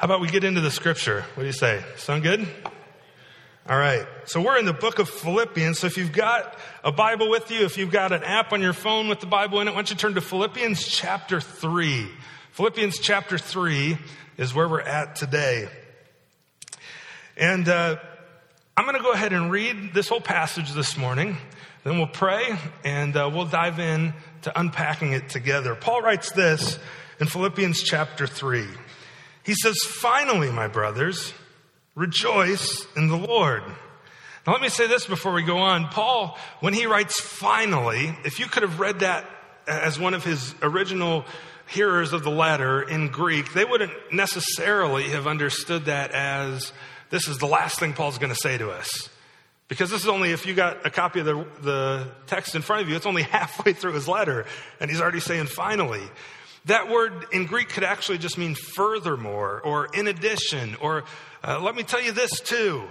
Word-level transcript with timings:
How 0.00 0.06
about 0.06 0.22
we 0.22 0.28
get 0.28 0.44
into 0.44 0.62
the 0.62 0.70
scripture? 0.70 1.26
What 1.34 1.42
do 1.42 1.46
you 1.46 1.52
say? 1.52 1.84
Sound 1.96 2.22
good? 2.22 2.48
All 3.68 3.78
right. 3.78 4.06
So 4.24 4.40
we're 4.40 4.56
in 4.56 4.64
the 4.64 4.72
book 4.72 4.98
of 4.98 5.10
Philippians. 5.10 5.78
So 5.78 5.88
if 5.88 5.98
you've 5.98 6.14
got 6.14 6.58
a 6.82 6.90
Bible 6.90 7.28
with 7.28 7.50
you, 7.50 7.66
if 7.66 7.76
you've 7.76 7.90
got 7.90 8.10
an 8.10 8.24
app 8.24 8.54
on 8.54 8.62
your 8.62 8.72
phone 8.72 9.08
with 9.08 9.20
the 9.20 9.26
Bible 9.26 9.60
in 9.60 9.68
it, 9.68 9.72
why 9.72 9.76
don't 9.76 9.90
you 9.90 9.96
turn 9.96 10.14
to 10.14 10.22
Philippians 10.22 10.88
chapter 10.88 11.38
3. 11.38 12.08
Philippians 12.52 12.98
chapter 12.98 13.36
3 13.36 13.98
is 14.38 14.54
where 14.54 14.66
we're 14.66 14.80
at 14.80 15.16
today. 15.16 15.68
And 17.36 17.68
uh, 17.68 17.96
I'm 18.78 18.86
going 18.86 18.96
to 18.96 19.02
go 19.02 19.12
ahead 19.12 19.34
and 19.34 19.50
read 19.50 19.92
this 19.92 20.08
whole 20.08 20.22
passage 20.22 20.72
this 20.72 20.96
morning. 20.96 21.36
Then 21.84 21.98
we'll 21.98 22.06
pray 22.06 22.58
and 22.84 23.14
uh, 23.14 23.30
we'll 23.30 23.44
dive 23.44 23.78
in 23.78 24.14
to 24.42 24.58
unpacking 24.58 25.12
it 25.12 25.28
together. 25.28 25.74
Paul 25.74 26.00
writes 26.00 26.32
this 26.32 26.78
in 27.20 27.26
Philippians 27.26 27.82
chapter 27.82 28.26
3. 28.26 28.64
He 29.44 29.54
says, 29.54 29.76
Finally, 29.84 30.50
my 30.50 30.68
brothers, 30.68 31.32
rejoice 31.94 32.86
in 32.96 33.08
the 33.08 33.16
Lord. 33.16 33.62
Now, 34.46 34.54
let 34.54 34.62
me 34.62 34.68
say 34.68 34.86
this 34.86 35.06
before 35.06 35.32
we 35.32 35.42
go 35.42 35.58
on. 35.58 35.88
Paul, 35.88 36.38
when 36.60 36.72
he 36.72 36.86
writes 36.86 37.20
finally, 37.20 38.16
if 38.24 38.40
you 38.40 38.46
could 38.46 38.62
have 38.62 38.80
read 38.80 39.00
that 39.00 39.28
as 39.66 39.98
one 39.98 40.14
of 40.14 40.24
his 40.24 40.54
original 40.62 41.24
hearers 41.68 42.12
of 42.12 42.24
the 42.24 42.30
letter 42.30 42.82
in 42.82 43.08
Greek, 43.08 43.52
they 43.52 43.64
wouldn't 43.64 43.92
necessarily 44.12 45.10
have 45.10 45.26
understood 45.26 45.84
that 45.84 46.10
as 46.12 46.72
this 47.10 47.28
is 47.28 47.38
the 47.38 47.46
last 47.46 47.78
thing 47.78 47.92
Paul's 47.92 48.18
going 48.18 48.32
to 48.32 48.38
say 48.40 48.56
to 48.58 48.70
us. 48.70 49.08
Because 49.68 49.90
this 49.90 50.02
is 50.02 50.08
only, 50.08 50.32
if 50.32 50.46
you 50.46 50.54
got 50.54 50.84
a 50.84 50.90
copy 50.90 51.20
of 51.20 51.26
the, 51.26 51.46
the 51.62 52.08
text 52.26 52.56
in 52.56 52.62
front 52.62 52.82
of 52.82 52.88
you, 52.88 52.96
it's 52.96 53.06
only 53.06 53.22
halfway 53.38 53.72
through 53.72 53.92
his 53.92 54.08
letter, 54.08 54.46
and 54.80 54.90
he's 54.90 55.00
already 55.00 55.20
saying 55.20 55.46
finally. 55.46 56.02
That 56.66 56.90
word 56.90 57.26
in 57.32 57.46
Greek 57.46 57.70
could 57.70 57.84
actually 57.84 58.18
just 58.18 58.36
mean 58.36 58.54
furthermore, 58.54 59.60
or 59.64 59.88
in 59.94 60.08
addition, 60.08 60.76
or 60.76 61.04
uh, 61.42 61.60
let 61.60 61.74
me 61.74 61.82
tell 61.82 62.02
you 62.02 62.12
this 62.12 62.38
too. 62.40 62.84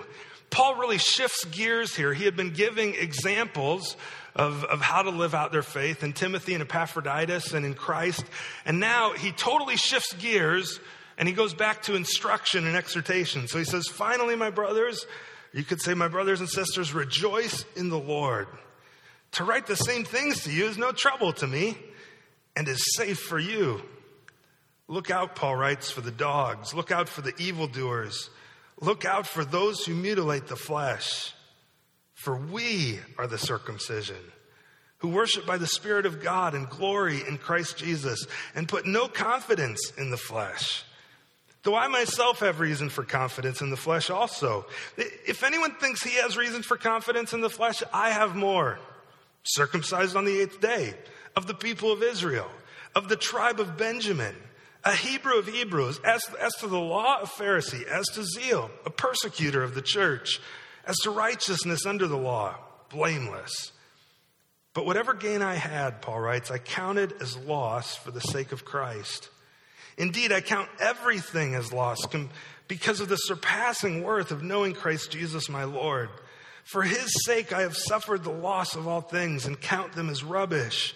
Paul 0.49 0.75
really 0.75 0.98
shifts 0.98 1.45
gears 1.45 1.95
here. 1.95 2.13
He 2.13 2.26
had 2.26 2.35
been 2.35 2.51
giving 2.51 2.95
examples 2.95 3.95
of, 4.35 4.63
of 4.63 4.81
how 4.81 5.03
to 5.03 5.11
live 5.11 5.35
out 5.35 5.51
their 5.51 5.61
faith 5.61 6.03
in 6.03 6.13
Timothy 6.13 6.53
and 6.53 6.63
Epaphroditus 6.63 7.53
and 7.53 7.65
in 7.65 7.76
Christ. 7.76 8.26
And 8.65 8.79
now 8.79 9.13
he 9.13 9.31
totally 9.31 9.76
shifts 9.76 10.13
gears 10.13 10.79
and 11.17 11.27
he 11.27 11.33
goes 11.33 11.54
back 11.54 11.83
to 11.83 11.95
instruction 11.95 12.65
and 12.65 12.76
exhortation. 12.76 13.48
So 13.48 13.59
he 13.59 13.65
says, 13.65 13.87
Finally, 13.87 14.37
my 14.37 14.49
brothers, 14.49 15.05
you 15.54 15.63
could 15.63 15.81
say, 15.81 15.93
My 15.93 16.07
brothers 16.07 16.39
and 16.39 16.49
sisters, 16.49 16.93
rejoice 16.93 17.65
in 17.76 17.89
the 17.89 17.99
Lord. 17.99 18.48
To 19.33 19.43
write 19.43 19.67
the 19.67 19.76
same 19.76 20.05
things 20.05 20.45
to 20.45 20.51
you 20.51 20.65
is 20.65 20.77
no 20.77 20.91
trouble 20.91 21.33
to 21.33 21.45
me 21.45 21.77
and 22.60 22.68
is 22.68 22.93
safe 22.93 23.20
for 23.20 23.40
you. 23.40 23.82
Look 24.90 25.10
out, 25.10 25.34
Paul 25.34 25.55
writes, 25.55 25.90
for 25.90 26.02
the 26.02 26.12
dogs. 26.12 26.74
Look 26.74 26.91
out 26.91 27.07
for 27.07 27.21
the 27.21 27.34
evildoers. 27.38 28.29
Look 28.82 29.05
out 29.05 29.26
for 29.26 29.46
those 29.46 29.85
who 29.85 29.96
mutilate 29.96 30.48
the 30.48 30.57
flesh. 30.57 31.34
For 32.16 32.35
we 32.35 32.99
are 33.18 33.27
the 33.27 33.38
circumcision 33.38 34.18
who 34.98 35.07
worship 35.07 35.46
by 35.46 35.57
the 35.57 35.68
Spirit 35.68 36.05
of 36.05 36.21
God 36.21 36.54
and 36.54 36.70
glory 36.70 37.26
in 37.26 37.38
Christ 37.38 37.77
Jesus 37.77 38.27
and 38.54 38.68
put 38.68 38.85
no 38.85 39.07
confidence 39.07 39.94
in 39.98 40.10
the 40.10 40.18
flesh. 40.18 40.84
Though 41.63 41.77
I 41.77 41.88
myself 41.88 42.41
have 42.41 42.60
reason 42.60 42.90
for 42.90 43.05
confidence 43.05 43.62
in 43.62 43.70
the 43.70 43.77
flesh 43.77 44.10
also. 44.10 44.66
If 44.98 45.44
anyone 45.44 45.76
thinks 45.76 46.04
he 46.04 46.18
has 46.18 46.35
reason 46.35 46.62
for 46.62 46.76
confidence 46.76 47.32
in 47.32 47.40
the 47.40 47.49
flesh, 47.49 47.82
I 47.94 48.10
have 48.10 48.35
more. 48.35 48.79
Circumcised 49.44 50.18
on 50.18 50.26
the 50.26 50.41
eighth 50.41 50.60
day, 50.60 50.94
of 51.35 51.48
the 51.48 51.54
people 51.54 51.91
of 51.91 52.04
Israel, 52.04 52.49
of 52.96 53.10
the 53.10 53.16
tribe 53.16 53.60
of 53.60 53.77
Benjamin, 53.77 54.35
a 54.84 54.94
Hebrew 54.94 55.38
of 55.38 55.48
Hebrews, 55.48 55.99
as, 56.05 56.22
as 56.40 56.54
to 56.55 56.68
the 56.68 56.80
law, 56.80 57.20
a 57.22 57.26
Pharisee, 57.26 57.85
as 57.85 58.08
to 58.10 58.24
zeal, 58.24 58.72
a 58.85 58.90
persecutor 58.90 59.62
of 59.63 59.76
the 59.76 59.82
church, 59.82 60.40
as 60.85 60.96
to 61.04 61.12
righteousness 61.12 61.85
under 61.85 62.07
the 62.07 62.18
law, 62.18 62.55
blameless. 62.90 63.72
But 64.74 64.85
whatever 64.85 65.13
gain 65.13 65.41
I 65.41 65.56
had, 65.56 66.01
Paul 66.01 66.19
writes, 66.22 66.51
I 66.51 66.57
counted 66.57 67.22
as 67.22 67.35
loss 67.35 67.95
for 67.95 68.12
the 68.12 68.22
sake 68.22 68.51
of 68.51 68.66
Christ. 68.66 69.29
Indeed, 69.97 70.31
I 70.31 70.39
count 70.39 70.69
everything 70.79 71.56
as 71.56 71.73
loss 71.73 71.97
because 72.68 73.01
of 73.01 73.09
the 73.09 73.18
surpassing 73.18 74.03
worth 74.03 74.31
of 74.31 74.44
knowing 74.44 74.73
Christ 74.73 75.12
Jesus 75.12 75.50
my 75.50 75.66
Lord. 75.66 76.09
For 76.63 76.84
his 76.84 77.12
sake, 77.25 77.51
I 77.51 77.63
have 77.63 77.75
suffered 77.75 78.23
the 78.23 78.29
loss 78.29 78.75
of 78.75 78.88
all 78.88 79.01
things 79.01 79.45
and 79.45 79.59
count 79.59 79.94
them 79.94 80.09
as 80.09 80.23
rubbish 80.23 80.95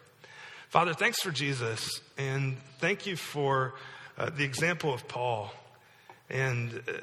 Father, 0.71 0.93
thanks 0.93 1.21
for 1.21 1.31
Jesus, 1.31 1.99
and 2.17 2.55
thank 2.79 3.05
you 3.05 3.17
for 3.17 3.73
uh, 4.17 4.29
the 4.29 4.45
example 4.45 4.93
of 4.93 5.05
Paul 5.05 5.51
and 6.29 6.81
uh, 6.87 6.93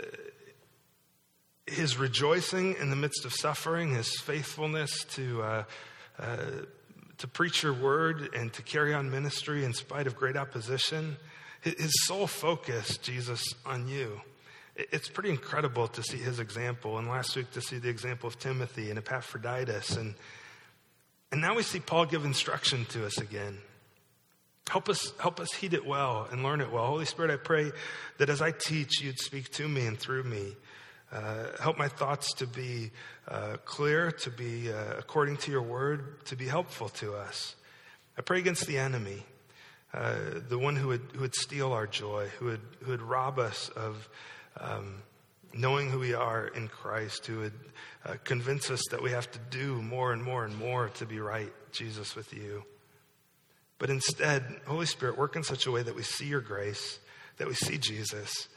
his 1.66 1.98
rejoicing 1.98 2.76
in 2.80 2.88
the 2.88 2.96
midst 2.96 3.26
of 3.26 3.34
suffering, 3.34 3.94
his 3.94 4.18
faithfulness 4.20 5.04
to. 5.10 5.42
Uh, 5.42 5.64
uh 6.18 6.36
to 7.18 7.26
preach 7.26 7.64
your 7.64 7.72
word 7.72 8.32
and 8.32 8.52
to 8.52 8.62
carry 8.62 8.94
on 8.94 9.10
ministry 9.10 9.64
in 9.64 9.74
spite 9.74 10.06
of 10.06 10.14
great 10.14 10.36
opposition 10.36 11.16
his 11.62 11.90
sole 12.06 12.28
focus, 12.28 12.96
Jesus, 12.98 13.42
on 13.66 13.88
you. 13.88 14.20
It's 14.76 15.08
pretty 15.08 15.30
incredible 15.30 15.88
to 15.88 16.02
see 16.04 16.18
his 16.18 16.38
example, 16.38 16.96
and 16.96 17.08
last 17.08 17.34
week 17.34 17.50
to 17.50 17.60
see 17.60 17.78
the 17.78 17.88
example 17.88 18.28
of 18.28 18.38
Timothy 18.38 18.90
and 18.90 18.98
Epaphroditus. 19.00 19.96
And, 19.96 20.14
and 21.30 21.40
now 21.40 21.54
we 21.54 21.62
see 21.62 21.80
Paul 21.80 22.06
give 22.06 22.24
instruction 22.24 22.84
to 22.86 23.04
us 23.04 23.18
again. 23.18 23.58
Help 24.68 24.88
us, 24.88 25.12
help 25.18 25.40
us 25.40 25.52
heed 25.52 25.72
it 25.72 25.86
well 25.86 26.28
and 26.30 26.42
learn 26.42 26.60
it 26.60 26.70
well. 26.70 26.86
Holy 26.86 27.06
Spirit, 27.06 27.30
I 27.30 27.36
pray 27.36 27.72
that 28.18 28.28
as 28.28 28.42
I 28.42 28.50
teach, 28.50 29.00
you'd 29.00 29.18
speak 29.18 29.50
to 29.52 29.66
me 29.66 29.86
and 29.86 29.98
through 29.98 30.24
me. 30.24 30.56
Uh, 31.10 31.46
help 31.58 31.78
my 31.78 31.88
thoughts 31.88 32.34
to 32.34 32.46
be 32.46 32.90
uh, 33.28 33.56
clear, 33.64 34.12
to 34.12 34.30
be 34.30 34.70
uh, 34.70 34.94
according 34.98 35.38
to 35.38 35.50
your 35.50 35.62
word, 35.62 36.22
to 36.26 36.36
be 36.36 36.46
helpful 36.46 36.90
to 36.90 37.14
us. 37.14 37.56
I 38.18 38.20
pray 38.20 38.38
against 38.38 38.66
the 38.66 38.76
enemy. 38.76 39.22
Uh, 39.94 40.16
the 40.48 40.58
one 40.58 40.76
who 40.76 40.88
would, 40.88 41.08
who 41.14 41.20
would 41.20 41.34
steal 41.34 41.72
our 41.72 41.86
joy, 41.86 42.28
who 42.38 42.46
would, 42.46 42.60
who 42.80 42.90
would 42.90 43.00
rob 43.00 43.38
us 43.38 43.70
of 43.70 44.06
um, 44.60 44.96
knowing 45.52 45.90
who 45.90 45.98
we 45.98 46.14
are 46.14 46.48
in 46.48 46.68
Christ, 46.68 47.26
who 47.26 47.38
would 47.38 47.52
uh, 48.04 48.14
convince 48.24 48.70
us 48.70 48.82
that 48.90 49.02
we 49.02 49.10
have 49.10 49.30
to 49.30 49.38
do 49.50 49.80
more 49.82 50.12
and 50.12 50.22
more 50.22 50.44
and 50.44 50.56
more 50.56 50.88
to 50.90 51.06
be 51.06 51.20
right, 51.20 51.52
Jesus, 51.72 52.14
with 52.14 52.32
you. 52.32 52.64
But 53.78 53.90
instead, 53.90 54.44
Holy 54.66 54.86
Spirit, 54.86 55.16
work 55.16 55.36
in 55.36 55.42
such 55.42 55.66
a 55.66 55.70
way 55.70 55.82
that 55.82 55.94
we 55.94 56.02
see 56.02 56.26
your 56.26 56.40
grace, 56.40 56.98
that 57.38 57.46
we 57.46 57.54
see 57.54 57.78
Jesus, 57.78 58.48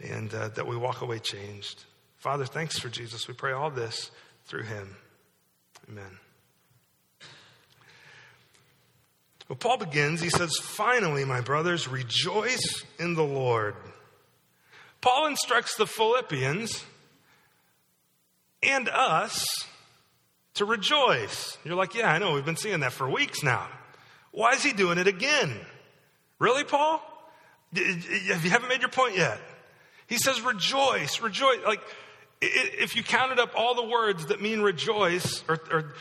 and 0.00 0.32
uh, 0.34 0.48
that 0.48 0.66
we 0.66 0.76
walk 0.76 1.02
away 1.02 1.18
changed. 1.18 1.84
Father, 2.16 2.46
thanks 2.46 2.78
for 2.78 2.88
Jesus. 2.88 3.28
We 3.28 3.34
pray 3.34 3.52
all 3.52 3.70
this 3.70 4.10
through 4.46 4.64
him. 4.64 4.96
Amen. 5.88 6.18
But 9.48 9.60
Paul 9.60 9.76
begins, 9.76 10.20
he 10.20 10.30
says, 10.30 10.56
Finally, 10.62 11.24
my 11.24 11.40
brothers, 11.40 11.88
rejoice 11.88 12.84
in 12.98 13.14
the 13.14 13.24
Lord. 13.24 13.74
Paul 15.02 15.26
instructs 15.26 15.76
the 15.76 15.86
Philippians 15.86 16.84
and 18.62 18.88
us 18.88 19.44
to 20.54 20.64
rejoice. 20.64 21.58
You're 21.64 21.74
like, 21.74 21.94
yeah, 21.94 22.10
I 22.10 22.18
know, 22.18 22.32
we've 22.32 22.44
been 22.44 22.56
seeing 22.56 22.80
that 22.80 22.92
for 22.92 23.10
weeks 23.10 23.42
now. 23.42 23.68
Why 24.30 24.52
is 24.52 24.62
he 24.62 24.72
doing 24.72 24.98
it 24.98 25.08
again? 25.08 25.54
Really, 26.38 26.64
Paul? 26.64 27.02
If 27.74 28.44
you 28.44 28.50
haven't 28.50 28.68
made 28.68 28.80
your 28.80 28.90
point 28.90 29.16
yet, 29.16 29.40
he 30.06 30.18
says, 30.18 30.40
rejoice, 30.40 31.20
rejoice. 31.20 31.58
Like, 31.66 31.80
if 32.40 32.94
you 32.94 33.02
counted 33.02 33.40
up 33.40 33.52
all 33.56 33.74
the 33.74 33.84
words 33.84 34.26
that 34.26 34.40
mean 34.40 34.60
rejoice, 34.60 35.42
or, 35.48 35.58
or 35.70 35.94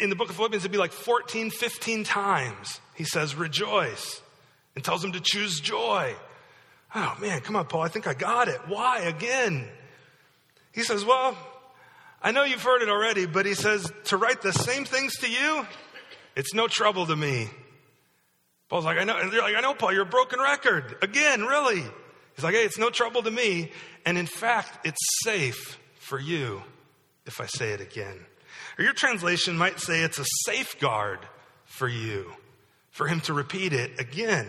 in 0.00 0.08
the 0.08 0.16
book 0.16 0.30
of 0.30 0.36
Philippians, 0.36 0.62
it'd 0.62 0.72
be 0.72 0.78
like 0.78 0.92
14, 0.92 1.50
15 1.50 2.04
times. 2.04 2.80
He 2.94 3.04
says, 3.04 3.34
rejoice, 3.34 4.22
and 4.74 4.82
tells 4.82 5.02
them 5.02 5.12
to 5.12 5.20
choose 5.20 5.60
joy. 5.60 6.14
Oh 6.94 7.16
man, 7.20 7.40
come 7.40 7.56
on, 7.56 7.66
Paul, 7.66 7.82
I 7.82 7.88
think 7.88 8.06
I 8.06 8.14
got 8.14 8.48
it. 8.48 8.60
Why 8.66 9.00
again? 9.00 9.68
He 10.72 10.82
says, 10.82 11.04
well, 11.04 11.36
I 12.22 12.32
know 12.32 12.44
you've 12.44 12.62
heard 12.62 12.82
it 12.82 12.88
already, 12.88 13.26
but 13.26 13.46
he 13.46 13.54
says, 13.54 13.90
to 14.04 14.16
write 14.16 14.42
the 14.42 14.52
same 14.52 14.84
things 14.84 15.16
to 15.18 15.30
you, 15.30 15.66
it's 16.36 16.54
no 16.54 16.68
trouble 16.68 17.06
to 17.06 17.16
me. 17.16 17.48
Paul's 18.68 18.84
like, 18.84 18.98
I 18.98 19.04
know, 19.04 19.16
and 19.16 19.32
they're 19.32 19.40
like, 19.40 19.56
I 19.56 19.60
know, 19.60 19.74
Paul, 19.74 19.92
you're 19.92 20.02
a 20.02 20.06
broken 20.06 20.38
record. 20.38 20.96
Again, 21.02 21.42
really? 21.42 21.82
He's 22.34 22.44
like, 22.44 22.54
hey, 22.54 22.64
it's 22.64 22.78
no 22.78 22.90
trouble 22.90 23.22
to 23.22 23.30
me. 23.30 23.72
And 24.06 24.16
in 24.16 24.26
fact, 24.26 24.86
it's 24.86 25.00
safe 25.24 25.78
for 25.96 26.20
you 26.20 26.62
if 27.26 27.40
I 27.40 27.46
say 27.46 27.70
it 27.72 27.80
again. 27.80 28.18
Or 28.78 28.84
your 28.84 28.92
translation 28.92 29.56
might 29.56 29.80
say 29.80 30.00
it's 30.00 30.18
a 30.18 30.24
safeguard 30.44 31.18
for 31.64 31.88
you, 31.88 32.32
for 32.90 33.08
him 33.08 33.20
to 33.22 33.32
repeat 33.32 33.72
it 33.72 33.98
again. 33.98 34.48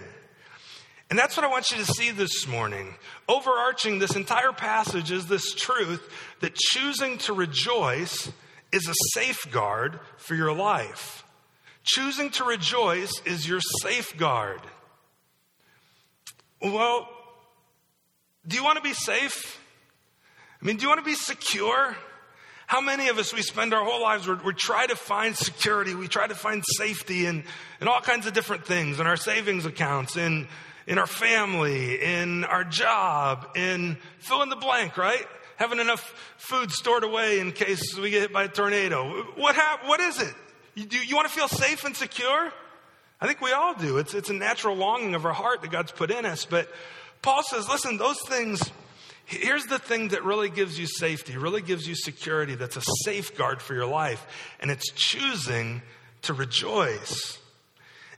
And 1.12 1.19
that's 1.19 1.36
what 1.36 1.46
I 1.46 1.50
want 1.50 1.72
you 1.72 1.78
to 1.78 1.86
see 1.86 2.12
this 2.12 2.48
morning. 2.48 2.96
Overarching 3.28 4.00
this 4.00 4.16
entire 4.16 4.54
passage 4.54 5.12
is 5.12 5.28
this 5.28 5.54
truth 5.54 6.10
that 6.40 6.56
choosing 6.56 7.18
to 7.19 7.34
rejoice 7.34 8.31
is 8.72 8.88
a 8.88 8.94
safeguard 9.13 10.00
for 10.16 10.36
your 10.36 10.54
life. 10.54 11.25
Choosing 11.84 12.30
to 12.30 12.46
rejoice 12.46 13.12
is 13.25 13.46
your 13.46 13.60
safeguard. 13.81 14.62
Well, 16.62 17.10
do 18.48 18.56
you 18.56 18.63
want 18.63 18.78
to 18.78 18.81
be 18.81 18.94
safe? 18.94 19.60
I 20.62 20.66
mean, 20.66 20.78
do 20.78 20.84
you 20.84 20.88
want 20.88 21.02
to 21.02 21.06
be 21.06 21.16
secure? 21.16 21.98
How 22.68 22.80
many 22.80 23.10
of 23.10 23.18
us, 23.18 23.34
we 23.34 23.42
spend 23.42 23.74
our 23.74 23.84
whole 23.84 24.02
lives, 24.02 24.30
we 24.30 24.54
try 24.54 24.88
to 24.88 24.96
find 24.96 25.36
security, 25.36 25.94
we 25.94 26.08
try 26.08 26.28
to 26.28 26.36
find 26.36 26.63
safety 26.78 27.25
in, 27.25 27.44
in 27.81 27.90
all 27.90 28.00
kinds 28.00 28.28
of 28.28 28.34
different 28.34 28.66
things, 28.66 29.02
in 29.02 29.08
our 29.08 29.18
savings 29.18 29.66
accounts, 29.66 30.16
in, 30.16 30.48
in 30.88 30.98
our 30.98 31.07
family, 31.07 32.01
in 32.01 32.44
our 32.44 32.63
job, 32.63 33.50
in 33.56 33.98
fill 34.19 34.42
in 34.42 34.50
the 34.50 34.56
blank, 34.56 34.98
right? 34.98 35.25
Having 35.57 35.80
enough 35.80 36.01
food 36.38 36.72
stored 36.72 37.04
away 37.04 37.39
in 37.39 37.51
case 37.51 37.95
we 37.98 38.10
get 38.10 38.22
hit 38.22 38.33
by 38.33 38.45
a 38.45 38.48
tornado. 38.48 39.24
What, 39.36 39.56
hap- 39.56 39.88
what 39.88 40.00
is 40.00 40.19
it? 40.22 40.33
You, 40.74 40.86
do, 40.86 40.98
you 40.98 41.16
want 41.16 41.28
to 41.28 41.33
feel 41.33 41.48
safe 41.48 41.83
and 41.83 41.95
secure? 41.95 42.51
I 43.19 43.28
think 43.28 43.42
we 43.42 43.51
all 43.51 43.75
do. 43.75 43.98
It's, 44.00 44.16
it's 44.16 44.30
a 44.30 44.33
natural 44.33 44.75
longing 44.75 45.13
of 45.13 45.25
our 45.25 45.33
heart 45.33 45.62
that 45.62 45.72
God's 45.72 45.92
put 45.92 46.10
in 46.10 46.25
us. 46.25 46.45
But 46.45 46.68
Paul 47.22 47.44
says, 47.44 47.69
listen, 47.69 47.98
those 47.98 48.19
things, 48.22 48.72
here's 49.25 49.66
the 49.66 49.77
thing 49.77 50.07
that 50.10 50.24
really 50.24 50.50
gives 50.50 50.80
you 50.80 50.88
safety, 50.88 51.38
really 51.38 51.62
gives 51.62 51.88
you 51.88 51.94
security, 51.94 52.56
that's 52.56 52.77
a 52.77 52.84
safeguard 53.04 53.62
for 53.62 53.75
your 53.75 53.86
life. 53.86 54.25
And 54.60 54.72
it's 54.72 54.92
choosing 54.95 55.84
to 56.24 56.34
rejoice. 56.34 57.38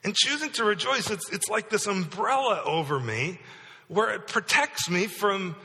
And 0.04 0.14
choosing 0.16 0.50
to 0.52 0.66
rejoice, 0.66 1.10
it's, 1.10 1.32
it's 1.32 1.48
like 1.50 1.70
this 1.70 1.88
umbrella 1.88 2.62
over 2.66 3.00
me 3.00 3.40
where 3.88 4.14
it 4.14 4.28
protects 4.28 4.90
me 4.90 5.08
from 5.08 5.56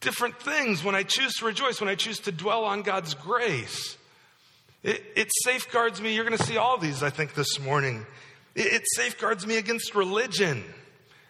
different 0.00 0.40
things 0.40 0.84
when 0.84 0.94
I 0.94 1.02
choose 1.02 1.34
to 1.34 1.46
rejoice, 1.46 1.80
when 1.80 1.88
I 1.88 1.94
choose 1.94 2.20
to 2.20 2.32
dwell 2.32 2.64
on 2.64 2.82
God's 2.82 3.14
grace. 3.14 3.96
It, 4.82 5.02
it 5.16 5.28
safeguards 5.44 6.00
me. 6.00 6.14
You're 6.14 6.24
going 6.24 6.36
to 6.36 6.44
see 6.44 6.56
all 6.56 6.78
these, 6.78 7.02
I 7.02 7.10
think, 7.10 7.34
this 7.34 7.58
morning. 7.58 8.06
It, 8.54 8.66
it 8.66 8.82
safeguards 8.94 9.46
me 9.46 9.56
against 9.56 9.94
religion, 9.94 10.62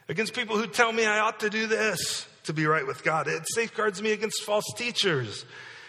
against 0.09 0.35
people 0.35 0.57
who 0.57 0.67
tell 0.67 0.93
me 0.93 1.07
I 1.07 1.21
ought 1.21 1.41
to 1.41 1.51
do 1.51 1.67
this 1.67 2.27
to 2.45 2.53
be 2.53 2.67
right 2.67 2.87
with 2.87 3.05
God. 3.05 3.29
It 3.29 3.45
safeguards 3.55 4.03
me 4.03 4.13
against 4.13 4.43
false 4.43 4.67
teachers. 4.77 5.45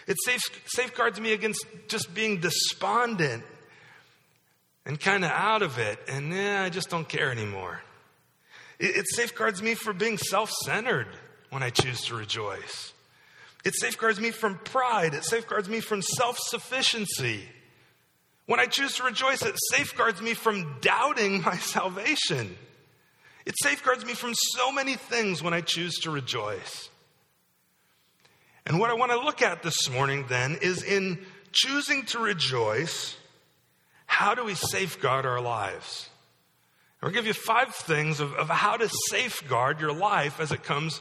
It 0.06 0.16
safe, 0.24 0.40
safeguards 0.66 1.20
me 1.20 1.32
against 1.32 1.64
just 1.88 2.14
being 2.14 2.38
despondent 2.40 3.44
and 4.86 4.98
kind 4.98 5.24
of 5.24 5.30
out 5.30 5.62
of 5.62 5.78
it, 5.78 5.98
and 6.08 6.32
eh, 6.32 6.62
I 6.62 6.68
just 6.70 6.90
don't 6.90 7.08
care 7.08 7.30
anymore. 7.30 7.82
It, 8.78 8.96
it 8.96 9.06
safeguards 9.08 9.62
me 9.62 9.74
from 9.74 9.98
being 9.98 10.18
self 10.18 10.50
centered 10.50 11.08
when 11.50 11.62
I 11.62 11.70
choose 11.70 12.00
to 12.06 12.14
rejoice. 12.14 12.92
It 13.64 13.74
safeguards 13.78 14.18
me 14.18 14.30
from 14.30 14.58
pride. 14.58 15.14
It 15.14 15.24
safeguards 15.24 15.68
me 15.68 15.80
from 15.80 16.02
self 16.02 16.38
sufficiency. 16.38 17.44
When 18.46 18.58
I 18.58 18.66
choose 18.66 18.96
to 18.96 19.04
rejoice, 19.04 19.42
it 19.42 19.54
safeguards 19.70 20.20
me 20.20 20.34
from 20.34 20.80
doubting 20.80 21.42
my 21.42 21.56
salvation. 21.58 22.56
It 23.46 23.54
safeguards 23.62 24.04
me 24.04 24.14
from 24.14 24.34
so 24.34 24.72
many 24.72 24.96
things 24.96 25.42
when 25.42 25.54
I 25.54 25.60
choose 25.60 25.98
to 26.00 26.10
rejoice. 26.10 26.88
And 28.66 28.78
what 28.78 28.90
I 28.90 28.94
want 28.94 29.12
to 29.12 29.18
look 29.18 29.42
at 29.42 29.62
this 29.62 29.88
morning 29.90 30.26
then 30.28 30.58
is 30.60 30.82
in 30.82 31.18
choosing 31.52 32.04
to 32.06 32.18
rejoice, 32.18 33.16
how 34.10 34.34
do 34.34 34.44
we 34.44 34.54
safeguard 34.54 35.24
our 35.24 35.40
lives? 35.40 36.10
I'll 37.00 37.12
give 37.12 37.26
you 37.26 37.32
five 37.32 37.72
things 37.72 38.18
of, 38.18 38.34
of 38.34 38.48
how 38.48 38.76
to 38.76 38.90
safeguard 39.08 39.80
your 39.80 39.92
life 39.92 40.40
as 40.40 40.50
it 40.50 40.64
comes 40.64 41.00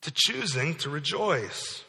to 0.00 0.12
choosing 0.14 0.74
to 0.76 0.88
rejoice. 0.88 1.84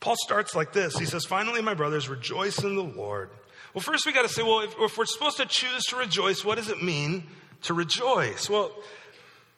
Paul 0.00 0.16
starts 0.24 0.54
like 0.54 0.72
this. 0.72 0.96
He 0.96 1.04
says, 1.04 1.26
Finally, 1.26 1.60
my 1.60 1.74
brothers, 1.74 2.08
rejoice 2.08 2.64
in 2.64 2.74
the 2.74 2.82
Lord. 2.82 3.28
Well, 3.74 3.82
first 3.82 4.06
we 4.06 4.12
got 4.12 4.22
to 4.22 4.30
say, 4.30 4.42
well, 4.42 4.60
if, 4.60 4.74
if, 4.78 4.96
we're 4.96 5.04
supposed 5.04 5.36
to 5.36 5.46
choose 5.46 5.84
to 5.90 5.96
rejoice, 5.96 6.42
what 6.42 6.56
does 6.56 6.70
it 6.70 6.82
mean 6.82 7.24
to 7.64 7.74
rejoice? 7.74 8.48
Well, 8.48 8.72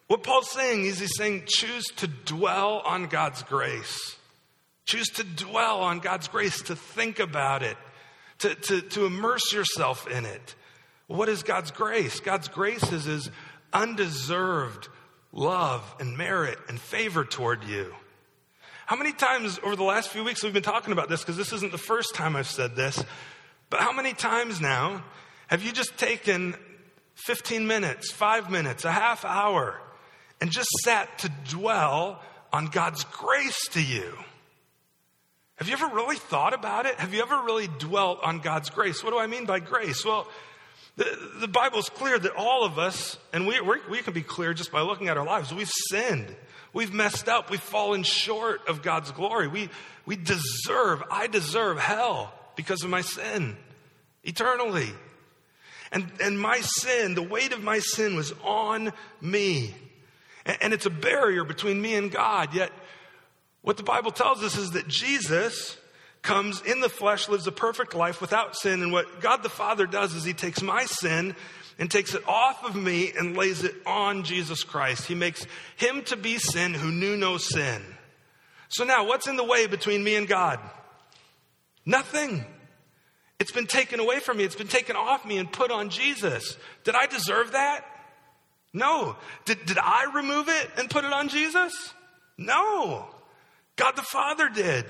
what 0.09 0.25
Paul's 0.25 0.51
saying 0.51 0.85
is 0.85 0.99
he's 0.99 1.17
saying, 1.17 1.45
choose 1.47 1.85
to 1.99 2.09
dwell 2.09 2.81
on 2.85 3.07
God's 3.07 3.45
grace. 3.45 4.17
Choose 4.85 5.07
to 5.11 5.25
dwell 5.25 5.81
on 5.81 6.01
God's 6.01 6.27
grace, 6.27 6.61
to 6.63 6.75
think 6.75 7.21
about 7.21 7.63
it, 7.63 7.77
to, 8.39 8.55
to, 8.55 8.81
to 8.81 9.07
immerse 9.07 9.53
yourself 9.53 10.07
in 10.09 10.25
it. 10.25 10.55
What 11.07 11.29
is 11.29 11.43
God's 11.43 11.71
grace? 11.71 12.21
God's 12.21 12.49
grace 12.49 12.93
is 12.93 13.05
his 13.05 13.31
undeserved 13.73 14.89
love 15.33 15.83
and 16.01 16.17
merit 16.17 16.59
and 16.69 16.81
favor 16.81 17.25
toward 17.25 17.65
you. 17.65 17.95
How 18.87 18.97
many 18.97 19.13
times 19.13 19.59
over 19.63 19.77
the 19.77 19.85
last 19.85 20.09
few 20.09 20.25
weeks 20.25 20.43
we've 20.43 20.53
been 20.53 20.63
talking 20.63 20.93
about 20.93 21.09
this 21.09 21.21
because 21.21 21.37
this 21.37 21.53
isn't 21.53 21.73
the 21.73 21.79
first 21.79 22.15
time 22.15 22.37
I've 22.37 22.47
said 22.47 22.75
this, 22.75 23.03
but 23.71 23.81
how 23.81 23.93
many 23.93 24.15
times 24.15 24.61
now 24.61 25.05
have 25.49 25.63
you 25.63 25.73
just 25.73 25.99
taken 25.99 26.55
15 27.15 27.67
minutes, 27.67 28.11
five 28.11 28.51
minutes, 28.51 28.85
a 28.85 28.93
half 28.93 29.25
hour, 29.25 29.81
and 30.41 30.51
just 30.51 30.71
sat 30.85 31.19
to 31.19 31.31
dwell 31.51 32.23
on 32.53 32.67
God's 32.67 33.05
grace 33.05 33.69
to 33.73 33.83
you? 33.83 34.15
Have 35.59 35.69
you 35.69 35.75
ever 35.75 35.89
really 35.89 36.17
thought 36.17 36.55
about 36.55 36.87
it? 36.87 36.95
Have 36.97 37.13
you 37.13 37.21
ever 37.21 37.43
really 37.43 37.69
dwelt 37.79 38.21
on 38.23 38.39
God's 38.39 38.71
grace? 38.71 39.03
What 39.03 39.11
do 39.11 39.19
I 39.19 39.27
mean 39.27 39.45
by 39.45 39.59
grace? 39.59 40.05
Well, 40.05 40.29
the, 40.97 41.19
the 41.41 41.49
Bible's 41.49 41.89
clear 41.89 42.17
that 42.17 42.33
all 42.37 42.65
of 42.65 42.79
us, 42.79 43.19
and 43.33 43.47
we, 43.47 43.61
we 43.61 43.99
can 43.99 44.13
be 44.13 44.23
clear 44.23 44.55
just 44.55 44.71
by 44.71 44.83
looking 44.83 45.09
at 45.09 45.17
our 45.17 45.27
lives, 45.27 45.53
we've 45.53 45.71
sinned. 45.91 46.35
We've 46.73 46.93
messed 46.93 47.29
up. 47.29 47.51
We've 47.51 47.61
fallen 47.61 48.05
short 48.05 48.69
of 48.69 48.83
God's 48.83 49.11
glory. 49.11 49.49
We, 49.49 49.69
we 50.07 50.15
deserve, 50.15 51.03
I 51.11 51.27
deserve 51.27 51.79
hell 51.79 52.33
because 52.55 52.85
of 52.85 52.91
my 52.91 53.01
sin 53.01 53.57
eternally. 54.23 54.91
And, 55.91 56.07
and 56.21 56.39
my 56.39 56.61
sin, 56.61 57.15
the 57.15 57.23
weight 57.23 57.53
of 57.53 57.65
my 57.65 57.81
sin 57.81 58.15
was 58.15 58.33
on 58.45 58.93
me. 59.21 59.75
And, 60.45 60.59
and 60.61 60.73
it's 60.73 60.87
a 60.87 60.91
barrier 60.91 61.43
between 61.43 61.81
me 61.81 61.95
and 61.95 62.13
God. 62.13 62.55
Yet, 62.55 62.71
what 63.63 63.77
the 63.77 63.83
Bible 63.83 64.11
tells 64.11 64.43
us 64.43 64.57
is 64.57 64.71
that 64.73 64.89
Jesus, 64.89 65.77
comes 66.23 66.61
in 66.63 66.81
the 66.81 66.89
flesh, 66.89 67.29
lives 67.29 67.47
a 67.47 67.53
perfect 67.53 67.95
life 67.95 68.21
without 68.21 68.57
sin. 68.57 68.83
And 68.83 68.93
what 68.93 69.21
God 69.21 69.43
the 69.43 69.49
Father 69.49 69.87
does 69.87 70.15
is 70.15 70.25
he 70.25 70.35
takes 70.35 70.63
my 70.63 70.85
sin 70.85 71.35
and 71.79 71.91
takes 71.91 72.15
it 72.15 72.27
off 72.27 72.65
of 72.65 72.75
me 72.75 73.13
and 73.17 73.37
lays 73.37 73.63
it 73.65 73.75
on 73.87 74.25
Jesus 74.25 74.65
Christ. 74.65 75.07
He 75.07 75.15
makes 75.15 75.47
him 75.77 76.03
to 76.05 76.17
be 76.17 76.39
sin 76.39 76.75
who 76.75 76.91
knew 76.91 77.17
no 77.17 77.39
sin. 77.39 77.83
So 78.69 78.85
now, 78.85 79.07
what's 79.07 79.27
in 79.27 79.37
the 79.37 79.45
way 79.45 79.67
between 79.67 80.05
me 80.05 80.17
and 80.17 80.29
God? 80.29 80.61
Nothing. 81.87 82.45
It's 83.39 83.53
been 83.53 83.67
taken 83.67 84.01
away 84.01 84.19
from 84.19 84.37
me. 84.37 84.45
It's 84.45 84.57
been 84.57 84.69
taken 84.69 84.97
off 84.97 85.25
me 85.25 85.39
and 85.39 85.51
put 85.51 85.71
on 85.71 85.89
Jesus. 85.89 86.59
Did 86.85 86.95
I 86.95 87.07
deserve 87.07 87.53
that? 87.53 87.87
No. 88.75 89.17
Did, 89.47 89.65
did 89.65 89.79
I 89.79 90.11
remove 90.15 90.49
it 90.49 90.71
and 90.77 90.91
put 90.91 91.05
it 91.05 91.13
on 91.13 91.29
Jesus? 91.29 91.95
No. 92.37 93.09
God 93.79 93.97
the 93.97 94.03
Father 94.03 94.51
did. 94.51 94.85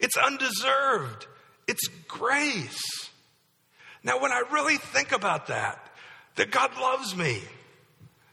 It's 0.00 0.16
undeserved. 0.16 1.26
It's 1.68 1.86
grace. 2.08 2.82
Now, 4.02 4.20
when 4.20 4.32
I 4.32 4.42
really 4.50 4.78
think 4.78 5.12
about 5.12 5.46
that, 5.46 5.78
that 6.34 6.50
God 6.50 6.76
loves 6.76 7.14
me, 7.14 7.40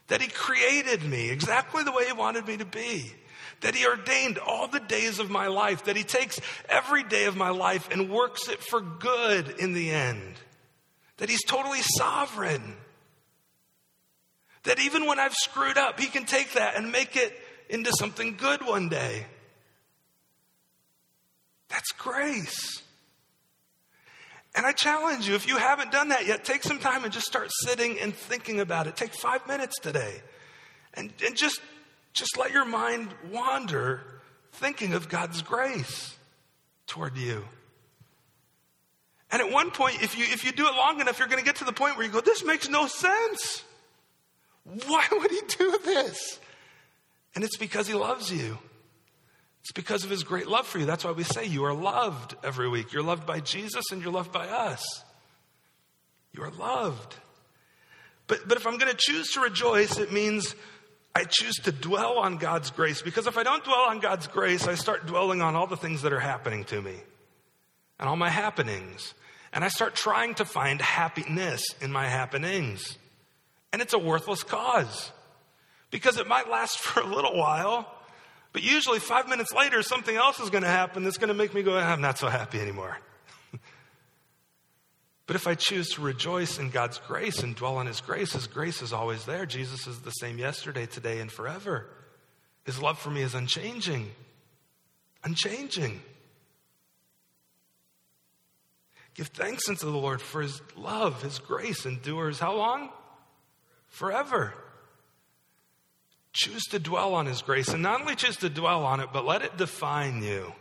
that 0.08 0.22
He 0.22 0.28
created 0.28 1.04
me 1.04 1.30
exactly 1.30 1.84
the 1.84 1.92
way 1.92 2.06
He 2.06 2.12
wanted 2.12 2.46
me 2.48 2.56
to 2.56 2.64
be, 2.64 3.12
that 3.60 3.74
He 3.76 3.86
ordained 3.86 4.38
all 4.38 4.66
the 4.66 4.80
days 4.80 5.18
of 5.20 5.30
my 5.30 5.46
life, 5.46 5.84
that 5.84 5.96
He 5.96 6.02
takes 6.02 6.40
every 6.68 7.04
day 7.04 7.26
of 7.26 7.36
my 7.36 7.50
life 7.50 7.88
and 7.92 8.10
works 8.10 8.48
it 8.48 8.60
for 8.60 8.80
good 8.80 9.54
in 9.60 9.74
the 9.74 9.90
end, 9.90 10.34
that 11.18 11.28
He's 11.28 11.44
totally 11.44 11.82
sovereign, 11.82 12.74
that 14.64 14.80
even 14.80 15.06
when 15.06 15.20
I've 15.20 15.34
screwed 15.34 15.76
up, 15.78 16.00
He 16.00 16.06
can 16.06 16.24
take 16.24 16.54
that 16.54 16.74
and 16.74 16.90
make 16.90 17.16
it 17.16 17.32
into 17.68 17.92
something 17.98 18.36
good 18.36 18.66
one 18.66 18.88
day. 18.88 19.26
That's 21.70 21.92
grace. 21.92 22.82
And 24.54 24.66
I 24.66 24.72
challenge 24.72 25.28
you, 25.28 25.34
if 25.34 25.46
you 25.46 25.56
haven't 25.56 25.92
done 25.92 26.08
that 26.08 26.26
yet, 26.26 26.44
take 26.44 26.64
some 26.64 26.80
time 26.80 27.04
and 27.04 27.12
just 27.12 27.26
start 27.26 27.48
sitting 27.64 27.98
and 28.00 28.12
thinking 28.12 28.60
about 28.60 28.88
it. 28.88 28.96
Take 28.96 29.14
five 29.14 29.46
minutes 29.46 29.78
today 29.78 30.20
and, 30.94 31.12
and 31.24 31.36
just, 31.36 31.60
just 32.12 32.36
let 32.36 32.52
your 32.52 32.64
mind 32.64 33.08
wander 33.30 34.00
thinking 34.52 34.92
of 34.94 35.08
God's 35.08 35.42
grace 35.42 36.16
toward 36.88 37.16
you. 37.16 37.44
And 39.30 39.40
at 39.40 39.52
one 39.52 39.70
point, 39.70 40.02
if 40.02 40.18
you, 40.18 40.24
if 40.24 40.44
you 40.44 40.50
do 40.50 40.66
it 40.66 40.74
long 40.74 41.00
enough, 41.00 41.20
you're 41.20 41.28
going 41.28 41.38
to 41.38 41.44
get 41.44 41.56
to 41.56 41.64
the 41.64 41.72
point 41.72 41.96
where 41.96 42.04
you 42.04 42.12
go, 42.12 42.20
This 42.20 42.44
makes 42.44 42.68
no 42.68 42.88
sense. 42.88 43.62
Why 44.64 45.06
would 45.12 45.30
he 45.30 45.40
do 45.56 45.78
this? 45.84 46.40
And 47.36 47.44
it's 47.44 47.56
because 47.56 47.86
he 47.86 47.94
loves 47.94 48.32
you. 48.32 48.58
It's 49.62 49.72
because 49.72 50.04
of 50.04 50.10
his 50.10 50.22
great 50.22 50.46
love 50.46 50.66
for 50.66 50.78
you. 50.78 50.86
That's 50.86 51.04
why 51.04 51.12
we 51.12 51.22
say 51.22 51.44
you 51.44 51.64
are 51.64 51.74
loved 51.74 52.34
every 52.42 52.68
week. 52.68 52.92
You're 52.92 53.02
loved 53.02 53.26
by 53.26 53.40
Jesus 53.40 53.84
and 53.92 54.02
you're 54.02 54.12
loved 54.12 54.32
by 54.32 54.48
us. 54.48 54.82
You 56.32 56.42
are 56.42 56.50
loved. 56.50 57.16
But, 58.26 58.48
but 58.48 58.56
if 58.56 58.66
I'm 58.66 58.78
going 58.78 58.90
to 58.90 58.98
choose 58.98 59.32
to 59.32 59.40
rejoice, 59.40 59.98
it 59.98 60.12
means 60.12 60.54
I 61.14 61.24
choose 61.24 61.56
to 61.64 61.72
dwell 61.72 62.18
on 62.18 62.36
God's 62.36 62.70
grace. 62.70 63.02
Because 63.02 63.26
if 63.26 63.36
I 63.36 63.42
don't 63.42 63.64
dwell 63.64 63.86
on 63.88 63.98
God's 63.98 64.28
grace, 64.28 64.66
I 64.66 64.74
start 64.74 65.06
dwelling 65.06 65.42
on 65.42 65.56
all 65.56 65.66
the 65.66 65.76
things 65.76 66.02
that 66.02 66.12
are 66.12 66.20
happening 66.20 66.64
to 66.64 66.80
me 66.80 66.94
and 67.98 68.08
all 68.08 68.16
my 68.16 68.30
happenings. 68.30 69.14
And 69.52 69.64
I 69.64 69.68
start 69.68 69.94
trying 69.94 70.34
to 70.36 70.44
find 70.44 70.80
happiness 70.80 71.62
in 71.80 71.90
my 71.90 72.06
happenings. 72.06 72.96
And 73.72 73.82
it's 73.82 73.92
a 73.92 73.98
worthless 73.98 74.42
cause 74.42 75.10
because 75.90 76.18
it 76.18 76.28
might 76.28 76.48
last 76.48 76.78
for 76.80 77.00
a 77.00 77.06
little 77.06 77.36
while, 77.36 77.92
but 78.52 78.62
usually 78.62 78.98
five 78.98 79.28
minutes 79.28 79.52
later, 79.52 79.82
something 79.82 80.16
else 80.16 80.40
is 80.40 80.50
going 80.50 80.64
to 80.64 80.68
happen 80.68 81.04
that's 81.04 81.18
going 81.18 81.28
to 81.28 81.34
make 81.34 81.54
me 81.54 81.62
go, 81.62 81.76
I'm 81.76 82.00
not 82.00 82.18
so 82.18 82.28
happy 82.28 82.60
anymore. 82.60 82.98
but 85.26 85.36
if 85.36 85.46
I 85.46 85.54
choose 85.54 85.90
to 85.90 86.00
rejoice 86.00 86.58
in 86.58 86.70
God's 86.70 86.98
grace 86.98 87.42
and 87.42 87.54
dwell 87.54 87.76
on 87.76 87.86
His 87.86 88.00
grace, 88.00 88.32
His 88.32 88.46
grace 88.46 88.82
is 88.82 88.92
always 88.92 89.24
there. 89.24 89.46
Jesus 89.46 89.86
is 89.86 90.00
the 90.00 90.10
same 90.10 90.38
yesterday, 90.38 90.86
today, 90.86 91.20
and 91.20 91.30
forever. 91.30 91.86
His 92.64 92.80
love 92.80 92.98
for 92.98 93.10
me 93.10 93.22
is 93.22 93.34
unchanging. 93.34 94.10
Unchanging. 95.22 96.00
Give 99.14 99.28
thanks 99.28 99.68
unto 99.68 99.86
the 99.90 99.96
Lord 99.96 100.22
for 100.22 100.40
his 100.40 100.62
love, 100.76 101.22
his 101.22 101.38
grace 101.38 101.84
endures 101.84 102.38
how 102.38 102.54
long? 102.54 102.90
Forever. 103.88 104.54
Choose 106.32 106.64
to 106.66 106.78
dwell 106.78 107.14
on 107.14 107.26
his 107.26 107.42
grace 107.42 107.68
and 107.68 107.82
not 107.82 108.00
only 108.00 108.14
choose 108.14 108.36
to 108.38 108.48
dwell 108.48 108.84
on 108.84 109.00
it, 109.00 109.08
but 109.12 109.24
let 109.24 109.42
it 109.42 109.56
define 109.56 110.22
you. 110.22 110.52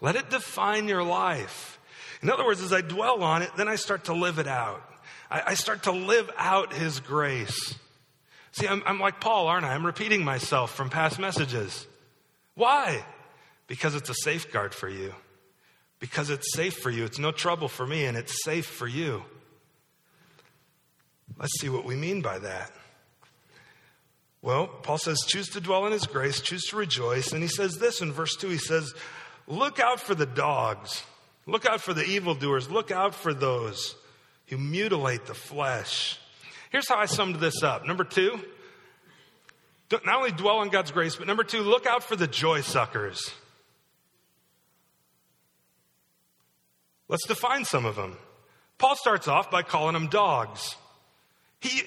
Let 0.00 0.16
it 0.16 0.28
define 0.28 0.88
your 0.88 1.02
life. 1.02 1.78
In 2.22 2.30
other 2.30 2.44
words, 2.44 2.60
as 2.60 2.72
I 2.72 2.82
dwell 2.82 3.22
on 3.22 3.42
it, 3.42 3.50
then 3.56 3.68
I 3.68 3.76
start 3.76 4.04
to 4.04 4.14
live 4.14 4.38
it 4.38 4.46
out. 4.46 4.82
I, 5.30 5.42
I 5.48 5.54
start 5.54 5.84
to 5.84 5.92
live 5.92 6.30
out 6.36 6.72
his 6.72 7.00
grace. 7.00 7.74
See, 8.52 8.68
I'm, 8.68 8.82
I'm 8.86 9.00
like 9.00 9.20
Paul, 9.20 9.46
aren't 9.48 9.64
I? 9.64 9.74
I'm 9.74 9.86
repeating 9.86 10.24
myself 10.24 10.74
from 10.74 10.90
past 10.90 11.18
messages. 11.18 11.86
Why? 12.54 13.04
Because 13.66 13.94
it's 13.94 14.10
a 14.10 14.14
safeguard 14.14 14.74
for 14.74 14.88
you 14.88 15.14
because 15.98 16.30
it's 16.30 16.52
safe 16.52 16.74
for 16.74 16.90
you. 16.90 17.04
It's 17.04 17.18
no 17.18 17.32
trouble 17.32 17.68
for 17.68 17.86
me, 17.86 18.04
and 18.04 18.16
it's 18.16 18.44
safe 18.44 18.66
for 18.66 18.86
you. 18.86 19.22
Let's 21.38 21.58
see 21.60 21.68
what 21.68 21.84
we 21.84 21.96
mean 21.96 22.22
by 22.22 22.38
that. 22.38 22.70
Well, 24.46 24.68
Paul 24.68 24.98
says, 24.98 25.18
choose 25.26 25.48
to 25.48 25.60
dwell 25.60 25.86
in 25.86 25.92
his 25.92 26.06
grace, 26.06 26.40
choose 26.40 26.62
to 26.66 26.76
rejoice. 26.76 27.32
And 27.32 27.42
he 27.42 27.48
says 27.48 27.78
this 27.78 28.00
in 28.00 28.12
verse 28.12 28.36
2 28.36 28.48
he 28.48 28.58
says, 28.58 28.94
Look 29.48 29.80
out 29.80 29.98
for 29.98 30.14
the 30.14 30.24
dogs, 30.24 31.02
look 31.46 31.66
out 31.66 31.80
for 31.80 31.92
the 31.92 32.04
evildoers, 32.04 32.70
look 32.70 32.92
out 32.92 33.12
for 33.12 33.34
those 33.34 33.96
who 34.46 34.56
mutilate 34.56 35.26
the 35.26 35.34
flesh. 35.34 36.20
Here's 36.70 36.88
how 36.88 36.96
I 36.96 37.06
summed 37.06 37.40
this 37.40 37.64
up. 37.64 37.88
Number 37.88 38.04
two, 38.04 38.38
not 39.90 40.16
only 40.16 40.30
dwell 40.30 40.58
on 40.58 40.68
God's 40.68 40.92
grace, 40.92 41.16
but 41.16 41.26
number 41.26 41.42
two, 41.42 41.62
look 41.62 41.84
out 41.84 42.04
for 42.04 42.14
the 42.14 42.28
joy 42.28 42.60
suckers. 42.60 43.32
Let's 47.08 47.26
define 47.26 47.64
some 47.64 47.84
of 47.84 47.96
them. 47.96 48.16
Paul 48.78 48.94
starts 48.94 49.26
off 49.26 49.50
by 49.50 49.62
calling 49.62 49.94
them 49.94 50.06
dogs. 50.06 50.76
He, 51.58 51.82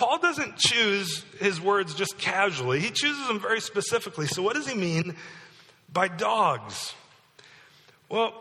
Paul 0.00 0.18
doesn't 0.18 0.56
choose 0.56 1.22
his 1.40 1.60
words 1.60 1.94
just 1.94 2.16
casually, 2.16 2.80
he 2.80 2.88
chooses 2.90 3.28
them 3.28 3.38
very 3.38 3.60
specifically. 3.60 4.26
So, 4.26 4.40
what 4.42 4.54
does 4.54 4.66
he 4.66 4.74
mean 4.74 5.14
by 5.92 6.08
dogs? 6.08 6.94
Well, 8.08 8.32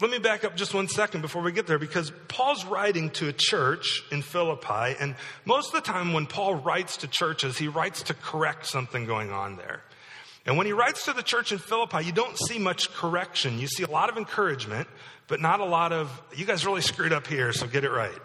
let 0.00 0.12
me 0.12 0.20
back 0.20 0.44
up 0.44 0.54
just 0.54 0.72
one 0.72 0.86
second 0.86 1.22
before 1.22 1.42
we 1.42 1.50
get 1.50 1.66
there 1.66 1.80
because 1.80 2.12
Paul's 2.28 2.64
writing 2.64 3.10
to 3.10 3.26
a 3.26 3.32
church 3.32 4.04
in 4.12 4.22
Philippi, 4.22 4.94
and 5.00 5.16
most 5.44 5.74
of 5.74 5.84
the 5.84 5.92
time 5.92 6.12
when 6.12 6.26
Paul 6.26 6.54
writes 6.54 6.98
to 6.98 7.08
churches, 7.08 7.58
he 7.58 7.66
writes 7.66 8.04
to 8.04 8.14
correct 8.14 8.64
something 8.66 9.06
going 9.06 9.32
on 9.32 9.56
there. 9.56 9.82
And 10.46 10.56
when 10.56 10.66
he 10.66 10.72
writes 10.72 11.06
to 11.06 11.12
the 11.12 11.24
church 11.24 11.50
in 11.50 11.58
Philippi, 11.58 12.04
you 12.04 12.12
don't 12.12 12.38
see 12.38 12.60
much 12.60 12.92
correction. 12.92 13.58
You 13.58 13.66
see 13.66 13.82
a 13.82 13.90
lot 13.90 14.08
of 14.08 14.16
encouragement, 14.16 14.86
but 15.26 15.40
not 15.40 15.58
a 15.58 15.64
lot 15.64 15.92
of, 15.92 16.22
you 16.36 16.46
guys 16.46 16.64
really 16.64 16.80
screwed 16.80 17.12
up 17.12 17.26
here, 17.26 17.52
so 17.52 17.66
get 17.66 17.82
it 17.82 17.90
right. 17.90 18.20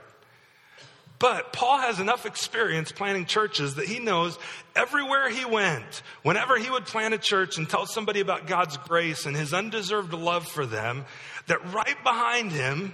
But 1.18 1.54
Paul 1.54 1.80
has 1.80 2.00
enough 2.00 2.26
experience 2.26 2.92
planting 2.92 3.26
churches 3.26 3.76
that 3.76 3.86
he 3.86 4.00
knows 4.00 4.38
everywhere 4.76 5.30
he 5.30 5.46
went, 5.46 6.02
whenever 6.24 6.58
he 6.58 6.70
would 6.70 6.86
plant 6.86 7.14
a 7.14 7.18
church 7.18 7.58
and 7.58 7.70
tell 7.70 7.86
somebody 7.86 8.20
about 8.20 8.48
God's 8.48 8.78
grace 8.78 9.26
and 9.26 9.36
his 9.36 9.54
undeserved 9.54 10.14
love 10.14 10.46
for 10.46 10.66
them, 10.66 11.06
that 11.48 11.74
right 11.74 12.02
behind 12.04 12.52
him 12.52 12.94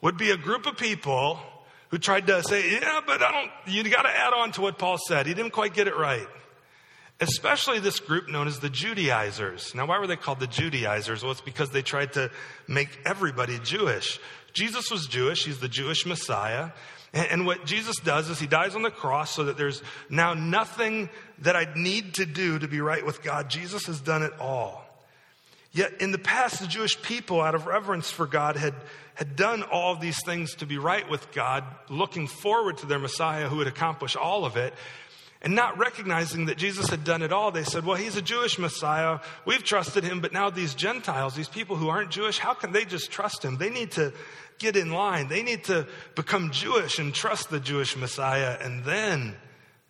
would 0.00 0.16
be 0.16 0.30
a 0.30 0.36
group 0.36 0.66
of 0.66 0.76
people 0.76 1.38
who 1.90 1.98
tried 1.98 2.26
to 2.26 2.42
say, 2.42 2.72
Yeah, 2.72 3.00
but 3.06 3.22
I 3.22 3.30
don't, 3.30 3.50
you 3.66 3.88
got 3.88 4.02
to 4.02 4.08
add 4.08 4.32
on 4.34 4.50
to 4.52 4.60
what 4.60 4.78
Paul 4.78 4.98
said. 4.98 5.26
He 5.26 5.34
didn't 5.34 5.52
quite 5.52 5.74
get 5.74 5.86
it 5.86 5.96
right 5.96 6.26
especially 7.22 7.78
this 7.78 8.00
group 8.00 8.28
known 8.28 8.48
as 8.48 8.58
the 8.58 8.68
Judaizers. 8.68 9.74
Now, 9.76 9.86
why 9.86 9.98
were 10.00 10.08
they 10.08 10.16
called 10.16 10.40
the 10.40 10.48
Judaizers? 10.48 11.22
Well, 11.22 11.30
it's 11.30 11.40
because 11.40 11.70
they 11.70 11.82
tried 11.82 12.14
to 12.14 12.30
make 12.66 12.98
everybody 13.04 13.60
Jewish. 13.60 14.18
Jesus 14.52 14.90
was 14.90 15.06
Jewish, 15.06 15.44
he's 15.44 15.60
the 15.60 15.68
Jewish 15.68 16.04
Messiah. 16.04 16.70
And 17.14 17.44
what 17.44 17.66
Jesus 17.66 17.96
does 17.96 18.30
is 18.30 18.38
he 18.38 18.46
dies 18.46 18.74
on 18.74 18.82
the 18.82 18.90
cross 18.90 19.30
so 19.30 19.44
that 19.44 19.58
there's 19.58 19.82
now 20.08 20.32
nothing 20.32 21.10
that 21.40 21.56
I 21.56 21.68
need 21.76 22.14
to 22.14 22.24
do 22.24 22.58
to 22.58 22.66
be 22.66 22.80
right 22.80 23.04
with 23.04 23.22
God. 23.22 23.50
Jesus 23.50 23.84
has 23.86 24.00
done 24.00 24.22
it 24.22 24.32
all. 24.40 24.82
Yet 25.72 26.00
in 26.00 26.12
the 26.12 26.18
past, 26.18 26.60
the 26.60 26.66
Jewish 26.66 27.00
people, 27.00 27.40
out 27.40 27.54
of 27.54 27.66
reverence 27.66 28.10
for 28.10 28.26
God, 28.26 28.56
had, 28.56 28.74
had 29.14 29.36
done 29.36 29.62
all 29.62 29.96
these 29.96 30.22
things 30.24 30.54
to 30.56 30.66
be 30.66 30.78
right 30.78 31.08
with 31.08 31.32
God, 31.32 31.64
looking 31.90 32.26
forward 32.26 32.78
to 32.78 32.86
their 32.86 32.98
Messiah 32.98 33.48
who 33.48 33.56
would 33.56 33.66
accomplish 33.66 34.16
all 34.16 34.44
of 34.44 34.56
it. 34.56 34.72
And 35.44 35.56
not 35.56 35.76
recognizing 35.76 36.46
that 36.46 36.56
Jesus 36.56 36.88
had 36.88 37.02
done 37.02 37.20
it 37.20 37.32
all, 37.32 37.50
they 37.50 37.64
said, 37.64 37.84
Well, 37.84 37.96
he's 37.96 38.16
a 38.16 38.22
Jewish 38.22 38.60
Messiah. 38.60 39.18
We've 39.44 39.62
trusted 39.62 40.04
him, 40.04 40.20
but 40.20 40.32
now 40.32 40.50
these 40.50 40.74
Gentiles, 40.74 41.34
these 41.34 41.48
people 41.48 41.74
who 41.74 41.88
aren't 41.88 42.12
Jewish, 42.12 42.38
how 42.38 42.54
can 42.54 42.70
they 42.70 42.84
just 42.84 43.10
trust 43.10 43.44
him? 43.44 43.56
They 43.56 43.68
need 43.68 43.90
to 43.92 44.12
get 44.60 44.76
in 44.76 44.92
line. 44.92 45.26
They 45.26 45.42
need 45.42 45.64
to 45.64 45.88
become 46.14 46.52
Jewish 46.52 47.00
and 47.00 47.12
trust 47.12 47.50
the 47.50 47.58
Jewish 47.58 47.96
Messiah, 47.96 48.56
and 48.60 48.84
then 48.84 49.34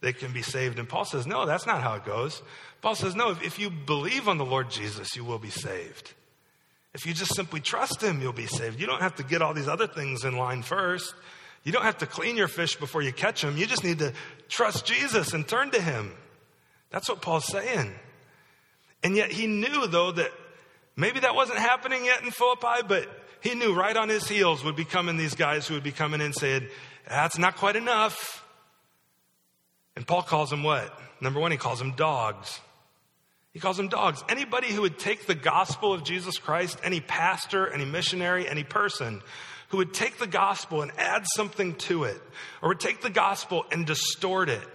they 0.00 0.14
can 0.14 0.32
be 0.32 0.40
saved. 0.40 0.78
And 0.78 0.88
Paul 0.88 1.04
says, 1.04 1.26
No, 1.26 1.44
that's 1.44 1.66
not 1.66 1.82
how 1.82 1.94
it 1.94 2.04
goes. 2.06 2.42
Paul 2.80 2.94
says, 2.94 3.14
No, 3.14 3.30
if, 3.30 3.58
you 3.58 3.68
believe 3.68 4.28
on 4.28 4.38
the 4.38 4.46
Lord 4.46 4.70
Jesus, 4.70 5.14
you 5.14 5.24
will 5.24 5.38
be 5.38 5.50
saved. 5.50 6.14
If 6.94 7.06
you 7.06 7.12
just 7.12 7.34
simply 7.34 7.60
trust 7.60 8.02
him, 8.02 8.22
you'll 8.22 8.32
be 8.32 8.46
saved. 8.46 8.80
You 8.80 8.86
don't 8.86 9.02
have 9.02 9.16
to 9.16 9.22
get 9.22 9.42
all 9.42 9.54
these 9.54 9.68
other 9.68 9.86
things 9.86 10.24
in 10.24 10.36
line 10.36 10.62
first. 10.62 11.14
You 11.64 11.72
don't 11.72 11.84
have 11.84 11.98
to 11.98 12.06
clean 12.06 12.36
your 12.36 12.48
fish 12.48 12.76
before 12.76 13.02
you 13.02 13.12
catch 13.12 13.42
them. 13.42 13.56
You 13.56 13.66
just 13.66 13.84
need 13.84 14.00
to 14.00 14.12
trust 14.48 14.84
Jesus 14.84 15.32
and 15.32 15.46
turn 15.46 15.70
to 15.70 15.80
him. 15.80 16.12
That's 16.90 17.08
what 17.08 17.22
Paul's 17.22 17.46
saying. 17.46 17.92
And 19.02 19.16
yet 19.16 19.30
he 19.30 19.46
knew, 19.46 19.86
though, 19.86 20.12
that 20.12 20.30
maybe 20.96 21.20
that 21.20 21.34
wasn't 21.34 21.58
happening 21.58 22.04
yet 22.04 22.22
in 22.22 22.30
Philippi, 22.30 22.86
but 22.86 23.08
he 23.40 23.54
knew 23.54 23.74
right 23.74 23.96
on 23.96 24.08
his 24.08 24.28
heels 24.28 24.64
would 24.64 24.76
be 24.76 24.84
coming 24.84 25.16
these 25.16 25.34
guys 25.34 25.66
who 25.66 25.74
would 25.74 25.82
be 25.82 25.92
coming 25.92 26.20
in 26.20 26.32
saying, 26.32 26.68
That's 27.08 27.38
not 27.38 27.56
quite 27.56 27.76
enough. 27.76 28.44
And 29.96 30.06
Paul 30.06 30.22
calls 30.22 30.50
them 30.50 30.62
what? 30.62 30.98
Number 31.20 31.38
one, 31.38 31.50
he 31.50 31.58
calls 31.58 31.78
them 31.78 31.92
dogs. 31.92 32.60
He 33.52 33.60
calls 33.60 33.76
them 33.76 33.88
dogs. 33.88 34.24
Anybody 34.28 34.68
who 34.72 34.80
would 34.82 34.98
take 34.98 35.26
the 35.26 35.34
gospel 35.34 35.92
of 35.92 36.04
Jesus 36.04 36.38
Christ, 36.38 36.78
any 36.82 37.00
pastor, 37.00 37.68
any 37.68 37.84
missionary, 37.84 38.48
any 38.48 38.64
person 38.64 39.22
who 39.72 39.78
would 39.78 39.94
take 39.94 40.18
the 40.18 40.26
gospel 40.26 40.82
and 40.82 40.92
add 40.98 41.24
something 41.34 41.74
to 41.74 42.04
it, 42.04 42.20
or 42.60 42.68
would 42.68 42.80
take 42.80 43.00
the 43.00 43.10
gospel 43.10 43.64
and 43.72 43.86
distort 43.86 44.50
it. 44.50 44.68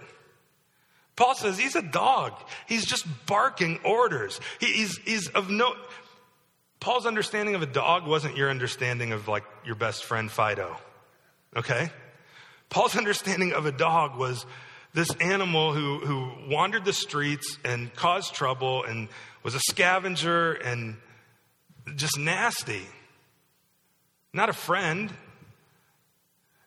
Paul 1.14 1.36
says 1.36 1.56
he's 1.56 1.76
a 1.76 1.82
dog. 1.82 2.32
He's 2.66 2.84
just 2.84 3.06
barking 3.24 3.78
orders. 3.84 4.40
He, 4.58 4.66
he's, 4.66 4.98
he's 4.98 5.28
of 5.28 5.50
no. 5.50 5.72
Paul's 6.80 7.06
understanding 7.06 7.54
of 7.54 7.62
a 7.62 7.66
dog 7.66 8.08
wasn't 8.08 8.36
your 8.36 8.50
understanding 8.50 9.12
of 9.12 9.28
like 9.28 9.44
your 9.64 9.76
best 9.76 10.04
friend 10.04 10.28
Fido. 10.30 10.76
Okay? 11.56 11.90
Paul's 12.68 12.96
understanding 12.96 13.52
of 13.52 13.66
a 13.66 13.72
dog 13.72 14.18
was 14.18 14.46
this 14.94 15.14
animal 15.20 15.74
who, 15.74 16.00
who 16.00 16.52
wandered 16.52 16.84
the 16.84 16.92
streets 16.92 17.56
and 17.64 17.94
caused 17.94 18.34
trouble 18.34 18.82
and 18.82 19.08
was 19.44 19.54
a 19.54 19.60
scavenger 19.60 20.54
and 20.54 20.96
just 21.94 22.18
nasty 22.18 22.82
not 24.32 24.48
a 24.48 24.52
friend. 24.52 25.12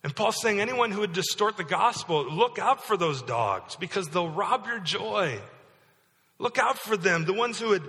And 0.04 0.16
Paul's 0.16 0.42
saying, 0.42 0.60
anyone 0.60 0.92
who 0.92 1.02
would 1.02 1.14
distort 1.14 1.58
the 1.58 1.64
gospel, 1.64 2.26
look 2.26 2.58
out 2.58 2.84
for 2.84 2.98
those 2.98 3.22
dogs 3.22 3.76
because 3.76 4.10
they'll 4.10 4.30
rob 4.30 4.66
your 4.66 4.80
joy. 4.80 5.40
Look 6.40 6.58
out 6.58 6.80
for 6.80 6.98
them, 6.98 7.26
the 7.26 7.34
ones 7.34 7.60
who 7.60 7.70
would, 7.70 7.88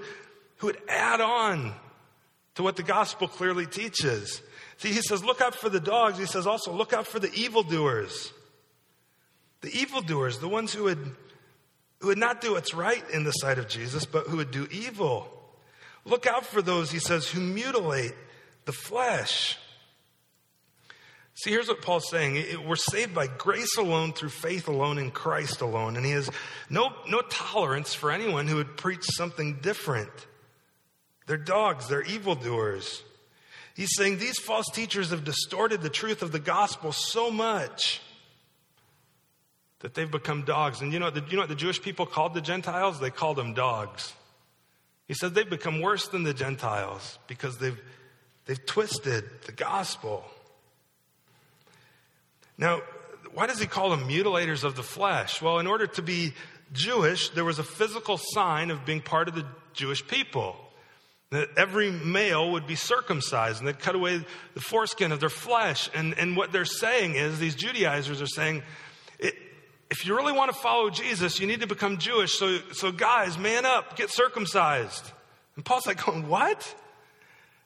who 0.59 0.67
would 0.67 0.79
add 0.89 1.23
on 1.23 1.73
to 2.57 2.63
what 2.63 2.77
the 2.77 2.83
gospel 2.83 3.29
clearly 3.29 3.65
teaches. 3.65 4.43
See, 4.77 4.93
he 4.93 5.01
says, 5.01 5.25
look 5.25 5.41
out 5.41 5.55
for 5.55 5.71
the 5.71 5.81
dogs. 5.81 6.19
He 6.19 6.27
says 6.27 6.47
also, 6.47 6.73
look 6.73 6.93
out 6.93 7.07
for 7.07 7.19
the 7.19 7.33
evildoers. 7.33 8.33
The 9.63 9.71
evildoers, 9.71 10.39
the 10.39 10.49
ones 10.49 10.73
who 10.75 10.85
would, 10.85 11.17
who 12.01 12.09
would 12.09 12.19
not 12.19 12.43
do 12.43 12.53
what's 12.53 12.75
right 12.75 13.03
in 13.11 13.25
the 13.25 13.31
sight 13.31 13.59
of 13.59 13.69
Jesus, 13.69 14.05
but 14.05 14.27
who 14.27 14.37
would 14.37 14.51
do 14.51 14.69
evil. 14.71 15.29
Look 16.05 16.27
out 16.27 16.45
for 16.45 16.61
those, 16.61 16.91
he 16.91 16.99
says, 16.99 17.29
who 17.29 17.41
mutilate 17.41 18.15
the 18.65 18.73
flesh. 18.73 19.57
See, 21.35 21.51
here's 21.51 21.69
what 21.69 21.81
Paul's 21.81 22.09
saying. 22.11 22.67
We're 22.67 22.77
saved 22.77 23.15
by 23.15 23.27
grace 23.27 23.77
alone, 23.79 24.13
through 24.13 24.29
faith 24.29 24.69
alone, 24.69 24.99
in 24.99 25.11
Christ 25.11 25.61
alone. 25.61 25.97
And 25.97 26.05
he 26.05 26.13
has 26.13 26.31
no, 26.69 26.93
no 27.09 27.23
tolerance 27.23 27.95
for 27.95 28.11
anyone 28.11 28.47
who 28.47 28.57
would 28.57 28.77
preach 28.77 29.05
something 29.17 29.59
different. 29.63 30.11
They're 31.27 31.37
dogs, 31.37 31.89
they're 31.89 32.03
evildoers. 32.03 33.03
He's 33.75 33.95
saying 33.97 34.19
these 34.19 34.39
false 34.39 34.67
teachers 34.73 35.11
have 35.11 35.25
distorted 35.25 35.81
the 35.81 35.89
truth 35.89 36.23
of 36.23 36.33
the 36.33 36.39
gospel 36.39 36.93
so 36.93 37.31
much 37.31 38.03
that 39.81 39.95
they've 39.95 40.11
become 40.11 40.43
dogs. 40.43 40.81
And 40.83 40.93
you 40.93 40.99
know, 40.99 41.11
the, 41.11 41.25
you 41.29 41.37
know 41.37 41.43
what 41.43 41.49
the 41.49 41.55
Jewish 41.55 41.81
people 41.81 42.05
called 42.05 42.35
the 42.35 42.41
Gentiles? 42.41 43.01
They 43.01 43.11
called 43.11 43.37
them 43.37 43.55
dogs. 43.55 44.13
He 45.09 45.15
said 45.15 45.35
they've 45.35 45.49
become 45.49 45.81
worse 45.81 46.09
than 46.09 46.23
the 46.23 46.35
Gentiles 46.35 47.19
because 47.27 47.59
they've, 47.59 47.81
they've 48.47 48.65
twisted 48.65 49.25
the 49.47 49.53
gospel. 49.53 50.25
Now, 52.63 52.81
why 53.35 53.49
does 53.49 53.59
he 53.59 53.67
call 53.67 53.91
them 53.91 54.07
mutilators 54.07 54.63
of 54.63 54.77
the 54.77 54.85
flesh? 54.85 55.43
Well, 55.43 55.59
in 55.59 55.67
order 55.67 55.89
to 55.89 56.01
be 56.01 56.33
Jewish, 56.73 57.31
there 57.31 57.45
was 57.45 57.59
a 57.59 57.65
physical 57.65 58.19
sign 58.19 58.71
of 58.71 58.85
being 58.85 59.01
part 59.01 59.27
of 59.27 59.35
the 59.35 59.45
Jewish 59.73 60.07
people. 60.07 60.55
That 61.31 61.49
every 61.57 61.91
male 61.91 62.53
would 62.53 62.69
be 62.69 62.77
circumcised 62.77 63.59
and 63.59 63.67
they'd 63.67 63.81
cut 63.81 63.97
away 63.97 64.25
the 64.55 64.61
foreskin 64.61 65.11
of 65.11 65.19
their 65.19 65.29
flesh. 65.29 65.91
And, 65.93 66.17
and 66.17 66.37
what 66.37 66.53
they're 66.53 66.65
saying 66.65 67.17
is, 67.17 67.41
these 67.41 67.57
Judaizers 67.57 68.23
are 68.23 68.29
saying, 68.29 68.63
if 69.19 70.07
you 70.07 70.15
really 70.15 70.33
want 70.33 70.53
to 70.53 70.57
follow 70.57 70.89
Jesus, 70.89 71.41
you 71.41 71.49
need 71.49 71.63
to 71.63 71.67
become 71.67 71.99
Jewish. 71.99 72.35
So, 72.35 72.59
so 72.71 72.93
guys, 72.93 73.37
man 73.39 73.67
up, 73.67 73.97
get 73.97 74.11
circumcised. 74.11 75.11
And 75.57 75.65
Paul's 75.65 75.89
like, 75.89 76.05
going, 76.05 76.29
what? 76.29 76.77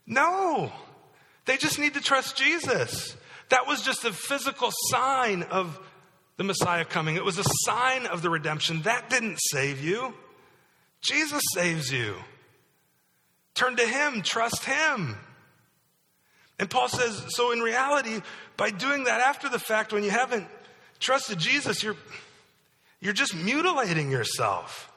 No. 0.06 0.72
They 1.44 1.58
just 1.58 1.78
need 1.78 1.94
to 1.94 2.00
trust 2.00 2.38
Jesus. 2.38 3.14
That 3.48 3.66
was 3.66 3.82
just 3.82 4.04
a 4.04 4.12
physical 4.12 4.70
sign 4.90 5.44
of 5.44 5.78
the 6.36 6.44
Messiah 6.44 6.84
coming. 6.84 7.16
It 7.16 7.24
was 7.24 7.38
a 7.38 7.44
sign 7.64 8.06
of 8.06 8.22
the 8.22 8.30
redemption. 8.30 8.82
That 8.82 9.08
didn't 9.08 9.38
save 9.38 9.82
you. 9.82 10.14
Jesus 11.00 11.42
saves 11.54 11.92
you. 11.92 12.16
Turn 13.54 13.76
to 13.76 13.86
Him, 13.86 14.22
trust 14.22 14.64
Him. 14.64 15.16
And 16.58 16.70
Paul 16.70 16.88
says, 16.88 17.22
so 17.28 17.52
in 17.52 17.60
reality, 17.60 18.20
by 18.56 18.70
doing 18.70 19.04
that 19.04 19.20
after 19.20 19.48
the 19.48 19.58
fact, 19.58 19.92
when 19.92 20.04
you 20.04 20.10
haven't 20.10 20.46
trusted 20.98 21.38
Jesus, 21.38 21.82
you're, 21.82 21.96
you're 23.00 23.12
just 23.12 23.34
mutilating 23.34 24.10
yourself. 24.10 24.90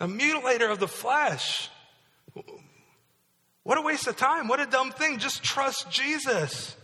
A 0.00 0.06
mutilator 0.06 0.70
of 0.70 0.80
the 0.80 0.88
flesh. 0.88 1.70
What 3.62 3.78
a 3.78 3.82
waste 3.82 4.08
of 4.08 4.16
time. 4.16 4.48
What 4.48 4.60
a 4.60 4.66
dumb 4.66 4.90
thing. 4.90 5.18
Just 5.18 5.42
trust 5.42 5.90
Jesus. 5.90 6.76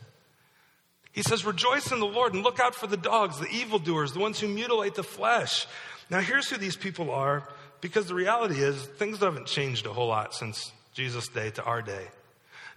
He 1.13 1.23
says, 1.23 1.45
Rejoice 1.45 1.91
in 1.91 2.01
the 2.01 2.07
Lord 2.07 2.35
and 2.35 2.43
look 2.43 2.61
out 2.61 2.75
for 2.75 2.87
the 2.87 2.97
dogs, 2.97 3.39
the 3.39 3.49
evildoers, 3.49 4.13
the 4.13 4.21
ones 4.21 4.39
who 4.39 4.49
mutilate 4.49 4.95
the 4.95 5.03
flesh. 5.03 5.67
Now, 6.11 6.21
here's 6.21 6.49
who 6.49 6.57
these 6.57 6.77
people 6.77 7.11
are, 7.11 7.49
because 7.81 8.07
the 8.07 8.15
reality 8.15 8.61
is 8.61 8.83
things 8.83 9.19
haven't 9.19 9.47
changed 9.47 9.87
a 9.87 9.93
whole 9.93 10.09
lot 10.09 10.35
since 10.35 10.73
Jesus' 10.95 11.29
day 11.29 11.51
to 11.51 11.63
our 11.63 11.83
day. 11.83 12.07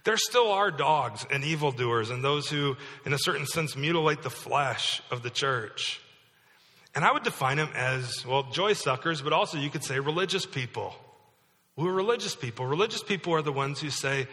There 0.04 0.16
still 0.16 0.50
are 0.50 0.70
dogs 0.70 1.24
and 1.30 1.44
evildoers 1.44 2.10
and 2.10 2.24
those 2.24 2.48
who, 2.48 2.76
in 3.06 3.12
a 3.12 3.18
certain 3.18 3.46
sense, 3.46 3.76
mutilate 3.76 4.22
the 4.22 4.30
flesh 4.30 5.00
of 5.10 5.22
the 5.22 5.30
church. 5.30 6.00
And 6.94 7.04
I 7.04 7.12
would 7.12 7.22
define 7.22 7.56
them 7.56 7.70
as, 7.74 8.26
well, 8.26 8.42
joy 8.50 8.74
suckers, 8.74 9.22
but 9.22 9.32
also 9.32 9.58
you 9.58 9.70
could 9.70 9.84
say 9.84 9.98
religious 10.00 10.44
people. 10.44 10.94
We're 11.76 11.92
religious 11.92 12.34
people. 12.34 12.66
Religious 12.66 13.02
people 13.02 13.32
are 13.32 13.42
the 13.42 13.52
ones 13.52 13.80
who 13.80 13.90
say, 13.90 14.26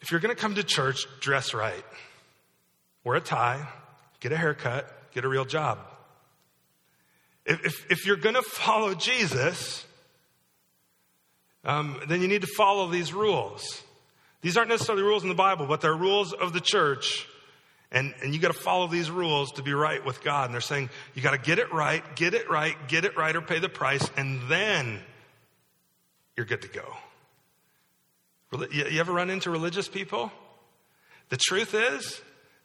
if 0.00 0.10
you're 0.10 0.20
going 0.20 0.34
to 0.34 0.40
come 0.40 0.54
to 0.54 0.62
church, 0.62 1.06
dress 1.20 1.54
right. 1.54 1.84
Wear 3.04 3.16
a 3.16 3.20
tie, 3.20 3.66
get 4.20 4.32
a 4.32 4.36
haircut, 4.36 5.12
get 5.12 5.24
a 5.24 5.28
real 5.28 5.44
job. 5.44 5.78
If, 7.46 7.64
if, 7.64 7.90
if 7.90 8.06
you're 8.06 8.16
going 8.16 8.34
to 8.34 8.42
follow 8.42 8.94
Jesus, 8.94 9.86
um, 11.64 12.00
then 12.08 12.20
you 12.20 12.28
need 12.28 12.42
to 12.42 12.48
follow 12.56 12.88
these 12.88 13.12
rules. 13.12 13.82
These 14.42 14.56
aren't 14.56 14.68
necessarily 14.68 15.02
rules 15.02 15.22
in 15.22 15.28
the 15.28 15.34
Bible, 15.34 15.66
but 15.66 15.80
they're 15.80 15.96
rules 15.96 16.32
of 16.32 16.52
the 16.52 16.60
church. 16.60 17.26
And, 17.90 18.14
and 18.22 18.34
you 18.34 18.40
got 18.40 18.52
to 18.52 18.58
follow 18.58 18.86
these 18.86 19.10
rules 19.10 19.52
to 19.52 19.62
be 19.62 19.72
right 19.72 20.04
with 20.04 20.22
God. 20.22 20.46
And 20.46 20.54
they're 20.54 20.60
saying 20.60 20.90
you 21.14 21.22
got 21.22 21.30
to 21.30 21.38
get 21.38 21.58
it 21.58 21.72
right, 21.72 22.04
get 22.16 22.34
it 22.34 22.50
right, 22.50 22.76
get 22.86 23.04
it 23.04 23.16
right, 23.16 23.34
or 23.34 23.40
pay 23.40 23.58
the 23.58 23.68
price, 23.68 24.08
and 24.16 24.42
then 24.48 25.00
you're 26.36 26.46
good 26.46 26.62
to 26.62 26.68
go. 26.68 26.84
You 28.52 29.00
ever 29.00 29.12
run 29.12 29.30
into 29.30 29.50
religious 29.50 29.88
people? 29.88 30.32
The 31.28 31.36
truth 31.36 31.74
is, 31.74 32.20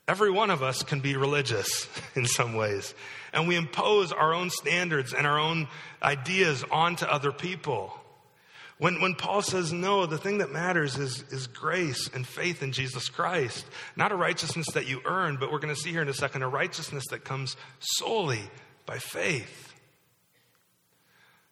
every 0.07 0.31
one 0.31 0.49
of 0.49 0.63
us 0.63 0.83
can 0.83 1.01
be 1.01 1.17
religious 1.17 1.87
in 2.15 2.25
some 2.25 2.55
ways. 2.55 2.93
And 3.33 3.47
we 3.47 3.55
impose 3.55 4.11
our 4.11 4.33
own 4.33 4.49
standards 4.49 5.13
and 5.13 5.27
our 5.27 5.39
own 5.39 5.67
ideas 6.01 6.63
onto 6.71 7.05
other 7.05 7.31
people. 7.31 7.93
When, 8.77 9.01
when 9.01 9.15
Paul 9.15 9.41
says 9.41 9.71
no, 9.71 10.05
the 10.05 10.17
thing 10.17 10.39
that 10.39 10.51
matters 10.51 10.97
is, 10.97 11.23
is 11.29 11.47
grace 11.47 12.09
and 12.13 12.27
faith 12.27 12.63
in 12.63 12.71
Jesus 12.71 13.07
Christ. 13.07 13.65
Not 13.95 14.11
a 14.11 14.15
righteousness 14.15 14.67
that 14.73 14.87
you 14.87 15.01
earn, 15.05 15.37
but 15.39 15.51
we're 15.51 15.59
going 15.59 15.73
to 15.73 15.79
see 15.79 15.91
here 15.91 16.01
in 16.01 16.09
a 16.09 16.13
second 16.13 16.43
a 16.43 16.47
righteousness 16.47 17.03
that 17.11 17.23
comes 17.23 17.55
solely 17.79 18.41
by 18.85 18.97
faith. 18.97 19.73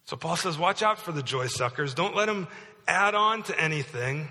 So 0.04 0.16
Paul 0.16 0.36
says, 0.36 0.58
watch 0.58 0.82
out 0.82 0.98
for 0.98 1.12
the 1.12 1.22
joy 1.22 1.46
suckers. 1.46 1.94
Don't 1.94 2.16
let 2.16 2.26
them 2.26 2.48
add 2.86 3.14
on 3.14 3.42
to 3.44 3.60
anything. 3.60 4.28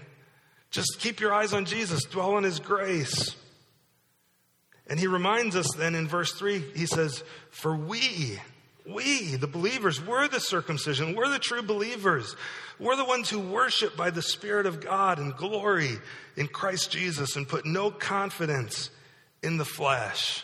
Just 0.70 1.00
keep 1.00 1.20
your 1.20 1.34
eyes 1.34 1.54
on 1.54 1.66
Jesus, 1.66 2.04
dwell 2.06 2.36
on 2.36 2.44
his 2.44 2.60
grace. 2.60 3.36
And 4.88 5.00
he 5.00 5.08
reminds 5.08 5.56
us 5.56 5.68
then 5.78 5.96
in 5.96 6.08
verse 6.08 6.34
3, 6.34 6.60
he 6.76 6.86
says, 6.86 7.24
For 7.50 7.76
we, 7.76 8.40
we, 8.86 9.36
the 9.36 9.48
believers, 9.48 10.06
we're 10.06 10.28
the 10.28 10.40
circumcision, 10.40 11.16
we're 11.16 11.30
the 11.30 11.40
true 11.40 11.62
believers. 11.62 12.36
We're 12.80 12.96
the 12.96 13.06
ones 13.06 13.30
who 13.30 13.40
worship 13.40 13.96
by 13.96 14.10
the 14.10 14.24
Spirit 14.24 14.66
of 14.66 14.82
God 14.82 15.20
and 15.20 15.36
glory 15.36 16.00
in 16.36 16.48
Christ 16.48 16.90
Jesus 16.90 17.36
and 17.36 17.48
put 17.48 17.64
no 17.64 17.92
confidence 17.92 18.90
in 19.44 19.58
the 19.58 19.66
flesh. 19.66 20.44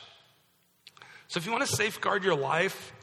So 1.30 1.40
if 1.40 1.46
you 1.46 1.52
want 1.52 1.66
to 1.66 1.76
safeguard 1.76 2.24
your 2.24 2.36
life, 2.36 2.94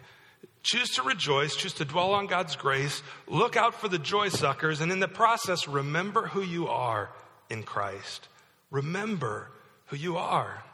Choose 0.64 0.88
to 0.94 1.03
rejoice, 1.03 1.55
choose 1.55 1.74
to 1.74 1.85
dwell 1.85 2.14
on 2.14 2.27
God's 2.27 2.57
grace, 2.57 3.03
look 3.29 3.55
out 3.55 3.74
for 3.74 3.87
the 3.87 3.98
joy 3.98 4.31
suckers, 4.31 4.81
and 4.81 4.90
in 4.90 4.98
the 4.98 5.07
process, 5.07 5.68
remember 5.68 6.27
who 6.27 6.42
you 6.42 6.68
are 6.68 7.11
in 7.50 7.62
Christ. 7.62 8.29
Remember 8.70 9.50
who 9.87 9.96
you 9.96 10.16
are 10.16 10.64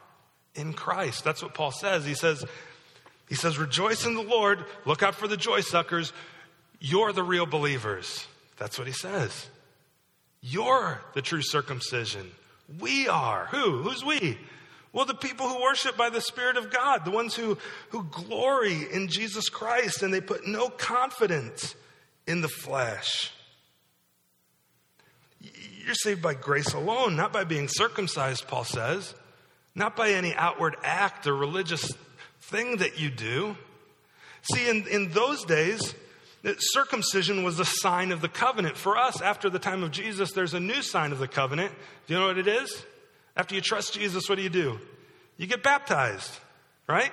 in 0.55 0.71
Christ. 0.71 1.25
That's 1.25 1.43
what 1.43 1.53
Paul 1.53 1.71
says. 1.71 2.05
He 2.05 2.13
says, 2.13 2.45
he 3.27 3.35
says, 3.35 3.59
rejoice 3.59 4.05
in 4.05 4.15
the 4.15 4.23
Lord, 4.23 4.63
look 4.85 5.03
out 5.03 5.13
for 5.13 5.27
the 5.27 5.35
joy 5.37 5.59
suckers. 5.59 6.13
You're 6.79 7.11
the 7.11 7.23
real 7.23 7.45
believers. 7.45 8.25
That's 8.57 8.77
what 8.77 8.87
he 8.87 8.93
says. 8.93 9.47
You're 10.41 11.01
the 11.13 11.21
true 11.21 11.41
circumcision. 11.41 12.31
We 12.79 13.09
are. 13.09 13.47
Who? 13.51 13.83
Who's 13.83 14.05
we? 14.05 14.37
Well, 14.93 15.05
the 15.05 15.13
people 15.13 15.47
who 15.47 15.61
worship 15.61 15.95
by 15.95 16.09
the 16.09 16.19
Spirit 16.19 16.57
of 16.57 16.71
God, 16.71 17.05
the 17.05 17.11
ones 17.11 17.35
who, 17.35 17.57
who 17.89 18.03
glory 18.03 18.87
in 18.91 19.07
Jesus 19.07 19.47
Christ 19.47 20.03
and 20.03 20.13
they 20.13 20.19
put 20.19 20.45
no 20.45 20.69
confidence 20.69 21.75
in 22.27 22.41
the 22.41 22.49
flesh. 22.49 23.31
You're 25.39 25.95
saved 25.95 26.21
by 26.21 26.33
grace 26.33 26.73
alone, 26.73 27.15
not 27.15 27.31
by 27.31 27.45
being 27.45 27.67
circumcised, 27.67 28.47
Paul 28.47 28.65
says, 28.65 29.15
not 29.73 29.95
by 29.95 30.11
any 30.11 30.35
outward 30.35 30.75
act 30.83 31.25
or 31.25 31.35
religious 31.35 31.89
thing 32.41 32.77
that 32.77 32.99
you 32.99 33.09
do. 33.09 33.55
See, 34.53 34.69
in, 34.69 34.85
in 34.87 35.11
those 35.11 35.45
days, 35.45 35.95
circumcision 36.57 37.43
was 37.43 37.59
a 37.59 37.65
sign 37.65 38.11
of 38.11 38.21
the 38.21 38.27
covenant. 38.27 38.75
For 38.75 38.97
us, 38.97 39.21
after 39.21 39.49
the 39.49 39.59
time 39.59 39.83
of 39.83 39.91
Jesus, 39.91 40.33
there's 40.33 40.53
a 40.53 40.59
new 40.59 40.81
sign 40.81 41.11
of 41.11 41.19
the 41.19 41.27
covenant. 41.27 41.71
Do 42.07 42.13
you 42.13 42.19
know 42.19 42.27
what 42.27 42.37
it 42.37 42.47
is? 42.47 42.83
After 43.41 43.55
you 43.55 43.61
trust 43.61 43.95
Jesus, 43.95 44.29
what 44.29 44.35
do 44.35 44.43
you 44.43 44.51
do? 44.51 44.79
You 45.35 45.47
get 45.47 45.63
baptized, 45.63 46.31
right? 46.87 47.11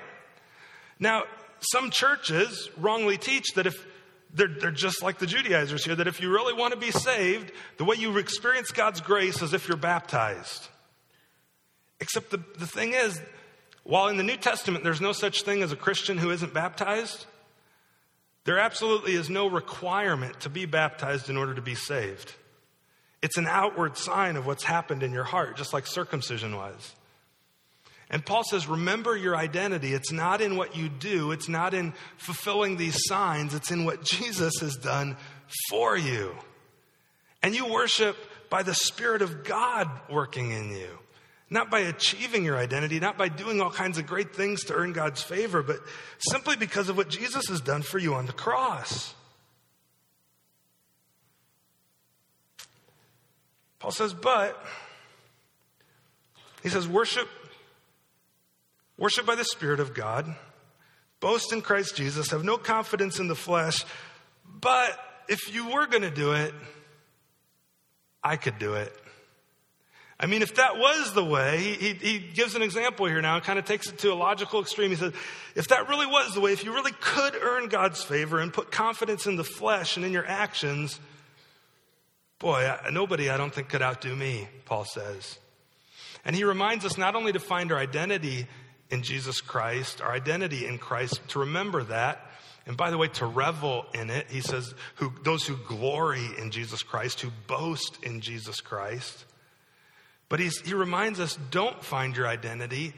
Now, 1.00 1.22
some 1.60 1.90
churches 1.90 2.68
wrongly 2.76 3.16
teach 3.16 3.54
that 3.54 3.66
if 3.66 3.74
they're, 4.34 4.46
they're 4.46 4.70
just 4.70 5.02
like 5.02 5.18
the 5.20 5.26
Judaizers 5.26 5.86
here, 5.86 5.94
that 5.94 6.06
if 6.06 6.20
you 6.20 6.30
really 6.30 6.52
want 6.52 6.74
to 6.74 6.78
be 6.78 6.90
saved, 6.90 7.50
the 7.78 7.86
way 7.86 7.96
you 7.96 8.14
experience 8.18 8.72
God's 8.72 9.00
grace 9.00 9.40
is 9.40 9.54
if 9.54 9.68
you're 9.68 9.78
baptized. 9.78 10.68
Except 11.98 12.28
the, 12.30 12.44
the 12.58 12.66
thing 12.66 12.92
is, 12.92 13.18
while 13.84 14.08
in 14.08 14.18
the 14.18 14.22
New 14.22 14.36
Testament 14.36 14.84
there's 14.84 15.00
no 15.00 15.12
such 15.12 15.44
thing 15.44 15.62
as 15.62 15.72
a 15.72 15.76
Christian 15.76 16.18
who 16.18 16.30
isn't 16.30 16.52
baptized, 16.52 17.24
there 18.44 18.58
absolutely 18.58 19.14
is 19.14 19.30
no 19.30 19.46
requirement 19.46 20.40
to 20.40 20.50
be 20.50 20.66
baptized 20.66 21.30
in 21.30 21.38
order 21.38 21.54
to 21.54 21.62
be 21.62 21.74
saved. 21.74 22.34
It's 23.22 23.36
an 23.36 23.46
outward 23.46 23.96
sign 23.96 24.36
of 24.36 24.46
what's 24.46 24.64
happened 24.64 25.02
in 25.02 25.12
your 25.12 25.24
heart, 25.24 25.56
just 25.56 25.72
like 25.72 25.86
circumcision 25.86 26.56
was. 26.56 26.94
And 28.10 28.24
Paul 28.24 28.42
says, 28.44 28.66
remember 28.66 29.16
your 29.16 29.36
identity. 29.36 29.92
It's 29.92 30.12
not 30.12 30.40
in 30.40 30.56
what 30.56 30.76
you 30.76 30.88
do, 30.88 31.32
it's 31.32 31.48
not 31.48 31.74
in 31.74 31.92
fulfilling 32.16 32.76
these 32.76 32.96
signs, 33.06 33.54
it's 33.54 33.70
in 33.70 33.84
what 33.84 34.02
Jesus 34.02 34.60
has 34.60 34.76
done 34.76 35.16
for 35.68 35.96
you. 35.96 36.34
And 37.42 37.54
you 37.54 37.66
worship 37.66 38.16
by 38.50 38.62
the 38.62 38.74
Spirit 38.74 39.22
of 39.22 39.44
God 39.44 39.90
working 40.08 40.50
in 40.52 40.70
you. 40.70 40.98
Not 41.50 41.70
by 41.70 41.80
achieving 41.80 42.44
your 42.44 42.58
identity, 42.58 43.00
not 43.00 43.16
by 43.16 43.28
doing 43.28 43.60
all 43.60 43.70
kinds 43.70 43.96
of 43.96 44.06
great 44.06 44.34
things 44.34 44.64
to 44.64 44.74
earn 44.74 44.92
God's 44.92 45.22
favor, 45.22 45.62
but 45.62 45.78
simply 46.18 46.56
because 46.56 46.90
of 46.90 46.96
what 46.96 47.08
Jesus 47.08 47.46
has 47.48 47.62
done 47.62 47.80
for 47.80 47.98
you 47.98 48.14
on 48.14 48.26
the 48.26 48.32
cross. 48.34 49.14
Paul 53.78 53.90
says, 53.92 54.12
but, 54.12 54.60
he 56.62 56.68
says, 56.68 56.88
worship, 56.88 57.28
worship 58.96 59.24
by 59.24 59.34
the 59.34 59.44
Spirit 59.44 59.80
of 59.80 59.94
God, 59.94 60.34
boast 61.20 61.52
in 61.52 61.62
Christ 61.62 61.96
Jesus, 61.96 62.30
have 62.30 62.44
no 62.44 62.58
confidence 62.58 63.18
in 63.18 63.28
the 63.28 63.36
flesh, 63.36 63.84
but 64.44 64.98
if 65.28 65.54
you 65.54 65.70
were 65.70 65.86
going 65.86 66.02
to 66.02 66.10
do 66.10 66.32
it, 66.32 66.52
I 68.22 68.36
could 68.36 68.58
do 68.58 68.74
it. 68.74 68.92
I 70.20 70.26
mean, 70.26 70.42
if 70.42 70.56
that 70.56 70.76
was 70.76 71.12
the 71.14 71.24
way, 71.24 71.76
he, 71.78 71.92
he, 71.92 72.18
gives 72.18 72.56
an 72.56 72.62
example 72.62 73.06
here 73.06 73.22
now 73.22 73.38
kind 73.38 73.56
of 73.56 73.64
takes 73.64 73.88
it 73.88 73.98
to 73.98 74.12
a 74.12 74.14
logical 74.14 74.60
extreme. 74.60 74.90
He 74.90 74.96
says, 74.96 75.12
if 75.54 75.68
that 75.68 75.88
really 75.88 76.06
was 76.06 76.34
the 76.34 76.40
way, 76.40 76.52
if 76.52 76.64
you 76.64 76.74
really 76.74 76.92
could 77.00 77.36
earn 77.40 77.68
God's 77.68 78.02
favor 78.02 78.40
and 78.40 78.52
put 78.52 78.72
confidence 78.72 79.26
in 79.26 79.36
the 79.36 79.44
flesh 79.44 79.96
and 79.96 80.04
in 80.04 80.10
your 80.10 80.26
actions, 80.26 80.98
boy, 82.38 82.72
nobody 82.90 83.30
I 83.30 83.36
don't 83.36 83.52
think 83.52 83.68
could 83.68 83.82
outdo 83.82 84.14
me, 84.14 84.48
Paul 84.64 84.84
says. 84.84 85.38
And 86.24 86.36
he 86.36 86.44
reminds 86.44 86.84
us 86.84 86.98
not 86.98 87.14
only 87.14 87.32
to 87.32 87.40
find 87.40 87.72
our 87.72 87.78
identity 87.78 88.46
in 88.90 89.02
Jesus 89.02 89.40
Christ, 89.40 90.00
our 90.00 90.12
identity 90.12 90.66
in 90.66 90.78
Christ, 90.78 91.20
to 91.28 91.40
remember 91.40 91.84
that, 91.84 92.24
and 92.66 92.76
by 92.76 92.90
the 92.90 92.98
way, 92.98 93.08
to 93.08 93.26
revel 93.26 93.86
in 93.94 94.10
it, 94.10 94.26
he 94.30 94.42
says, 94.42 94.74
who, 94.96 95.10
those 95.24 95.44
who 95.46 95.56
glory 95.56 96.26
in 96.38 96.50
Jesus 96.50 96.82
Christ, 96.82 97.20
who 97.20 97.30
boast 97.46 97.98
in 98.02 98.20
Jesus 98.20 98.60
Christ. 98.60 99.24
But 100.28 100.40
he 100.40 100.74
reminds 100.74 101.18
us 101.18 101.38
don't 101.50 101.82
find 101.82 102.14
your 102.14 102.28
identity 102.28 102.92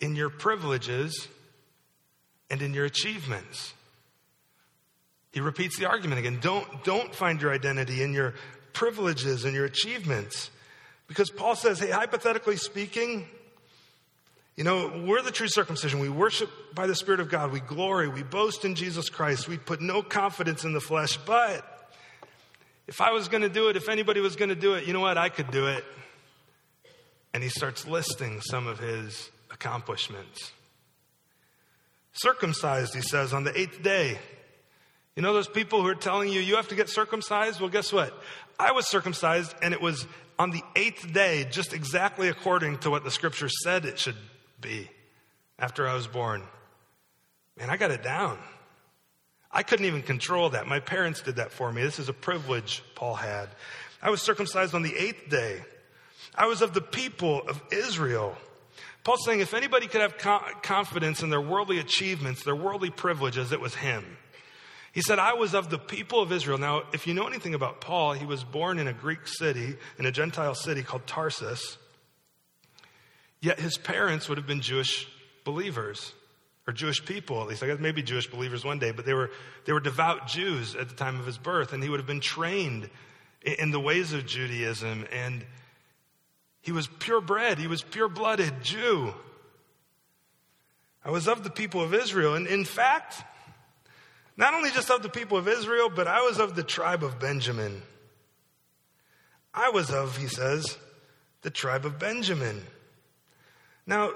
in 0.00 0.14
your 0.14 0.28
privileges 0.28 1.28
and 2.50 2.60
in 2.60 2.74
your 2.74 2.84
achievements. 2.84 3.72
He 5.32 5.40
repeats 5.40 5.78
the 5.78 5.86
argument 5.86 6.18
again. 6.18 6.38
Don't, 6.42 6.84
don't 6.84 7.14
find 7.14 7.40
your 7.40 7.52
identity 7.52 8.02
in 8.02 8.12
your 8.12 8.34
privileges 8.74 9.46
and 9.46 9.54
your 9.54 9.64
achievements. 9.64 10.50
Because 11.08 11.30
Paul 11.30 11.56
says, 11.56 11.78
hey, 11.78 11.90
hypothetically 11.90 12.56
speaking, 12.56 13.26
you 14.56 14.64
know, 14.64 15.04
we're 15.06 15.22
the 15.22 15.30
true 15.30 15.48
circumcision. 15.48 15.98
We 15.98 16.08
worship 16.08 16.50
by 16.74 16.86
the 16.86 16.94
Spirit 16.94 17.20
of 17.20 17.28
God. 17.28 17.50
We 17.50 17.60
glory. 17.60 18.08
We 18.08 18.22
boast 18.22 18.64
in 18.64 18.74
Jesus 18.74 19.08
Christ. 19.08 19.48
We 19.48 19.56
put 19.56 19.80
no 19.80 20.02
confidence 20.02 20.64
in 20.64 20.72
the 20.72 20.80
flesh. 20.80 21.16
But 21.16 21.64
if 22.86 23.00
I 23.00 23.10
was 23.12 23.28
going 23.28 23.42
to 23.42 23.48
do 23.48 23.68
it, 23.68 23.76
if 23.76 23.88
anybody 23.88 24.20
was 24.20 24.36
going 24.36 24.50
to 24.50 24.54
do 24.54 24.74
it, 24.74 24.86
you 24.86 24.92
know 24.92 25.00
what? 25.00 25.18
I 25.18 25.28
could 25.28 25.50
do 25.50 25.66
it. 25.66 25.84
And 27.32 27.42
he 27.42 27.48
starts 27.48 27.86
listing 27.86 28.40
some 28.42 28.66
of 28.66 28.78
his 28.78 29.30
accomplishments. 29.50 30.52
Circumcised, 32.12 32.94
he 32.94 33.00
says, 33.00 33.32
on 33.32 33.42
the 33.42 33.58
eighth 33.58 33.82
day. 33.82 34.18
You 35.16 35.22
know 35.22 35.32
those 35.32 35.48
people 35.48 35.80
who 35.80 35.88
are 35.88 35.94
telling 35.94 36.32
you 36.32 36.40
you 36.40 36.56
have 36.56 36.68
to 36.68 36.74
get 36.74 36.88
circumcised? 36.88 37.60
Well, 37.60 37.70
guess 37.70 37.92
what? 37.92 38.12
I 38.58 38.72
was 38.72 38.88
circumcised 38.88 39.54
and 39.62 39.72
it 39.72 39.80
was 39.80 40.06
on 40.38 40.50
the 40.50 40.62
eighth 40.74 41.12
day, 41.12 41.46
just 41.48 41.72
exactly 41.72 42.28
according 42.28 42.78
to 42.78 42.90
what 42.90 43.04
the 43.04 43.10
scripture 43.10 43.48
said 43.48 43.84
it 43.84 43.98
should 43.98 44.16
be 44.60 44.90
after 45.58 45.86
I 45.86 45.94
was 45.94 46.08
born. 46.08 46.42
Man, 47.56 47.70
I 47.70 47.76
got 47.76 47.92
it 47.92 48.02
down. 48.02 48.38
I 49.52 49.62
couldn't 49.62 49.86
even 49.86 50.02
control 50.02 50.50
that. 50.50 50.66
My 50.66 50.80
parents 50.80 51.22
did 51.22 51.36
that 51.36 51.52
for 51.52 51.70
me. 51.70 51.82
This 51.82 52.00
is 52.00 52.08
a 52.08 52.12
privilege 52.12 52.82
Paul 52.96 53.14
had. 53.14 53.50
I 54.02 54.10
was 54.10 54.20
circumcised 54.20 54.74
on 54.74 54.82
the 54.82 54.96
eighth 54.96 55.30
day. 55.30 55.62
I 56.34 56.46
was 56.46 56.60
of 56.60 56.74
the 56.74 56.80
people 56.80 57.42
of 57.48 57.62
Israel. 57.70 58.36
Paul's 59.04 59.24
saying 59.24 59.38
if 59.38 59.54
anybody 59.54 59.86
could 59.86 60.00
have 60.00 60.18
confidence 60.62 61.22
in 61.22 61.30
their 61.30 61.40
worldly 61.40 61.78
achievements, 61.78 62.42
their 62.42 62.56
worldly 62.56 62.90
privileges, 62.90 63.52
it 63.52 63.60
was 63.60 63.76
him. 63.76 64.04
He 64.94 65.02
said, 65.02 65.18
I 65.18 65.32
was 65.34 65.54
of 65.54 65.70
the 65.70 65.78
people 65.78 66.22
of 66.22 66.30
Israel. 66.30 66.56
Now, 66.56 66.84
if 66.92 67.08
you 67.08 67.14
know 67.14 67.26
anything 67.26 67.52
about 67.52 67.80
Paul, 67.80 68.12
he 68.12 68.24
was 68.24 68.44
born 68.44 68.78
in 68.78 68.86
a 68.86 68.92
Greek 68.92 69.26
city, 69.26 69.74
in 69.98 70.06
a 70.06 70.12
Gentile 70.12 70.54
city 70.54 70.84
called 70.84 71.04
Tarsus. 71.04 71.78
Yet 73.40 73.58
his 73.58 73.76
parents 73.76 74.28
would 74.28 74.38
have 74.38 74.46
been 74.46 74.60
Jewish 74.60 75.08
believers, 75.42 76.12
or 76.68 76.72
Jewish 76.72 77.04
people, 77.04 77.42
at 77.42 77.48
least. 77.48 77.64
I 77.64 77.66
guess 77.66 77.80
maybe 77.80 78.04
Jewish 78.04 78.28
believers 78.28 78.64
one 78.64 78.78
day, 78.78 78.92
but 78.92 79.04
they 79.04 79.14
were, 79.14 79.32
they 79.64 79.72
were 79.72 79.80
devout 79.80 80.28
Jews 80.28 80.76
at 80.76 80.88
the 80.88 80.94
time 80.94 81.18
of 81.18 81.26
his 81.26 81.38
birth, 81.38 81.72
and 81.72 81.82
he 81.82 81.88
would 81.88 81.98
have 81.98 82.06
been 82.06 82.20
trained 82.20 82.88
in 83.42 83.72
the 83.72 83.80
ways 83.80 84.12
of 84.12 84.26
Judaism, 84.26 85.06
and 85.10 85.44
he 86.60 86.70
was 86.70 86.86
purebred, 86.86 87.58
he 87.58 87.66
was 87.66 87.82
pure 87.82 88.08
blooded 88.08 88.62
Jew. 88.62 89.12
I 91.04 91.10
was 91.10 91.26
of 91.26 91.42
the 91.42 91.50
people 91.50 91.82
of 91.82 91.92
Israel, 91.92 92.34
and 92.34 92.46
in 92.46 92.64
fact, 92.64 93.24
not 94.36 94.54
only 94.54 94.70
just 94.70 94.90
of 94.90 95.02
the 95.02 95.08
people 95.08 95.38
of 95.38 95.48
Israel, 95.48 95.90
but 95.94 96.08
I 96.08 96.22
was 96.22 96.38
of 96.38 96.56
the 96.56 96.62
tribe 96.62 97.04
of 97.04 97.18
Benjamin. 97.20 97.82
I 99.52 99.70
was 99.70 99.90
of, 99.90 100.16
he 100.16 100.26
says, 100.26 100.76
the 101.42 101.50
tribe 101.50 101.84
of 101.84 101.98
Benjamin. 101.98 102.62
Now, 103.86 104.08
uh, 104.08 104.12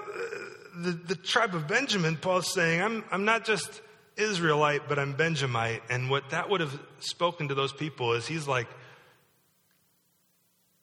the, 0.75 0.91
the 0.91 1.15
tribe 1.15 1.55
of 1.55 1.67
Benjamin, 1.67 2.17
Paul's 2.17 2.53
saying, 2.53 2.81
I'm, 2.81 3.03
I'm 3.11 3.23
not 3.23 3.45
just 3.45 3.81
Israelite, 4.17 4.89
but 4.89 4.99
I'm 4.99 5.13
Benjamite. 5.13 5.83
And 5.89 6.09
what 6.09 6.29
that 6.31 6.49
would 6.49 6.59
have 6.59 6.77
spoken 6.99 7.47
to 7.47 7.55
those 7.55 7.71
people 7.71 8.13
is 8.13 8.27
he's 8.27 8.47
like 8.47 8.67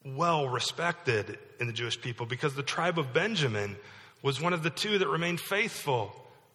well 0.04 0.48
respected 0.48 1.38
in 1.60 1.66
the 1.66 1.72
Jewish 1.72 2.00
people 2.00 2.26
because 2.26 2.54
the 2.54 2.62
tribe 2.62 2.98
of 2.98 3.12
Benjamin 3.12 3.76
was 4.22 4.40
one 4.40 4.52
of 4.52 4.62
the 4.62 4.70
two 4.70 4.98
that 4.98 5.08
remained 5.08 5.40
faithful 5.40 6.12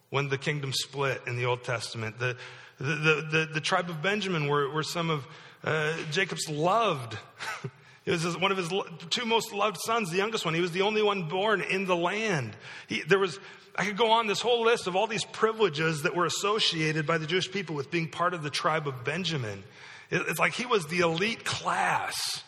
when 0.10 0.30
the 0.30 0.38
kingdom 0.38 0.72
split 0.74 1.22
in 1.28 1.38
the 1.38 1.46
Old 1.46 1.63
Testament. 1.63 2.17
The, 2.17 2.38
the, 2.82 3.28
the, 3.32 3.50
the, 3.54 3.62
tribe 3.62 3.89
of 3.89 4.02
Benjamin 4.02 4.48
were, 4.48 4.70
were 4.70 4.84
some 4.84 5.10
of 5.10 5.28
uh, 5.63 5.94
Jacob's 6.12 6.50
loved 6.50 7.17
It 8.06 8.12
was 8.12 8.38
one 8.38 8.52
of 8.52 8.58
his 8.58 8.70
two 9.12 9.26
most 9.26 9.54
loved 9.54 9.78
sons, 9.80 10.10
the 10.10 10.17
youngest 10.17 10.44
one. 10.44 10.56
He 10.56 10.62
was 10.62 10.72
the 10.72 10.82
only 10.82 11.04
one 11.04 11.28
born 11.28 11.62
in 11.62 11.86
the 11.86 11.96
land. 11.96 12.56
He, 12.88 13.04
there 13.04 13.20
was, 13.20 13.39
I 13.76 13.86
could 13.86 13.98
go 13.98 14.12
on 14.12 14.26
this 14.26 14.41
whole 14.41 14.63
list 14.63 14.88
of 14.88 14.96
all 14.96 15.06
these 15.06 15.24
privileges 15.24 16.02
that 16.02 16.15
were 16.15 16.26
associated 16.26 17.06
by 17.06 17.20
the 17.20 17.28
Jewish 17.28 17.52
people 17.52 17.76
with 17.76 17.91
being 17.91 18.10
part 18.10 18.34
of 18.34 18.41
the 18.41 18.50
tribe 18.50 18.88
of 18.88 19.04
Benjamin. 19.04 19.63
It, 20.10 20.24
it's 20.28 20.39
like 20.39 20.54
he 20.54 20.65
was 20.65 20.88
the 20.88 21.02
elite 21.02 21.46
class, 21.46 22.44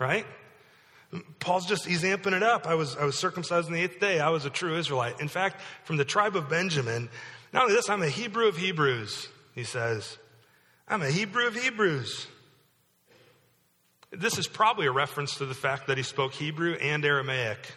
right? 0.00 0.26
Paul's 1.38 1.66
just, 1.66 1.86
he's 1.86 2.02
amping 2.02 2.32
it 2.32 2.42
up. 2.42 2.66
I 2.66 2.74
was, 2.74 2.96
I 2.96 3.04
was 3.04 3.16
circumcised 3.16 3.68
on 3.68 3.74
the 3.74 3.80
eighth 3.80 4.00
day. 4.00 4.18
I 4.18 4.30
was 4.30 4.46
a 4.46 4.50
true 4.50 4.76
Israelite. 4.76 5.20
In 5.20 5.28
fact, 5.28 5.60
from 5.84 5.96
the 5.96 6.04
tribe 6.04 6.34
of 6.34 6.48
Benjamin, 6.48 7.08
not 7.52 7.64
only 7.64 7.76
this, 7.76 7.88
I'm 7.88 8.02
a 8.02 8.08
Hebrew 8.08 8.48
of 8.48 8.56
Hebrews, 8.56 9.28
he 9.54 9.64
says. 9.64 10.18
I'm 10.88 11.02
a 11.02 11.10
Hebrew 11.10 11.46
of 11.46 11.54
Hebrews. 11.54 12.26
This 14.10 14.36
is 14.38 14.46
probably 14.46 14.86
a 14.86 14.92
reference 14.92 15.36
to 15.36 15.46
the 15.46 15.54
fact 15.54 15.86
that 15.86 15.96
he 15.96 16.02
spoke 16.02 16.34
Hebrew 16.34 16.74
and 16.74 17.04
Aramaic. 17.04 17.72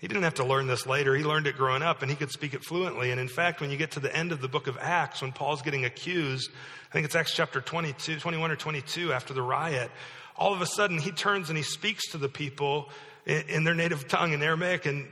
He 0.00 0.08
didn't 0.08 0.22
have 0.22 0.34
to 0.34 0.44
learn 0.44 0.66
this 0.66 0.86
later. 0.86 1.14
He 1.14 1.22
learned 1.22 1.46
it 1.46 1.56
growing 1.56 1.82
up 1.82 2.00
and 2.00 2.10
he 2.10 2.16
could 2.16 2.30
speak 2.30 2.54
it 2.54 2.64
fluently. 2.64 3.10
And 3.10 3.20
in 3.20 3.28
fact, 3.28 3.60
when 3.60 3.70
you 3.70 3.76
get 3.76 3.92
to 3.92 4.00
the 4.00 4.14
end 4.14 4.32
of 4.32 4.40
the 4.40 4.48
book 4.48 4.66
of 4.66 4.78
Acts, 4.80 5.20
when 5.20 5.30
Paul's 5.30 5.60
getting 5.60 5.84
accused, 5.84 6.50
I 6.88 6.92
think 6.92 7.04
it's 7.04 7.14
Acts 7.14 7.34
chapter 7.34 7.60
22, 7.60 8.18
21 8.18 8.50
or 8.50 8.56
22 8.56 9.12
after 9.12 9.34
the 9.34 9.42
riot, 9.42 9.90
all 10.36 10.54
of 10.54 10.62
a 10.62 10.66
sudden 10.66 10.98
he 10.98 11.12
turns 11.12 11.50
and 11.50 11.56
he 11.56 11.62
speaks 11.62 12.10
to 12.12 12.18
the 12.18 12.30
people 12.30 12.88
in, 13.26 13.42
in 13.42 13.64
their 13.64 13.74
native 13.74 14.08
tongue 14.08 14.32
in 14.32 14.42
Aramaic. 14.42 14.86
And, 14.86 15.06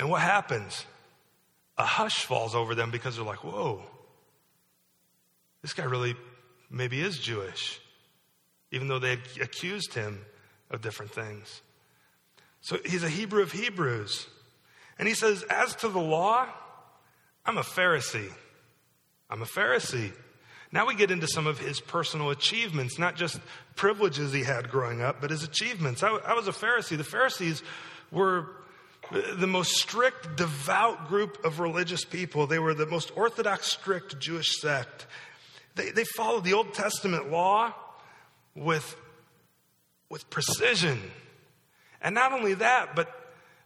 and 0.00 0.10
what 0.10 0.20
happens? 0.20 0.84
A 1.78 1.84
hush 1.84 2.24
falls 2.24 2.56
over 2.56 2.74
them 2.74 2.90
because 2.90 3.16
they're 3.16 3.24
like, 3.24 3.44
whoa, 3.44 3.84
this 5.62 5.72
guy 5.72 5.84
really 5.84 6.14
maybe 6.70 7.00
is 7.00 7.18
Jewish 7.18 7.80
even 8.72 8.88
though 8.88 8.98
they 8.98 9.12
accused 9.40 9.94
him 9.94 10.20
of 10.70 10.80
different 10.80 11.12
things. 11.12 11.62
So 12.60 12.78
he's 12.84 13.02
a 13.02 13.08
Hebrew 13.08 13.42
of 13.42 13.52
Hebrews. 13.52 14.26
And 14.98 15.08
he 15.08 15.14
says, 15.14 15.42
As 15.44 15.74
to 15.76 15.88
the 15.88 16.00
law, 16.00 16.46
I'm 17.44 17.58
a 17.58 17.62
Pharisee. 17.62 18.30
I'm 19.28 19.42
a 19.42 19.46
Pharisee. 19.46 20.12
Now 20.72 20.86
we 20.86 20.94
get 20.94 21.10
into 21.10 21.26
some 21.26 21.46
of 21.46 21.58
his 21.58 21.80
personal 21.80 22.30
achievements, 22.30 22.98
not 22.98 23.16
just 23.16 23.40
privileges 23.74 24.32
he 24.32 24.44
had 24.44 24.70
growing 24.70 25.02
up, 25.02 25.20
but 25.20 25.30
his 25.30 25.42
achievements. 25.42 26.02
I, 26.02 26.10
I 26.10 26.34
was 26.34 26.46
a 26.46 26.52
Pharisee. 26.52 26.96
The 26.96 27.02
Pharisees 27.02 27.62
were 28.12 28.46
the 29.34 29.48
most 29.48 29.72
strict, 29.72 30.36
devout 30.36 31.08
group 31.08 31.44
of 31.44 31.58
religious 31.58 32.04
people. 32.04 32.46
They 32.46 32.60
were 32.60 32.74
the 32.74 32.86
most 32.86 33.10
orthodox, 33.16 33.72
strict 33.72 34.20
Jewish 34.20 34.60
sect. 34.60 35.06
They, 35.80 35.90
they 35.92 36.04
followed 36.04 36.44
the 36.44 36.52
Old 36.52 36.74
Testament 36.74 37.30
law 37.30 37.74
with, 38.54 38.96
with 40.10 40.28
precision. 40.28 41.00
And 42.02 42.14
not 42.14 42.32
only 42.32 42.54
that, 42.54 42.94
but 42.94 43.08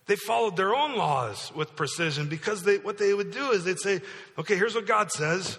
They 0.06 0.16
followed 0.16 0.56
their 0.56 0.74
own 0.74 0.96
laws 0.96 1.50
with 1.54 1.76
precision 1.76 2.28
because 2.28 2.62
they, 2.62 2.76
what 2.78 2.98
they 2.98 3.14
would 3.14 3.30
do 3.30 3.50
is 3.52 3.64
they'd 3.64 3.78
say, 3.78 4.02
okay, 4.38 4.56
here's 4.56 4.74
what 4.74 4.86
God 4.86 5.10
says. 5.10 5.58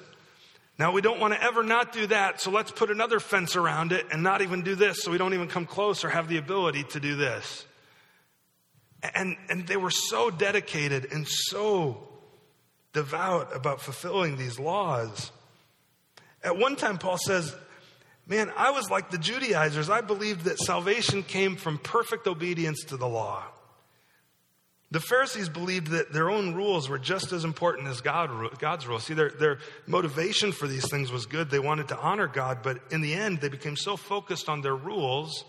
Now 0.77 0.91
we 0.91 1.01
don't 1.01 1.19
want 1.19 1.33
to 1.33 1.41
ever 1.41 1.63
not 1.63 1.93
do 1.93 2.05
that, 2.07 2.41
so 2.41 2.51
let's 2.51 2.69
put 2.69 2.91
another 2.91 3.19
fence 3.19 3.55
around 3.55 3.91
it 3.91 4.05
and 4.11 4.21
not 4.21 4.41
even 4.41 4.61
do 4.61 4.75
this 4.75 5.01
so 5.01 5.09
we 5.09 5.17
don't 5.17 5.33
even 5.33 5.47
come 5.47 5.65
close 5.65 6.03
or 6.03 6.09
have 6.09 6.27
the 6.27 6.37
ability 6.37 6.83
to 6.91 6.99
do 6.99 7.15
this. 7.15 7.65
And, 9.15 9.35
and 9.49 9.67
they 9.67 9.77
were 9.77 9.91
so 9.91 10.29
dedicated 10.29 11.11
and 11.11 11.27
so 11.27 12.07
devout 12.93 13.55
about 13.55 13.81
fulfilling 13.81 14.37
these 14.37 14.59
laws. 14.59 15.31
At 16.45 16.57
one 16.57 16.75
time, 16.75 16.99
Paul 16.99 17.17
says, 17.17 17.53
Man, 18.27 18.51
I 18.55 18.71
was 18.71 18.89
like 18.89 19.11
the 19.11 19.17
Judaizers. 19.17 19.89
I 19.89 20.01
believed 20.01 20.45
that 20.45 20.57
salvation 20.59 21.21
came 21.21 21.55
from 21.55 21.77
perfect 21.77 22.25
obedience 22.27 22.83
to 22.85 22.97
the 22.97 23.07
law. 23.07 23.43
The 24.91 24.99
Pharisees 24.99 25.49
believed 25.49 25.87
that 25.87 26.13
their 26.13 26.29
own 26.29 26.53
rules 26.53 26.87
were 26.87 26.97
just 26.97 27.33
as 27.33 27.43
important 27.43 27.87
as 27.87 28.01
God, 28.01 28.57
God's 28.59 28.87
rules. 28.87 29.03
See, 29.03 29.13
their, 29.13 29.29
their 29.29 29.59
motivation 29.87 30.51
for 30.51 30.67
these 30.67 30.89
things 30.89 31.11
was 31.11 31.25
good. 31.25 31.49
They 31.49 31.59
wanted 31.59 31.89
to 31.89 31.97
honor 31.97 32.27
God, 32.27 32.59
but 32.63 32.79
in 32.91 33.01
the 33.01 33.13
end, 33.13 33.41
they 33.41 33.49
became 33.49 33.75
so 33.75 33.97
focused 33.97 34.47
on 34.47 34.61
their 34.61 34.75
rules 34.75 35.43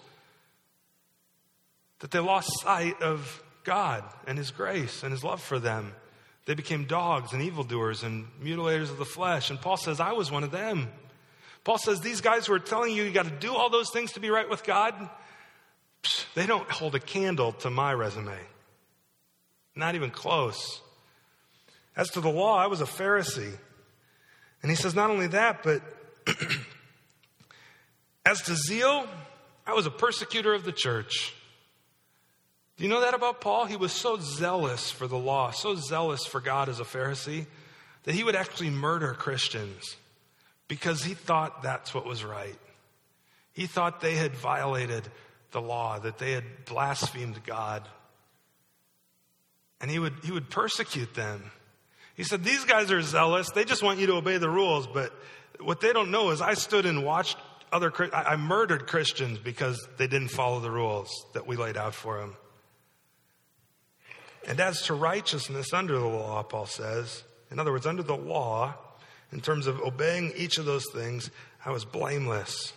that 2.01 2.11
they 2.11 2.19
lost 2.19 2.51
sight 2.61 3.01
of 3.03 3.43
God 3.65 4.05
and 4.27 4.37
His 4.37 4.51
grace 4.51 5.03
and 5.03 5.13
His 5.13 5.23
love 5.23 5.43
for 5.43 5.59
them. 5.59 5.95
They 6.47 6.55
became 6.55 6.85
dogs 6.85 7.33
and 7.33 7.43
evildoers 7.43 8.05
and 8.05 8.27
mutilators 8.43 8.91
of 8.91 8.99
the 8.99 9.05
flesh. 9.05 9.51
And 9.51 9.61
Paul 9.61 9.77
says, 9.77 10.01
I 10.01 10.13
was 10.13 10.31
one 10.31 10.45
of 10.45 10.53
them. 10.53 10.89
Paul 11.65 11.79
says, 11.79 12.01
These 12.01 12.21
guys 12.21 12.47
who 12.47 12.55
are 12.55 12.61
telling 12.61 12.95
you 12.95 13.03
you 13.03 13.11
got 13.11 13.27
to 13.27 13.31
do 13.31 13.53
all 13.55 13.69
those 13.69 13.91
things 13.91 14.13
to 14.13 14.21
be 14.21 14.31
right 14.31 14.49
with 14.49 14.63
God, 14.63 14.95
they 16.35 16.47
don't 16.47 16.71
hold 16.71 16.95
a 16.95 17.01
candle 17.01 17.53
to 17.53 17.71
my 17.71 17.93
resume. 17.93 18.39
Not 19.75 19.97
even 19.97 20.11
close. 20.11 20.81
As 21.97 22.11
to 22.11 22.21
the 22.21 22.31
law, 22.31 22.57
I 22.57 22.69
was 22.69 22.81
a 22.81 22.87
Pharisee. 22.87 23.59
And 24.63 24.71
he 24.71 24.77
says, 24.77 24.95
not 24.95 25.11
only 25.11 25.27
that, 25.29 25.65
but 25.65 25.83
as 28.27 28.41
to 28.43 28.55
zeal, 28.55 29.07
I 29.67 29.75
was 29.75 29.87
a 29.87 29.91
persecutor 29.91 30.55
of 30.55 30.65
the 30.65 30.73
church. 30.73 31.35
Do 32.77 32.85
you 32.85 32.91
know 32.91 33.01
that 33.01 33.15
about 33.15 33.41
Paul? 33.41 33.65
He 33.65 33.77
was 33.77 33.93
so 33.93 34.19
zealous 34.19 34.91
for 34.91 35.07
the 35.07 35.19
law, 35.19 35.51
so 35.51 35.75
zealous 35.75 36.27
for 36.27 36.41
God 36.41 36.69
as 36.69 36.81
a 36.81 36.85
Pharisee, 36.85 37.47
that 38.05 38.15
he 38.15 38.23
would 38.23 38.37
actually 38.37 38.71
murder 38.71 39.15
Christians 39.15 39.97
because 40.69 41.03
he 41.03 41.15
thought 41.15 41.62
that's 41.62 41.95
what 41.95 42.07
was 42.07 42.25
right. 42.25 42.59
He 43.53 43.67
thought 43.67 44.01
they 44.01 44.17
had 44.17 44.37
violated 44.37 45.09
the 45.53 45.61
law, 45.61 45.99
that 45.99 46.19
they 46.19 46.33
had 46.33 46.45
blasphemed 46.67 47.43
God 47.45 47.83
and 49.81 49.91
he 49.91 49.99
would, 49.99 50.15
he 50.25 50.33
would 50.33 50.51
persecute 50.51 51.15
them. 51.15 51.51
He 52.15 52.25
said, 52.25 52.45
These 52.45 52.65
guys 52.65 52.91
are 52.91 53.03
zealous. 53.03 53.51
They 53.51 53.65
just 53.65 53.83
want 53.83 53.99
you 53.99 54.07
to 54.09 54.15
obey 54.15 54.39
the 54.39 54.49
rules. 54.49 54.87
But 54.87 55.12
what 55.61 55.81
they 55.81 55.93
don't 55.93 56.11
know 56.11 56.31
is 56.31 56.41
I 56.41 56.55
stood 56.55 56.87
and 56.87 57.05
watched 57.05 57.37
other, 57.73 57.93
I 58.12 58.37
murdered 58.37 58.87
Christians 58.87 59.39
because 59.39 59.87
they 59.99 60.07
didn't 60.07 60.29
follow 60.29 60.61
the 60.61 60.71
rules 60.71 61.11
that 61.35 61.47
we 61.47 61.57
laid 61.57 61.77
out 61.77 61.95
for 61.95 62.19
them. 62.19 62.37
And 64.47 64.61
as 64.61 64.83
to 64.83 64.95
righteousness 64.95 65.73
under 65.73 65.99
the 65.99 66.07
law, 66.07 66.43
Paul 66.45 66.67
says, 66.67 67.25
in 67.51 67.59
other 67.59 67.73
words, 67.73 67.87
under 67.87 68.05
the 68.05 68.17
law, 68.17 68.75
in 69.33 69.41
terms 69.41 69.67
of 69.67 69.81
obeying 69.81 70.33
each 70.37 70.59
of 70.59 70.65
those 70.65 70.87
things, 70.93 71.31
I 71.65 71.73
was 71.73 71.85
blameless. 71.85 72.73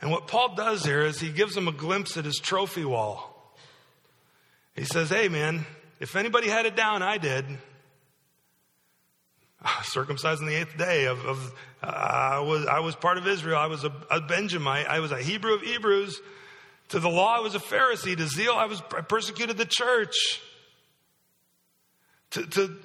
And 0.00 0.12
what 0.12 0.28
Paul 0.28 0.54
does 0.54 0.84
here 0.84 1.02
is 1.02 1.18
he 1.18 1.30
gives 1.30 1.54
them 1.54 1.66
a 1.66 1.72
glimpse 1.72 2.16
at 2.16 2.24
his 2.24 2.38
trophy 2.38 2.84
wall. 2.84 3.56
He 4.76 4.84
says, 4.84 5.08
Hey, 5.08 5.28
man, 5.28 5.66
if 5.98 6.14
anybody 6.14 6.48
had 6.48 6.66
it 6.66 6.76
down, 6.76 7.02
I 7.02 7.18
did. 7.18 7.44
Circumcised 9.84 10.40
on 10.40 10.46
the 10.46 10.54
eighth 10.54 10.76
day 10.76 11.06
of, 11.06 11.24
of 11.24 11.52
uh, 11.82 11.86
I, 11.86 12.40
was, 12.40 12.66
I 12.66 12.80
was 12.80 12.94
part 12.94 13.18
of 13.18 13.26
Israel. 13.26 13.58
I 13.58 13.66
was 13.66 13.82
a, 13.82 13.92
a 14.10 14.20
Benjamite. 14.20 14.86
I 14.86 15.00
was 15.00 15.10
a 15.10 15.18
Hebrew 15.18 15.54
of 15.54 15.62
Hebrews. 15.62 16.20
To 16.90 17.00
the 17.00 17.08
law, 17.08 17.36
I 17.36 17.40
was 17.40 17.54
a 17.54 17.60
Pharisee. 17.60 18.16
To 18.16 18.26
zeal, 18.26 18.52
I 18.52 18.66
was 18.66 18.82
I 18.94 19.00
persecuted 19.00 19.56
the 19.56 19.66
church. 19.66 20.14
To, 22.32 22.46
to, 22.46 22.76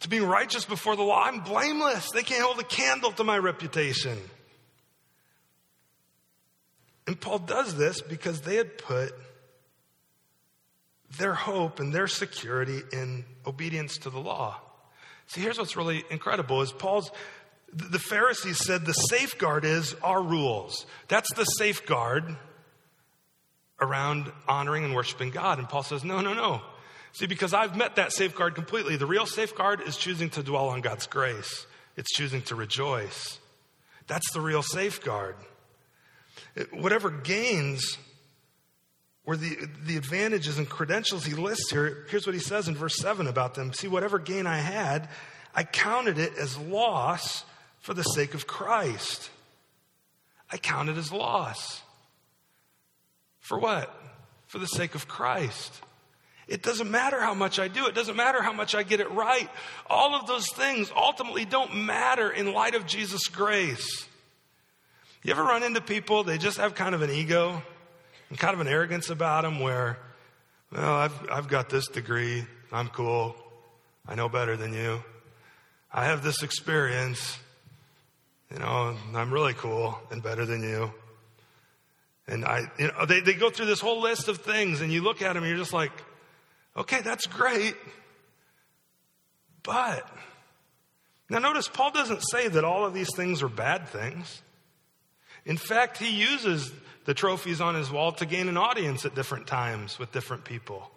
to 0.00 0.08
being 0.08 0.24
righteous 0.24 0.64
before 0.64 0.96
the 0.96 1.02
law, 1.02 1.24
I'm 1.24 1.40
blameless. 1.40 2.10
They 2.12 2.22
can't 2.22 2.42
hold 2.42 2.58
a 2.60 2.64
candle 2.64 3.12
to 3.12 3.24
my 3.24 3.38
reputation. 3.38 4.18
And 7.06 7.18
Paul 7.18 7.38
does 7.38 7.74
this 7.74 8.02
because 8.02 8.42
they 8.42 8.56
had 8.56 8.76
put 8.76 9.12
their 11.16 11.32
hope 11.32 11.80
and 11.80 11.92
their 11.92 12.06
security 12.06 12.82
in 12.92 13.24
obedience 13.46 13.96
to 13.98 14.10
the 14.10 14.18
law. 14.18 14.60
See, 15.28 15.40
here's 15.40 15.58
what's 15.58 15.76
really 15.76 16.04
incredible 16.10 16.60
is 16.62 16.70
Paul's 16.70 17.10
the 17.72 17.98
Pharisees 17.98 18.64
said 18.64 18.86
the 18.86 18.92
safeguard 18.92 19.64
is 19.64 19.94
our 20.02 20.22
rules. 20.22 20.86
That's 21.08 21.32
the 21.34 21.44
safeguard 21.44 22.36
around 23.80 24.30
honoring 24.46 24.84
and 24.84 24.94
worshiping 24.94 25.30
God. 25.30 25.58
And 25.58 25.68
Paul 25.68 25.82
says, 25.82 26.04
no, 26.04 26.20
no, 26.20 26.34
no. 26.34 26.62
See, 27.12 27.26
because 27.26 27.54
I've 27.54 27.76
met 27.76 27.96
that 27.96 28.12
safeguard 28.12 28.54
completely. 28.54 28.96
The 28.96 29.06
real 29.06 29.26
safeguard 29.26 29.80
is 29.80 29.96
choosing 29.96 30.30
to 30.30 30.42
dwell 30.42 30.68
on 30.68 30.80
God's 30.80 31.06
grace, 31.06 31.66
it's 31.96 32.12
choosing 32.12 32.42
to 32.42 32.54
rejoice. 32.54 33.38
That's 34.06 34.32
the 34.32 34.40
real 34.40 34.62
safeguard. 34.62 35.36
Whatever 36.72 37.10
gains 37.10 37.98
where 39.24 39.36
the, 39.36 39.68
the 39.84 39.98
advantages 39.98 40.56
and 40.56 40.66
credentials 40.66 41.26
he 41.26 41.34
lists 41.34 41.70
here, 41.70 42.06
here's 42.08 42.24
what 42.24 42.34
he 42.34 42.40
says 42.40 42.66
in 42.66 42.74
verse 42.74 42.96
7 42.96 43.26
about 43.26 43.54
them. 43.54 43.74
See, 43.74 43.86
whatever 43.86 44.18
gain 44.18 44.46
I 44.46 44.56
had, 44.56 45.10
I 45.54 45.64
counted 45.64 46.18
it 46.18 46.32
as 46.38 46.56
loss 46.56 47.44
for 47.80 47.92
the 47.92 48.02
sake 48.02 48.32
of 48.32 48.46
Christ. 48.46 49.28
I 50.50 50.56
count 50.56 50.88
it 50.88 50.96
as 50.96 51.12
loss. 51.12 51.82
For 53.48 53.58
what? 53.58 53.94
For 54.46 54.58
the 54.58 54.66
sake 54.66 54.94
of 54.94 55.08
Christ. 55.08 55.72
It 56.46 56.62
doesn't 56.62 56.90
matter 56.90 57.20
how 57.20 57.34
much 57.34 57.58
I 57.58 57.68
do. 57.68 57.86
It 57.86 57.94
doesn't 57.94 58.16
matter 58.16 58.42
how 58.42 58.52
much 58.52 58.74
I 58.74 58.82
get 58.82 59.00
it 59.00 59.10
right. 59.10 59.48
All 59.86 60.14
of 60.14 60.26
those 60.26 60.48
things 60.52 60.90
ultimately 60.96 61.44
don't 61.44 61.74
matter 61.84 62.30
in 62.30 62.54
light 62.54 62.74
of 62.74 62.86
Jesus' 62.86 63.26
grace. 63.28 64.06
You 65.22 65.32
ever 65.32 65.42
run 65.42 65.62
into 65.62 65.80
people, 65.80 66.24
they 66.24 66.38
just 66.38 66.56
have 66.58 66.74
kind 66.74 66.94
of 66.94 67.02
an 67.02 67.10
ego? 67.10 67.62
and 68.28 68.38
kind 68.38 68.54
of 68.54 68.60
an 68.60 68.68
arrogance 68.68 69.10
about 69.10 69.42
them 69.42 69.60
where, 69.60 69.98
well, 70.72 70.94
I've, 70.94 71.30
I've 71.30 71.48
got 71.48 71.70
this 71.70 71.88
degree. 71.88 72.44
I'm 72.72 72.88
cool. 72.88 73.34
I 74.06 74.14
know 74.14 74.28
better 74.28 74.56
than 74.56 74.72
you. 74.72 75.02
I 75.92 76.06
have 76.06 76.22
this 76.22 76.42
experience. 76.42 77.38
You 78.52 78.58
know, 78.58 78.96
I'm 79.14 79.32
really 79.32 79.54
cool 79.54 79.98
and 80.10 80.22
better 80.22 80.44
than 80.44 80.62
you. 80.62 80.92
And 82.28 82.44
I, 82.44 82.70
you 82.78 82.88
know, 82.88 83.06
they, 83.06 83.20
they 83.20 83.32
go 83.32 83.48
through 83.48 83.66
this 83.66 83.80
whole 83.80 84.02
list 84.02 84.28
of 84.28 84.38
things 84.38 84.82
and 84.82 84.92
you 84.92 85.02
look 85.02 85.22
at 85.22 85.32
them 85.32 85.42
and 85.42 85.48
you're 85.48 85.58
just 85.58 85.72
like, 85.72 85.92
okay, 86.76 87.00
that's 87.00 87.26
great. 87.26 87.74
But, 89.62 90.08
now 91.30 91.38
notice 91.38 91.68
Paul 91.68 91.90
doesn't 91.90 92.20
say 92.30 92.48
that 92.48 92.64
all 92.64 92.84
of 92.84 92.94
these 92.94 93.14
things 93.14 93.42
are 93.42 93.48
bad 93.48 93.88
things. 93.88 94.42
In 95.44 95.56
fact, 95.56 95.98
he 95.98 96.10
uses 96.10 96.70
the 97.06 97.14
trophies 97.14 97.60
on 97.60 97.74
his 97.74 97.90
wall 97.90 98.12
to 98.12 98.26
gain 98.26 98.48
an 98.48 98.58
audience 98.58 99.06
at 99.06 99.14
different 99.14 99.46
times 99.46 99.98
with 99.98 100.12
different 100.12 100.44
people. 100.44 100.90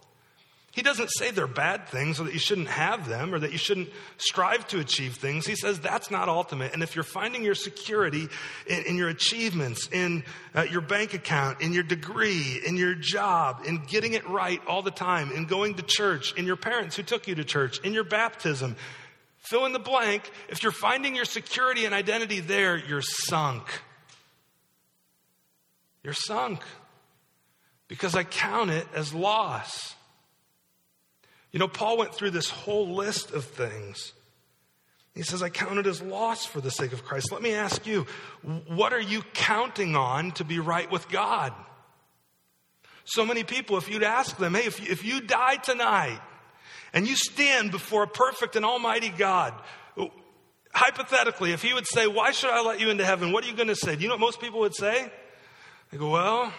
He 0.71 0.81
doesn't 0.81 1.09
say 1.09 1.31
they're 1.31 1.47
bad 1.47 1.89
things 1.89 2.21
or 2.21 2.23
that 2.23 2.33
you 2.33 2.39
shouldn't 2.39 2.69
have 2.69 3.07
them 3.09 3.33
or 3.33 3.39
that 3.39 3.51
you 3.51 3.57
shouldn't 3.57 3.89
strive 4.15 4.65
to 4.67 4.79
achieve 4.79 5.15
things. 5.15 5.45
He 5.45 5.55
says 5.55 5.81
that's 5.81 6.09
not 6.09 6.29
ultimate. 6.29 6.73
And 6.73 6.81
if 6.81 6.95
you're 6.95 7.03
finding 7.03 7.43
your 7.43 7.55
security 7.55 8.29
in, 8.67 8.83
in 8.83 8.95
your 8.95 9.09
achievements, 9.09 9.89
in 9.91 10.23
uh, 10.55 10.63
your 10.71 10.79
bank 10.79 11.13
account, 11.13 11.59
in 11.59 11.73
your 11.73 11.83
degree, 11.83 12.61
in 12.65 12.77
your 12.77 12.95
job, 12.95 13.63
in 13.65 13.83
getting 13.85 14.13
it 14.13 14.25
right 14.29 14.61
all 14.65 14.81
the 14.81 14.91
time, 14.91 15.29
in 15.33 15.43
going 15.45 15.73
to 15.75 15.81
church, 15.81 16.33
in 16.37 16.45
your 16.45 16.55
parents 16.55 16.95
who 16.95 17.03
took 17.03 17.27
you 17.27 17.35
to 17.35 17.43
church, 17.43 17.79
in 17.79 17.91
your 17.91 18.05
baptism, 18.05 18.77
fill 19.39 19.65
in 19.65 19.73
the 19.73 19.79
blank. 19.79 20.31
If 20.47 20.63
you're 20.63 20.71
finding 20.71 21.17
your 21.17 21.25
security 21.25 21.83
and 21.83 21.93
identity 21.93 22.39
there, 22.39 22.77
you're 22.77 23.01
sunk. 23.01 23.67
You're 26.01 26.13
sunk 26.13 26.61
because 27.89 28.15
I 28.15 28.23
count 28.23 28.71
it 28.71 28.87
as 28.95 29.13
loss. 29.13 29.95
You 31.51 31.59
know, 31.59 31.67
Paul 31.67 31.97
went 31.97 32.13
through 32.13 32.31
this 32.31 32.49
whole 32.49 32.95
list 32.95 33.31
of 33.31 33.45
things. 33.45 34.13
He 35.13 35.23
says, 35.23 35.43
I 35.43 35.49
count 35.49 35.77
it 35.77 35.87
as 35.87 36.01
loss 36.01 36.45
for 36.45 36.61
the 36.61 36.71
sake 36.71 36.93
of 36.93 37.03
Christ. 37.03 37.31
Let 37.31 37.41
me 37.41 37.53
ask 37.53 37.85
you, 37.85 38.05
what 38.67 38.93
are 38.93 39.01
you 39.01 39.21
counting 39.33 39.95
on 39.95 40.31
to 40.33 40.45
be 40.45 40.59
right 40.59 40.89
with 40.89 41.09
God? 41.09 41.53
So 43.03 43.25
many 43.25 43.43
people, 43.43 43.77
if 43.77 43.89
you'd 43.89 44.03
ask 44.03 44.37
them, 44.37 44.53
hey, 44.53 44.65
if 44.65 44.79
you, 44.79 44.91
if 44.91 45.03
you 45.03 45.19
die 45.19 45.57
tonight 45.57 46.21
and 46.93 47.05
you 47.07 47.15
stand 47.17 47.71
before 47.71 48.03
a 48.03 48.07
perfect 48.07 48.55
and 48.55 48.65
almighty 48.65 49.09
God, 49.09 49.53
hypothetically, 50.73 51.51
if 51.51 51.61
he 51.61 51.73
would 51.73 51.87
say, 51.87 52.07
Why 52.07 52.31
should 52.31 52.49
I 52.49 52.61
let 52.61 52.79
you 52.79 52.89
into 52.89 53.05
heaven? 53.05 53.31
What 53.31 53.43
are 53.43 53.47
you 53.47 53.55
going 53.55 53.67
to 53.67 53.75
say? 53.75 53.95
Do 53.95 54.01
you 54.01 54.07
know 54.07 54.15
what 54.15 54.21
most 54.21 54.41
people 54.41 54.61
would 54.61 54.75
say? 54.75 55.11
I 55.91 55.97
go, 55.97 56.09
well, 56.09 56.53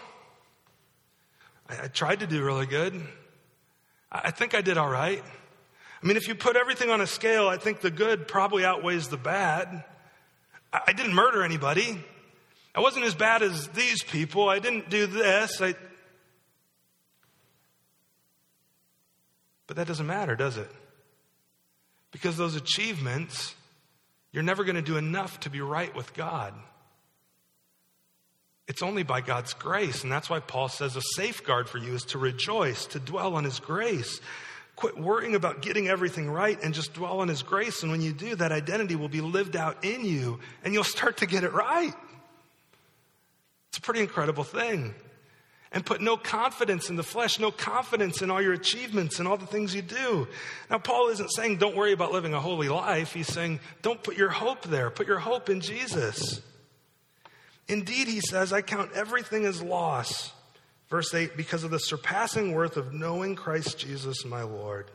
I, 1.68 1.84
I 1.84 1.88
tried 1.88 2.20
to 2.20 2.26
do 2.26 2.44
really 2.44 2.66
good. 2.66 3.00
I 4.12 4.30
think 4.30 4.54
I 4.54 4.60
did 4.60 4.76
all 4.76 4.88
right. 4.88 5.22
I 6.02 6.06
mean, 6.06 6.18
if 6.18 6.28
you 6.28 6.34
put 6.34 6.56
everything 6.56 6.90
on 6.90 7.00
a 7.00 7.06
scale, 7.06 7.48
I 7.48 7.56
think 7.56 7.80
the 7.80 7.90
good 7.90 8.28
probably 8.28 8.64
outweighs 8.64 9.08
the 9.08 9.16
bad. 9.16 9.84
I 10.72 10.92
didn't 10.92 11.14
murder 11.14 11.42
anybody. 11.42 11.98
I 12.74 12.80
wasn't 12.80 13.06
as 13.06 13.14
bad 13.14 13.42
as 13.42 13.68
these 13.68 14.02
people. 14.02 14.48
I 14.48 14.58
didn't 14.58 14.90
do 14.90 15.06
this. 15.06 15.60
I... 15.62 15.74
But 19.66 19.76
that 19.76 19.86
doesn't 19.86 20.06
matter, 20.06 20.36
does 20.36 20.58
it? 20.58 20.70
Because 22.10 22.36
those 22.36 22.56
achievements, 22.56 23.54
you're 24.32 24.42
never 24.42 24.64
going 24.64 24.76
to 24.76 24.82
do 24.82 24.98
enough 24.98 25.40
to 25.40 25.50
be 25.50 25.62
right 25.62 25.94
with 25.94 26.12
God. 26.12 26.52
It's 28.68 28.82
only 28.82 29.02
by 29.02 29.20
God's 29.20 29.54
grace. 29.54 30.02
And 30.02 30.12
that's 30.12 30.30
why 30.30 30.40
Paul 30.40 30.68
says 30.68 30.96
a 30.96 31.02
safeguard 31.14 31.68
for 31.68 31.78
you 31.78 31.94
is 31.94 32.04
to 32.06 32.18
rejoice, 32.18 32.86
to 32.86 33.00
dwell 33.00 33.34
on 33.34 33.44
his 33.44 33.58
grace. 33.58 34.20
Quit 34.76 34.98
worrying 34.98 35.34
about 35.34 35.62
getting 35.62 35.88
everything 35.88 36.30
right 36.30 36.58
and 36.62 36.72
just 36.72 36.94
dwell 36.94 37.20
on 37.20 37.28
his 37.28 37.42
grace. 37.42 37.82
And 37.82 37.90
when 37.90 38.00
you 38.00 38.12
do, 38.12 38.34
that 38.36 38.52
identity 38.52 38.94
will 38.96 39.08
be 39.08 39.20
lived 39.20 39.56
out 39.56 39.84
in 39.84 40.04
you 40.04 40.38
and 40.64 40.72
you'll 40.72 40.84
start 40.84 41.18
to 41.18 41.26
get 41.26 41.44
it 41.44 41.52
right. 41.52 41.92
It's 43.68 43.78
a 43.78 43.80
pretty 43.80 44.00
incredible 44.00 44.44
thing. 44.44 44.94
And 45.74 45.84
put 45.84 46.02
no 46.02 46.18
confidence 46.18 46.90
in 46.90 46.96
the 46.96 47.02
flesh, 47.02 47.38
no 47.38 47.50
confidence 47.50 48.20
in 48.20 48.30
all 48.30 48.42
your 48.42 48.52
achievements 48.52 49.18
and 49.18 49.26
all 49.26 49.38
the 49.38 49.46
things 49.46 49.74
you 49.74 49.80
do. 49.80 50.28
Now, 50.70 50.76
Paul 50.76 51.08
isn't 51.08 51.30
saying 51.30 51.56
don't 51.56 51.74
worry 51.74 51.92
about 51.92 52.12
living 52.12 52.34
a 52.34 52.40
holy 52.40 52.68
life. 52.68 53.14
He's 53.14 53.28
saying 53.28 53.60
don't 53.80 54.02
put 54.02 54.16
your 54.16 54.28
hope 54.28 54.64
there. 54.64 54.90
Put 54.90 55.06
your 55.06 55.18
hope 55.18 55.48
in 55.48 55.62
Jesus. 55.62 56.42
Indeed, 57.68 58.08
he 58.08 58.20
says, 58.20 58.52
I 58.52 58.62
count 58.62 58.92
everything 58.94 59.44
as 59.44 59.62
loss. 59.62 60.32
Verse 60.88 61.14
8, 61.14 61.36
because 61.36 61.64
of 61.64 61.70
the 61.70 61.78
surpassing 61.78 62.52
worth 62.52 62.76
of 62.76 62.92
knowing 62.92 63.34
Christ 63.34 63.78
Jesus 63.78 64.24
my 64.24 64.42
Lord. 64.42 64.90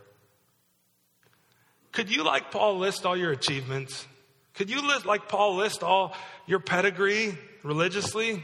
Could 1.91 2.13
you, 2.13 2.23
like 2.23 2.51
Paul, 2.51 2.77
list 2.77 3.05
all 3.05 3.17
your 3.17 3.31
achievements? 3.31 4.05
Could 4.53 4.69
you, 4.69 4.85
list, 4.87 5.05
like 5.05 5.27
Paul, 5.27 5.55
list 5.55 5.81
all 5.81 6.13
your 6.45 6.59
pedigree 6.59 7.37
religiously? 7.63 8.43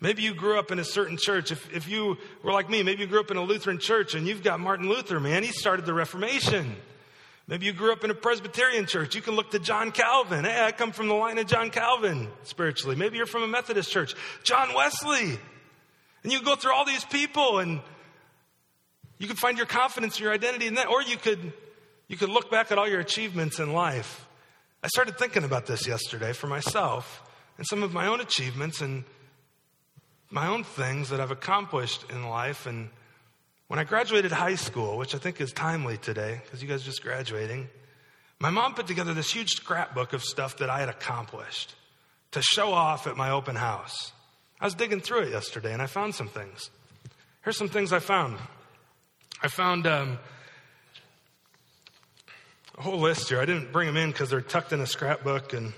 Maybe 0.00 0.22
you 0.22 0.34
grew 0.34 0.58
up 0.58 0.70
in 0.70 0.78
a 0.78 0.84
certain 0.84 1.16
church. 1.16 1.50
If, 1.50 1.74
if 1.74 1.88
you 1.88 2.16
were 2.44 2.52
like 2.52 2.70
me, 2.70 2.84
maybe 2.84 3.02
you 3.02 3.08
grew 3.08 3.20
up 3.20 3.32
in 3.32 3.36
a 3.36 3.42
Lutheran 3.42 3.80
church 3.80 4.14
and 4.14 4.28
you've 4.28 4.44
got 4.44 4.60
Martin 4.60 4.88
Luther, 4.88 5.18
man. 5.18 5.42
He 5.42 5.50
started 5.50 5.86
the 5.86 5.94
Reformation. 5.94 6.76
Maybe 7.48 7.64
you 7.64 7.72
grew 7.72 7.92
up 7.92 8.04
in 8.04 8.10
a 8.10 8.14
Presbyterian 8.14 8.84
church. 8.84 9.14
You 9.14 9.22
can 9.22 9.34
look 9.34 9.52
to 9.52 9.58
John 9.58 9.90
Calvin. 9.90 10.44
Hey, 10.44 10.62
I 10.62 10.70
come 10.70 10.92
from 10.92 11.08
the 11.08 11.14
line 11.14 11.38
of 11.38 11.46
John 11.46 11.70
Calvin 11.70 12.28
spiritually. 12.42 12.94
Maybe 12.94 13.16
you're 13.16 13.24
from 13.24 13.42
a 13.42 13.48
Methodist 13.48 13.90
church. 13.90 14.14
John 14.44 14.74
Wesley. 14.74 15.38
And 16.22 16.30
you 16.30 16.42
go 16.42 16.56
through 16.56 16.74
all 16.74 16.84
these 16.84 17.06
people 17.06 17.58
and 17.58 17.80
you 19.16 19.26
can 19.26 19.36
find 19.36 19.56
your 19.56 19.66
confidence, 19.66 20.16
and 20.16 20.20
your 20.20 20.32
identity 20.32 20.66
in 20.66 20.74
that. 20.74 20.88
Or 20.88 21.02
you 21.02 21.16
could, 21.16 21.54
you 22.06 22.18
could 22.18 22.28
look 22.28 22.50
back 22.50 22.70
at 22.70 22.76
all 22.76 22.86
your 22.86 23.00
achievements 23.00 23.58
in 23.58 23.72
life. 23.72 24.26
I 24.84 24.88
started 24.88 25.16
thinking 25.16 25.42
about 25.42 25.64
this 25.64 25.88
yesterday 25.88 26.34
for 26.34 26.48
myself 26.48 27.22
and 27.56 27.66
some 27.66 27.82
of 27.82 27.94
my 27.94 28.06
own 28.06 28.20
achievements 28.20 28.82
and 28.82 29.04
my 30.30 30.48
own 30.48 30.64
things 30.64 31.08
that 31.08 31.18
I've 31.18 31.30
accomplished 31.30 32.04
in 32.10 32.28
life. 32.28 32.66
And 32.66 32.90
when 33.68 33.78
I 33.78 33.84
graduated 33.84 34.32
high 34.32 34.54
school, 34.54 34.96
which 34.96 35.14
I 35.14 35.18
think 35.18 35.40
is 35.40 35.52
timely 35.52 35.98
today 35.98 36.40
because 36.44 36.62
you 36.62 36.68
guys 36.68 36.82
are 36.82 36.86
just 36.86 37.02
graduating, 37.02 37.68
my 38.40 38.50
mom 38.50 38.74
put 38.74 38.86
together 38.86 39.14
this 39.14 39.30
huge 39.30 39.50
scrapbook 39.50 40.14
of 40.14 40.24
stuff 40.24 40.58
that 40.58 40.70
I 40.70 40.80
had 40.80 40.88
accomplished 40.88 41.74
to 42.32 42.42
show 42.42 42.72
off 42.72 43.06
at 43.06 43.16
my 43.16 43.30
open 43.30 43.56
house. 43.56 44.12
I 44.60 44.64
was 44.64 44.74
digging 44.74 45.00
through 45.00 45.24
it 45.24 45.30
yesterday 45.30 45.72
and 45.72 45.82
I 45.82 45.86
found 45.86 46.14
some 46.14 46.28
things. 46.28 46.70
Here's 47.42 47.56
some 47.56 47.68
things 47.68 47.92
I 47.92 47.98
found. 47.98 48.38
I 49.42 49.48
found 49.48 49.86
um, 49.86 50.18
a 52.76 52.82
whole 52.82 52.98
list 52.98 53.28
here. 53.28 53.40
I 53.40 53.44
didn't 53.44 53.72
bring 53.72 53.86
them 53.86 53.96
in 53.96 54.10
because 54.10 54.30
they're 54.30 54.40
tucked 54.40 54.72
in 54.72 54.80
a 54.80 54.86
scrapbook 54.86 55.52
and 55.52 55.72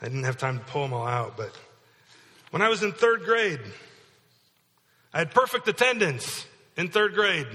I 0.00 0.06
didn't 0.06 0.24
have 0.24 0.38
time 0.38 0.58
to 0.58 0.64
pull 0.64 0.82
them 0.82 0.92
all 0.92 1.06
out, 1.06 1.36
but 1.36 1.52
when 2.50 2.62
I 2.62 2.68
was 2.68 2.82
in 2.82 2.92
third 2.92 3.24
grade, 3.24 3.60
I 5.12 5.18
had 5.18 5.30
perfect 5.30 5.68
attendance 5.68 6.46
in 6.76 6.88
third 6.88 7.14
grade. 7.14 7.46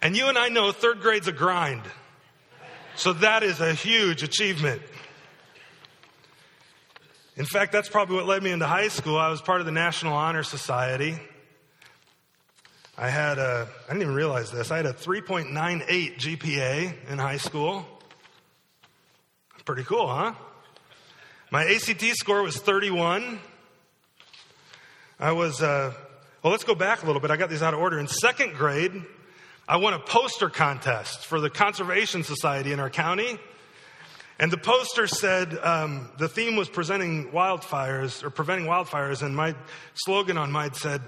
And 0.00 0.16
you 0.16 0.26
and 0.26 0.36
I 0.36 0.48
know 0.48 0.72
third 0.72 1.00
grade's 1.00 1.28
a 1.28 1.32
grind. 1.32 1.82
So 2.96 3.12
that 3.14 3.42
is 3.42 3.60
a 3.60 3.72
huge 3.72 4.22
achievement. 4.22 4.82
In 7.36 7.46
fact, 7.46 7.72
that's 7.72 7.88
probably 7.88 8.16
what 8.16 8.26
led 8.26 8.42
me 8.42 8.50
into 8.50 8.66
high 8.66 8.88
school. 8.88 9.16
I 9.16 9.30
was 9.30 9.40
part 9.40 9.60
of 9.60 9.66
the 9.66 9.72
National 9.72 10.12
Honor 10.12 10.42
Society. 10.42 11.16
I 12.98 13.08
had 13.08 13.38
a, 13.38 13.66
I 13.86 13.92
didn't 13.92 14.02
even 14.02 14.14
realize 14.14 14.50
this, 14.50 14.70
I 14.70 14.76
had 14.76 14.86
a 14.86 14.92
3.98 14.92 16.18
GPA 16.18 17.08
in 17.08 17.18
high 17.18 17.38
school. 17.38 17.86
Pretty 19.64 19.84
cool, 19.84 20.08
huh? 20.08 20.34
My 21.50 21.64
ACT 21.64 22.04
score 22.16 22.42
was 22.42 22.56
31. 22.58 23.38
I 25.20 25.32
was, 25.32 25.62
uh, 25.62 25.94
well, 26.42 26.50
let's 26.50 26.64
go 26.64 26.74
back 26.74 27.04
a 27.04 27.06
little 27.06 27.20
bit. 27.20 27.30
I 27.30 27.36
got 27.36 27.50
these 27.50 27.62
out 27.62 27.72
of 27.72 27.78
order. 27.78 28.00
In 28.00 28.08
second 28.08 28.54
grade, 28.54 28.92
I 29.68 29.76
won 29.76 29.94
a 29.94 30.00
poster 30.00 30.50
contest 30.50 31.24
for 31.24 31.40
the 31.40 31.48
Conservation 31.48 32.24
Society 32.24 32.72
in 32.72 32.80
our 32.80 32.90
county. 32.90 33.38
And 34.40 34.50
the 34.50 34.58
poster 34.58 35.06
said 35.06 35.56
um, 35.58 36.10
the 36.18 36.28
theme 36.28 36.56
was 36.56 36.68
presenting 36.68 37.30
wildfires 37.30 38.24
or 38.24 38.30
preventing 38.30 38.66
wildfires, 38.66 39.22
and 39.22 39.36
my 39.36 39.54
slogan 39.94 40.36
on 40.36 40.50
mine 40.50 40.74
said, 40.74 41.00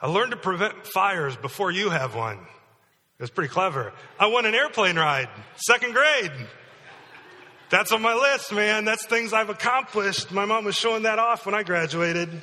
I 0.00 0.08
learned 0.08 0.32
to 0.32 0.36
prevent 0.36 0.86
fires 0.88 1.36
before 1.36 1.70
you 1.70 1.90
have 1.90 2.16
one. 2.16 2.38
It 2.38 3.22
was 3.22 3.30
pretty 3.30 3.52
clever. 3.52 3.92
I 4.18 4.26
won 4.26 4.44
an 4.44 4.56
airplane 4.56 4.96
ride, 4.96 5.28
second 5.54 5.94
grade. 5.94 6.32
That's 7.68 7.92
on 7.92 8.02
my 8.02 8.14
list, 8.14 8.52
man. 8.52 8.84
That's 8.84 9.06
things 9.06 9.32
I've 9.32 9.50
accomplished. 9.50 10.32
My 10.32 10.46
mom 10.46 10.64
was 10.64 10.74
showing 10.74 11.04
that 11.04 11.20
off 11.20 11.46
when 11.46 11.54
I 11.54 11.62
graduated. 11.62 12.42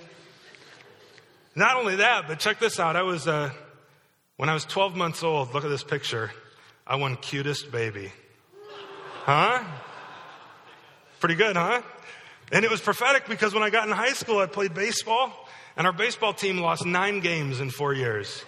Not 1.57 1.75
only 1.75 1.95
that, 1.95 2.27
but 2.27 2.37
check 2.37 2.59
this 2.59 2.79
out. 2.79 2.95
I 2.95 3.01
was, 3.01 3.27
uh, 3.27 3.49
when 4.35 4.47
I 4.47 4.53
was 4.53 4.63
12 4.63 4.95
months 4.95 5.23
old, 5.23 5.55
look 5.55 5.65
at 5.65 5.71
this 5.71 5.83
picture. 5.83 6.29
I 6.85 6.97
won 6.97 7.15
cutest 7.15 7.71
baby. 7.71 8.11
Huh? 9.23 9.63
Pretty 11.19 11.33
good, 11.33 11.55
huh? 11.55 11.81
And 12.51 12.63
it 12.63 12.69
was 12.69 12.79
prophetic 12.79 13.25
because 13.27 13.55
when 13.55 13.63
I 13.63 13.71
got 13.71 13.87
in 13.87 13.91
high 13.91 14.13
school, 14.13 14.37
I 14.37 14.45
played 14.45 14.75
baseball, 14.75 15.31
and 15.75 15.87
our 15.87 15.93
baseball 15.93 16.31
team 16.31 16.59
lost 16.59 16.85
nine 16.85 17.21
games 17.21 17.59
in 17.59 17.71
four 17.71 17.91
years. 17.91 18.45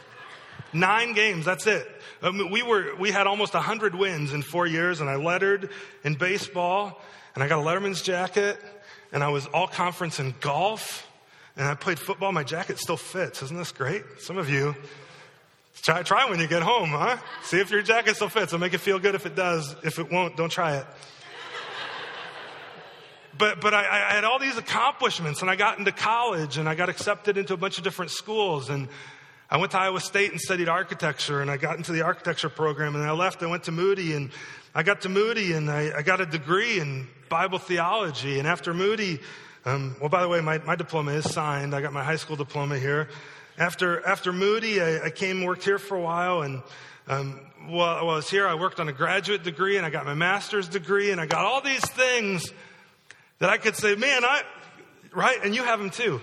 Nine 0.72 1.14
games, 1.14 1.46
that's 1.46 1.66
it. 1.66 1.88
Um, 2.22 2.52
we 2.52 2.62
were, 2.62 2.96
we 3.00 3.10
had 3.10 3.26
almost 3.26 3.56
100 3.56 3.96
wins 3.96 4.34
in 4.34 4.44
four 4.44 4.68
years, 4.68 5.02
and 5.02 5.10
I 5.10 5.16
lettered 5.16 5.72
in 6.04 6.14
baseball, 6.14 7.02
and 7.34 7.44
I 7.44 7.48
got 7.48 7.58
a 7.58 7.64
letterman's 7.64 8.04
jacket, 8.04 8.60
and 9.12 9.24
I 9.24 9.30
was 9.30 9.48
all 9.48 9.68
conference 9.68 10.20
in 10.20 10.36
golf, 10.42 11.09
and 11.60 11.68
I 11.68 11.76
played 11.76 12.00
football. 12.00 12.32
My 12.32 12.46
jacket 12.46 12.80
still 12.80 12.98
fits. 12.98 13.44
Isn't 13.44 13.58
this 13.58 13.74
great? 13.74 14.04
Some 14.20 14.38
of 14.38 14.50
you, 14.50 14.76
try, 15.82 16.04
try 16.04 16.30
when 16.30 16.40
you 16.40 16.48
get 16.48 16.64
home, 16.64 16.90
huh? 16.90 17.18
See 17.44 17.60
if 17.60 17.70
your 17.70 17.82
jacket 17.82 18.16
still 18.16 18.30
fits. 18.30 18.54
It'll 18.54 18.60
make 18.60 18.74
it 18.74 18.78
feel 18.78 18.98
good 18.98 19.14
if 19.14 19.26
it 19.26 19.36
does. 19.36 19.76
If 19.84 20.00
it 20.00 20.10
won't, 20.10 20.38
don't 20.38 20.50
try 20.50 20.78
it. 20.78 20.86
But, 23.38 23.60
but 23.60 23.74
I, 23.74 23.82
I 23.82 24.14
had 24.16 24.24
all 24.24 24.40
these 24.40 24.58
accomplishments, 24.58 25.42
and 25.42 25.52
I 25.52 25.58
got 25.58 25.80
into 25.80 25.92
college, 25.92 26.58
and 26.58 26.68
I 26.68 26.76
got 26.76 26.88
accepted 26.88 27.38
into 27.38 27.54
a 27.54 27.58
bunch 27.58 27.78
of 27.78 27.84
different 27.84 28.12
schools, 28.12 28.70
and 28.70 28.88
I 29.50 29.58
went 29.58 29.72
to 29.72 29.80
Iowa 29.80 30.00
State 30.00 30.32
and 30.32 30.40
studied 30.40 30.70
architecture, 30.70 31.42
and 31.42 31.52
I 31.52 31.58
got 31.58 31.76
into 31.76 31.92
the 31.92 32.04
architecture 32.04 32.50
program, 32.50 32.96
and 32.96 33.04
I 33.04 33.12
left. 33.12 33.44
I 33.44 33.48
went 33.48 33.66
to 33.66 33.72
Moody, 33.72 34.14
and 34.14 34.32
I 34.74 34.84
got 34.84 35.02
to 35.02 35.10
Moody, 35.10 35.54
and 35.54 35.70
I, 35.70 35.92
I 35.98 36.02
got 36.04 36.22
a 36.22 36.26
degree 36.26 36.80
in 36.80 37.08
Bible 37.28 37.60
theology. 37.60 38.40
And 38.40 38.48
after 38.48 38.74
Moody, 38.74 39.20
um, 39.66 39.96
well, 40.00 40.10
by 40.10 40.22
the 40.22 40.28
way, 40.30 40.42
my, 40.42 40.58
my 40.60 40.76
diploma 40.76 41.12
is 41.12 41.30
signed. 41.30 41.76
I 41.76 41.82
got 41.82 41.94
my 41.94 42.04
high 42.04 42.16
school 42.16 42.36
diploma 42.36 42.80
here. 42.80 43.10
After 43.58 44.06
after 44.08 44.32
Moody, 44.32 44.82
I, 44.82 45.06
I 45.06 45.10
came 45.10 45.44
worked 45.44 45.64
here 45.64 45.78
for 45.78 45.98
a 45.98 46.02
while, 46.02 46.44
and 46.44 46.62
um, 47.08 47.40
while 47.68 47.98
I 47.98 48.04
was 48.04 48.30
here, 48.30 48.48
I 48.48 48.56
worked 48.56 48.80
on 48.80 48.88
a 48.88 48.94
graduate 48.94 49.44
degree, 49.44 49.78
and 49.78 49.86
I 49.86 49.90
got 49.90 50.06
my 50.06 50.14
master's 50.14 50.70
degree, 50.70 51.12
and 51.12 51.20
I 51.20 51.26
got 51.26 51.46
all 51.46 51.62
these 51.62 51.84
things 51.84 52.54
that 53.40 53.50
I 53.50 53.58
could 53.58 53.76
say, 53.76 53.96
man, 53.96 54.24
I 54.24 54.44
right, 55.14 55.40
and 55.44 55.54
you 55.54 55.64
have 55.64 55.80
them 55.80 55.90
too. 55.90 56.22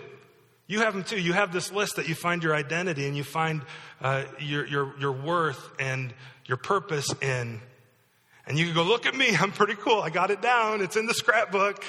You 0.68 0.80
have 0.80 0.95
them 0.95 1.05
too. 1.05 1.20
You 1.20 1.32
have 1.32 1.53
this 1.53 1.70
list 1.70 1.97
that 1.97 2.09
you 2.09 2.14
find 2.14 2.43
your 2.43 2.55
identity 2.55 3.07
and 3.07 3.16
you 3.16 3.22
find 3.22 3.62
uh, 4.01 4.24
your, 4.41 4.66
your, 4.66 4.99
your 4.99 5.12
worth 5.12 5.70
and 5.78 6.12
your 6.47 6.57
purpose 6.57 7.07
in. 7.22 7.61
And 8.47 8.59
you 8.59 8.66
can 8.66 8.74
go, 8.74 8.82
look 8.82 9.07
at 9.07 9.14
me. 9.14 9.37
I'm 9.41 9.53
pretty 9.53 9.74
cool. 9.74 10.01
I 10.01 10.11
got 10.11 10.30
it 10.30 10.43
down. 10.43 10.80
It's 10.80 10.97
in 10.97 11.07
the 11.07 11.14
scrapbook. 11.14 11.84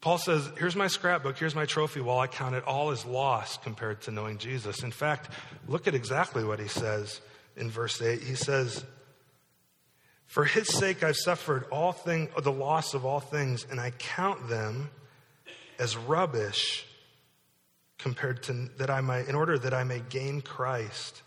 Paul 0.00 0.18
says, 0.18 0.50
here's 0.58 0.76
my 0.76 0.86
scrapbook. 0.86 1.36
Here's 1.36 1.54
my 1.54 1.66
trophy 1.66 2.00
wall. 2.00 2.20
I 2.20 2.26
count 2.26 2.54
it 2.54 2.64
all 2.64 2.90
as 2.90 3.04
loss 3.04 3.58
compared 3.58 4.00
to 4.02 4.10
knowing 4.10 4.38
Jesus. 4.38 4.82
In 4.82 4.90
fact, 4.90 5.30
look 5.68 5.86
at 5.86 5.94
exactly 5.94 6.42
what 6.42 6.58
he 6.58 6.68
says 6.68 7.20
in 7.56 7.70
verse 7.70 8.00
8. 8.00 8.22
He 8.22 8.34
says, 8.34 8.84
for 10.26 10.44
his 10.44 10.68
sake 10.68 11.02
I've 11.02 11.16
suffered 11.16 11.64
all 11.70 11.92
thing, 11.92 12.28
the 12.40 12.52
loss 12.52 12.94
of 12.94 13.04
all 13.04 13.20
things, 13.20 13.66
and 13.70 13.80
I 13.80 13.90
count 13.90 14.48
them 14.48 14.90
as 15.78 15.96
rubbish 15.96 16.86
compared 17.98 18.42
to 18.44 18.70
that 18.78 18.88
I 18.88 19.02
might, 19.02 19.28
in 19.28 19.34
order 19.34 19.58
that 19.58 19.74
I 19.74 19.84
may 19.84 20.00
gain 20.08 20.40
Christ 20.40 21.22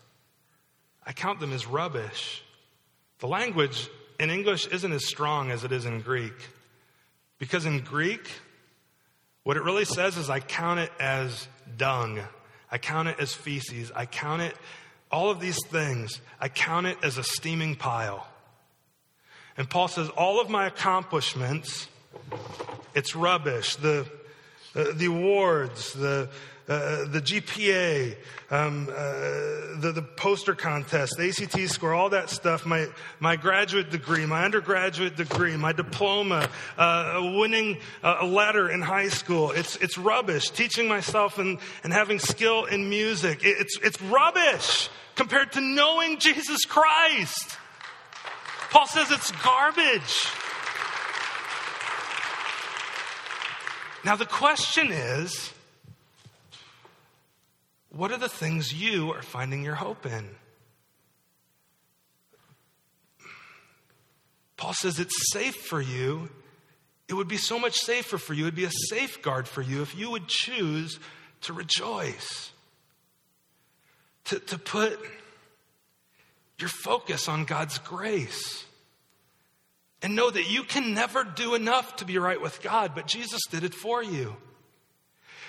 I 1.06 1.12
count 1.12 1.40
them 1.40 1.52
as 1.52 1.66
rubbish. 1.66 2.42
The 3.18 3.28
language 3.28 3.88
in 4.18 4.30
English 4.30 4.66
isn't 4.68 4.92
as 4.92 5.06
strong 5.06 5.50
as 5.50 5.64
it 5.64 5.72
is 5.72 5.84
in 5.84 6.00
Greek. 6.00 6.34
Because 7.38 7.66
in 7.66 7.80
Greek, 7.80 8.30
what 9.44 9.56
it 9.56 9.62
really 9.62 9.84
says 9.84 10.16
is 10.16 10.28
I 10.28 10.40
count 10.40 10.80
it 10.80 10.90
as 10.98 11.46
dung. 11.76 12.20
I 12.70 12.78
count 12.78 13.08
it 13.08 13.20
as 13.20 13.32
feces. 13.32 13.92
I 13.94 14.06
count 14.06 14.42
it, 14.42 14.56
all 15.12 15.30
of 15.30 15.38
these 15.38 15.64
things, 15.66 16.20
I 16.40 16.48
count 16.48 16.86
it 16.86 16.98
as 17.04 17.18
a 17.18 17.22
steaming 17.22 17.76
pile. 17.76 18.26
And 19.56 19.70
Paul 19.70 19.86
says, 19.86 20.08
all 20.08 20.40
of 20.40 20.50
my 20.50 20.66
accomplishments, 20.66 21.86
it's 22.94 23.14
rubbish. 23.14 23.76
The, 23.76 24.08
uh, 24.74 24.86
the 24.94 25.06
awards, 25.06 25.92
the, 25.92 26.30
uh, 26.66 27.04
the 27.04 27.20
GPA, 27.20 28.16
um, 28.50 28.88
uh, 28.90 29.80
the, 29.80 29.92
the 29.94 30.02
poster 30.02 30.54
contest, 30.54 31.14
the 31.18 31.28
ACT 31.28 31.70
score, 31.70 31.92
all 31.92 32.08
that 32.08 32.30
stuff, 32.30 32.64
my, 32.64 32.86
my 33.20 33.36
graduate 33.36 33.90
degree, 33.90 34.24
my 34.24 34.44
undergraduate 34.44 35.14
degree, 35.14 35.56
my 35.56 35.72
diploma, 35.72 36.48
uh, 36.78 37.20
winning 37.36 37.78
a 38.02 38.24
letter 38.24 38.70
in 38.70 38.80
high 38.80 39.08
school. 39.08 39.50
It's, 39.50 39.76
it's 39.76 39.98
rubbish. 39.98 40.48
Teaching 40.50 40.88
myself 40.88 41.38
and, 41.38 41.58
and 41.82 41.92
having 41.92 42.18
skill 42.18 42.64
in 42.64 42.88
music. 42.88 43.40
It's, 43.42 43.78
it's 43.82 44.00
rubbish 44.00 44.88
compared 45.16 45.52
to 45.52 45.60
knowing 45.60 46.18
Jesus 46.18 46.64
Christ. 46.64 47.58
Paul 48.70 48.86
says 48.86 49.10
it's 49.10 49.30
garbage. 49.42 50.26
Now, 54.04 54.16
the 54.16 54.26
question 54.26 54.90
is 54.90 55.53
what 57.96 58.10
are 58.10 58.18
the 58.18 58.28
things 58.28 58.74
you 58.74 59.12
are 59.12 59.22
finding 59.22 59.64
your 59.64 59.76
hope 59.76 60.04
in? 60.06 60.28
Paul 64.56 64.74
says 64.74 64.98
it's 64.98 65.32
safe 65.32 65.54
for 65.54 65.80
you. 65.80 66.28
It 67.08 67.14
would 67.14 67.28
be 67.28 67.36
so 67.36 67.58
much 67.58 67.74
safer 67.74 68.18
for 68.18 68.34
you. 68.34 68.44
It 68.44 68.46
would 68.46 68.54
be 68.54 68.64
a 68.64 68.70
safeguard 68.88 69.46
for 69.46 69.62
you 69.62 69.82
if 69.82 69.96
you 69.96 70.10
would 70.10 70.26
choose 70.26 70.98
to 71.42 71.52
rejoice, 71.52 72.50
to, 74.24 74.38
to 74.38 74.58
put 74.58 74.98
your 76.58 76.70
focus 76.70 77.28
on 77.28 77.44
God's 77.44 77.78
grace. 77.78 78.64
And 80.02 80.16
know 80.16 80.30
that 80.30 80.50
you 80.50 80.64
can 80.64 80.94
never 80.94 81.24
do 81.24 81.54
enough 81.54 81.96
to 81.96 82.04
be 82.04 82.18
right 82.18 82.40
with 82.40 82.60
God, 82.62 82.92
but 82.94 83.06
Jesus 83.06 83.40
did 83.50 83.64
it 83.64 83.74
for 83.74 84.02
you. 84.02 84.36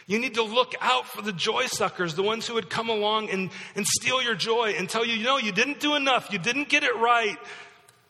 You 0.08 0.20
need 0.20 0.36
to 0.36 0.44
look 0.44 0.76
out 0.82 1.08
for 1.08 1.22
the 1.22 1.34
joy 1.34 1.66
suckers, 1.66 2.14
the 2.14 2.24
ones 2.24 2.46
who 2.46 2.54
would 2.54 2.70
come 2.70 2.90
along 2.90 3.30
and, 3.32 3.50
and 3.76 3.86
steal 3.88 4.22
your 4.22 4.36
joy 4.36 4.76
and 4.78 4.88
tell 4.88 5.06
you, 5.06 5.24
know, 5.24 5.38
you 5.38 5.52
didn't 5.52 5.80
do 5.80 5.96
enough, 5.96 6.32
you 6.32 6.38
didn't 6.38 6.70
get 6.70 6.84
it 6.84 6.96
right. 6.96 7.38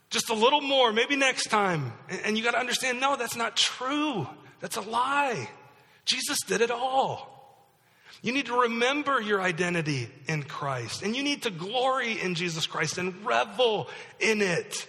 Just 0.10 0.30
a 0.30 0.34
little 0.34 0.62
more, 0.62 0.92
maybe 0.92 1.16
next 1.16 1.46
time. 1.46 1.94
And, 2.10 2.22
and 2.26 2.38
you 2.38 2.44
got 2.44 2.52
to 2.52 2.60
understand 2.60 3.00
no, 3.00 3.16
that's 3.16 3.36
not 3.36 3.56
true. 3.56 4.28
That's 4.60 4.76
a 4.78 4.82
lie. 4.82 5.50
Jesus 6.04 6.40
did 6.46 6.62
it 6.62 6.72
all. 6.72 7.32
You 8.22 8.34
need 8.34 8.48
to 8.48 8.62
remember 8.62 9.22
your 9.22 9.42
identity 9.42 10.10
in 10.28 10.44
Christ, 10.44 11.04
and 11.04 11.16
you 11.16 11.24
need 11.24 11.44
to 11.44 11.52
glory 11.52 12.20
in 12.20 12.34
Jesus 12.36 12.66
Christ 12.66 12.98
and 12.98 13.26
revel 13.26 13.88
in 14.20 14.42
it. 14.42 14.88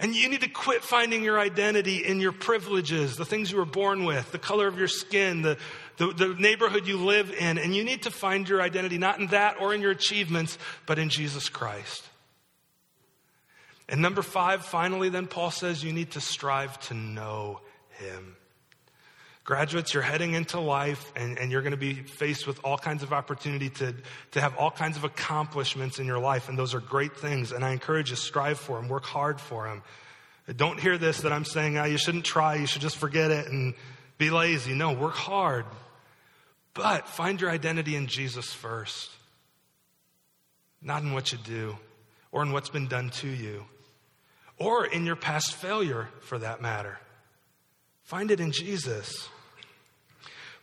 And 0.00 0.14
you 0.14 0.30
need 0.30 0.40
to 0.40 0.48
quit 0.48 0.82
finding 0.82 1.22
your 1.22 1.38
identity 1.38 1.98
in 1.98 2.20
your 2.20 2.32
privileges, 2.32 3.18
the 3.18 3.26
things 3.26 3.52
you 3.52 3.58
were 3.58 3.66
born 3.66 4.04
with, 4.04 4.32
the 4.32 4.38
color 4.38 4.66
of 4.66 4.78
your 4.78 4.88
skin, 4.88 5.42
the, 5.42 5.58
the, 5.98 6.06
the, 6.06 6.28
neighborhood 6.38 6.86
you 6.86 6.96
live 6.96 7.30
in. 7.30 7.58
And 7.58 7.76
you 7.76 7.84
need 7.84 8.04
to 8.04 8.10
find 8.10 8.48
your 8.48 8.62
identity 8.62 8.96
not 8.96 9.20
in 9.20 9.26
that 9.26 9.60
or 9.60 9.74
in 9.74 9.82
your 9.82 9.90
achievements, 9.90 10.56
but 10.86 10.98
in 10.98 11.10
Jesus 11.10 11.50
Christ. 11.50 12.02
And 13.90 14.00
number 14.00 14.22
five, 14.22 14.64
finally, 14.64 15.10
then 15.10 15.26
Paul 15.26 15.50
says 15.50 15.84
you 15.84 15.92
need 15.92 16.12
to 16.12 16.20
strive 16.20 16.80
to 16.88 16.94
know 16.94 17.60
him. 17.90 18.36
Graduates, 19.50 19.92
you're 19.94 20.02
heading 20.04 20.34
into 20.34 20.60
life 20.60 21.12
and, 21.16 21.36
and 21.36 21.50
you're 21.50 21.60
going 21.60 21.72
to 21.72 21.76
be 21.76 21.94
faced 21.94 22.46
with 22.46 22.60
all 22.62 22.78
kinds 22.78 23.02
of 23.02 23.12
opportunity 23.12 23.68
to, 23.68 23.92
to 24.30 24.40
have 24.40 24.56
all 24.56 24.70
kinds 24.70 24.96
of 24.96 25.02
accomplishments 25.02 25.98
in 25.98 26.06
your 26.06 26.20
life. 26.20 26.48
And 26.48 26.56
those 26.56 26.72
are 26.72 26.78
great 26.78 27.16
things. 27.16 27.50
And 27.50 27.64
I 27.64 27.72
encourage 27.72 28.10
you, 28.10 28.14
to 28.14 28.22
strive 28.22 28.60
for 28.60 28.76
them, 28.76 28.88
work 28.88 29.04
hard 29.04 29.40
for 29.40 29.66
them. 29.66 29.82
Don't 30.56 30.78
hear 30.78 30.98
this 30.98 31.22
that 31.22 31.32
I'm 31.32 31.44
saying, 31.44 31.76
oh, 31.78 31.82
you 31.82 31.98
shouldn't 31.98 32.24
try, 32.24 32.54
you 32.54 32.66
should 32.66 32.80
just 32.80 32.96
forget 32.96 33.32
it 33.32 33.48
and 33.48 33.74
be 34.18 34.30
lazy. 34.30 34.72
No, 34.72 34.92
work 34.92 35.16
hard. 35.16 35.64
But 36.72 37.08
find 37.08 37.40
your 37.40 37.50
identity 37.50 37.96
in 37.96 38.06
Jesus 38.06 38.52
first, 38.52 39.10
not 40.80 41.02
in 41.02 41.12
what 41.12 41.32
you 41.32 41.38
do 41.38 41.76
or 42.30 42.44
in 42.44 42.52
what's 42.52 42.70
been 42.70 42.86
done 42.86 43.10
to 43.14 43.26
you 43.26 43.64
or 44.58 44.86
in 44.86 45.06
your 45.06 45.16
past 45.16 45.54
failure 45.54 46.08
for 46.20 46.38
that 46.38 46.62
matter. 46.62 47.00
Find 48.04 48.30
it 48.30 48.38
in 48.38 48.52
Jesus. 48.52 49.28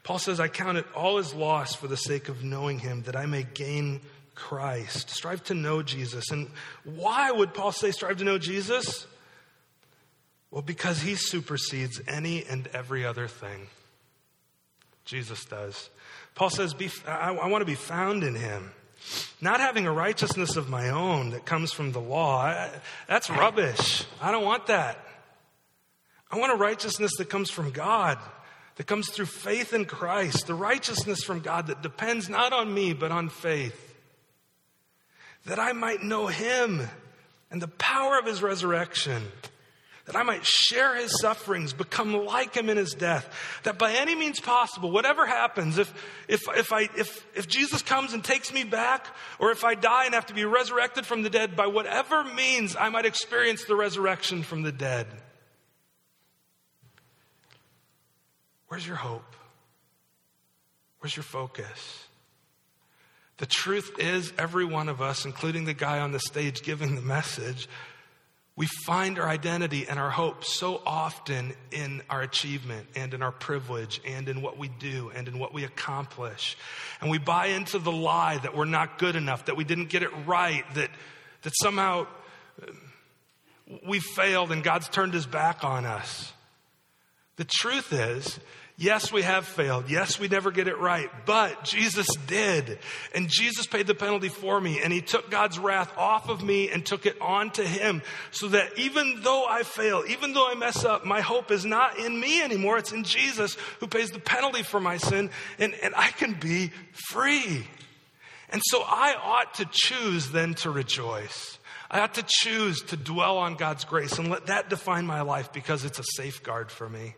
Paul 0.08 0.20
says, 0.20 0.40
I 0.40 0.48
count 0.48 0.78
it 0.78 0.86
all 0.96 1.18
as 1.18 1.34
loss 1.34 1.76
for 1.76 1.90
the 1.90 1.98
sake 1.98 2.30
of 2.30 2.42
knowing 2.42 2.80
him, 2.80 3.04
that 3.04 3.18
I 3.18 3.26
may 3.26 3.44
gain 3.44 4.00
Christ. 4.36 5.10
Strive 5.10 5.44
to 5.44 5.54
know 5.54 5.84
Jesus. 5.84 6.32
And 6.32 6.50
why 6.86 7.30
would 7.30 7.54
Paul 7.54 7.74
say, 7.74 7.92
strive 7.92 8.16
to 8.20 8.24
know 8.24 8.38
Jesus? 8.38 9.06
Well, 10.50 10.62
because 10.62 11.02
he 11.02 11.16
supersedes 11.16 12.00
any 12.08 12.46
and 12.46 12.68
every 12.68 13.06
other 13.06 13.28
thing. 13.28 13.68
Jesus 15.04 15.44
does. 15.44 15.90
Paul 16.36 16.52
says, 16.52 16.74
I, 17.06 17.36
I 17.36 17.48
want 17.50 17.62
to 17.62 17.66
be 17.66 17.76
found 17.76 18.24
in 18.24 18.36
him. 18.36 18.72
Not 19.42 19.60
having 19.60 19.88
a 19.88 19.92
righteousness 19.92 20.56
of 20.56 20.70
my 20.70 20.88
own 20.88 21.32
that 21.32 21.46
comes 21.46 21.74
from 21.74 21.92
the 21.92 22.00
law. 22.00 22.44
I, 22.44 22.70
that's 23.10 23.30
rubbish. 23.30 24.06
I 24.22 24.32
don't 24.32 24.46
want 24.46 24.68
that. 24.68 25.04
I 26.32 26.38
want 26.38 26.54
a 26.54 26.56
righteousness 26.56 27.12
that 27.18 27.30
comes 27.30 27.50
from 27.50 27.72
God 27.72 28.18
that 28.78 28.86
comes 28.86 29.10
through 29.10 29.26
faith 29.26 29.74
in 29.74 29.86
Christ, 29.86 30.48
the 30.48 30.54
righteousness 30.54 31.24
from 31.24 31.40
God 31.40 31.68
that 31.68 31.82
depends 31.82 32.30
not 32.30 32.54
on 32.54 32.74
me, 32.74 32.94
but 32.94 33.12
on 33.12 33.30
faith. 33.30 33.96
That 35.46 35.60
I 35.60 35.74
might 35.74 36.04
know 36.04 36.28
Him 36.28 36.88
and 37.50 37.62
the 37.62 37.68
power 37.68 38.20
of 38.20 38.26
His 38.26 38.44
resurrection. 38.44 39.24
That 40.06 40.16
I 40.16 40.22
might 40.22 40.46
share 40.46 40.96
His 40.96 41.20
sufferings, 41.20 41.74
become 41.74 42.14
like 42.26 42.56
Him 42.56 42.70
in 42.70 42.78
His 42.78 42.94
death. 42.94 43.28
That 43.64 43.80
by 43.80 43.94
any 43.94 44.14
means 44.14 44.40
possible, 44.40 44.92
whatever 44.92 45.26
happens, 45.26 45.80
if, 45.80 45.92
if, 46.28 46.44
if, 46.56 46.72
I, 46.72 46.82
if, 46.96 47.26
if 47.36 47.48
Jesus 47.48 47.82
comes 47.82 48.14
and 48.14 48.24
takes 48.24 48.54
me 48.54 48.64
back, 48.64 49.08
or 49.40 49.50
if 49.52 49.64
I 49.64 49.74
die 49.74 50.06
and 50.06 50.14
have 50.14 50.28
to 50.28 50.36
be 50.36 50.46
resurrected 50.46 51.06
from 51.06 51.24
the 51.24 51.32
dead, 51.32 51.56
by 51.56 51.66
whatever 51.66 52.24
means 52.24 52.76
I 52.80 52.90
might 52.90 53.08
experience 53.08 53.66
the 53.66 53.76
resurrection 53.76 54.44
from 54.44 54.62
the 54.62 54.72
dead. 54.72 55.08
Where's 58.68 58.86
your 58.86 58.98
hope? 58.98 59.36
Where's 61.00 61.16
your 61.16 61.24
focus? 61.24 62.06
The 63.38 63.46
truth 63.46 64.00
is, 64.00 64.34
every 64.38 64.66
one 64.66 64.90
of 64.90 65.02
us, 65.02 65.26
including 65.26 65.66
the 65.66 65.74
guy 65.74 66.00
on 66.00 66.12
the 66.12 66.20
stage 66.20 66.64
giving 66.64 66.96
the 66.96 67.02
message, 67.02 67.70
we 68.56 68.66
find 68.66 69.20
our 69.20 69.30
identity 69.30 69.86
and 69.88 70.00
our 70.00 70.10
hope 70.10 70.44
so 70.44 70.82
often 70.84 71.54
in 71.72 72.02
our 72.10 72.24
achievement 72.24 72.88
and 72.96 73.14
in 73.14 73.22
our 73.22 73.32
privilege 73.32 74.02
and 74.04 74.28
in 74.28 74.42
what 74.42 74.58
we 74.58 74.68
do 74.68 75.12
and 75.14 75.28
in 75.28 75.38
what 75.38 75.54
we 75.54 75.64
accomplish. 75.64 76.58
And 77.00 77.12
we 77.12 77.20
buy 77.20 77.48
into 77.48 77.78
the 77.78 77.92
lie 77.92 78.40
that 78.40 78.56
we're 78.58 78.66
not 78.66 78.98
good 78.98 79.16
enough, 79.16 79.46
that 79.46 79.56
we 79.56 79.64
didn't 79.64 79.90
get 79.90 80.02
it 80.02 80.10
right, 80.26 80.64
that, 80.74 80.90
that 81.44 81.54
somehow 81.62 82.08
we 83.86 84.00
failed 84.00 84.52
and 84.52 84.64
God's 84.64 84.90
turned 84.90 85.14
his 85.14 85.28
back 85.28 85.64
on 85.64 85.86
us. 85.86 86.34
The 87.38 87.46
truth 87.46 87.94
is, 87.94 88.40
yes, 88.78 89.12
we 89.12 89.22
have 89.22 89.46
failed. 89.46 89.92
Yes, 89.92 90.20
we 90.20 90.28
never 90.28 90.50
get 90.50 90.68
it 90.68 90.80
right, 90.80 91.08
but 91.28 91.64
Jesus 91.64 92.08
did. 92.26 92.80
And 93.14 93.30
Jesus 93.30 93.68
paid 93.68 93.86
the 93.86 93.94
penalty 93.94 94.30
for 94.30 94.60
me, 94.60 94.82
and 94.84 94.92
He 94.92 95.02
took 95.02 95.30
God's 95.30 95.60
wrath 95.60 95.96
off 95.98 96.30
of 96.30 96.44
me 96.44 96.72
and 96.72 96.84
took 96.84 97.06
it 97.06 97.22
on 97.22 97.52
to 97.52 97.64
Him 97.64 98.02
so 98.32 98.48
that 98.50 98.78
even 98.80 99.22
though 99.22 99.46
I 99.48 99.62
fail, 99.62 100.04
even 100.10 100.34
though 100.34 100.50
I 100.50 100.56
mess 100.56 100.84
up, 100.84 101.06
my 101.06 101.22
hope 101.22 101.52
is 101.52 101.64
not 101.64 102.00
in 102.00 102.20
me 102.20 102.42
anymore. 102.42 102.80
It's 102.80 102.92
in 102.92 103.04
Jesus 103.04 103.56
who 103.80 103.88
pays 103.88 104.10
the 104.10 104.20
penalty 104.20 104.64
for 104.64 104.80
my 104.80 104.98
sin, 104.98 105.30
and, 105.60 105.76
and 105.76 105.94
I 105.96 106.10
can 106.10 106.34
be 106.34 106.72
free. 107.12 107.68
And 108.50 108.62
so 108.66 108.82
I 108.82 109.16
ought 109.22 109.56
to 109.56 109.70
choose 109.72 110.32
then 110.32 110.56
to 110.56 110.72
rejoice. 110.72 111.60
I 111.92 112.00
ought 112.00 112.16
to 112.16 112.26
choose 112.26 112.82
to 112.84 112.98
dwell 112.98 113.38
on 113.38 113.56
God's 113.56 113.86
grace 113.86 114.18
and 114.18 114.30
let 114.30 114.48
that 114.48 114.70
define 114.70 115.06
my 115.06 115.22
life 115.22 115.54
because 115.54 115.86
it's 115.86 116.00
a 116.00 116.04
safeguard 116.16 116.72
for 116.72 116.90
me. 116.90 117.16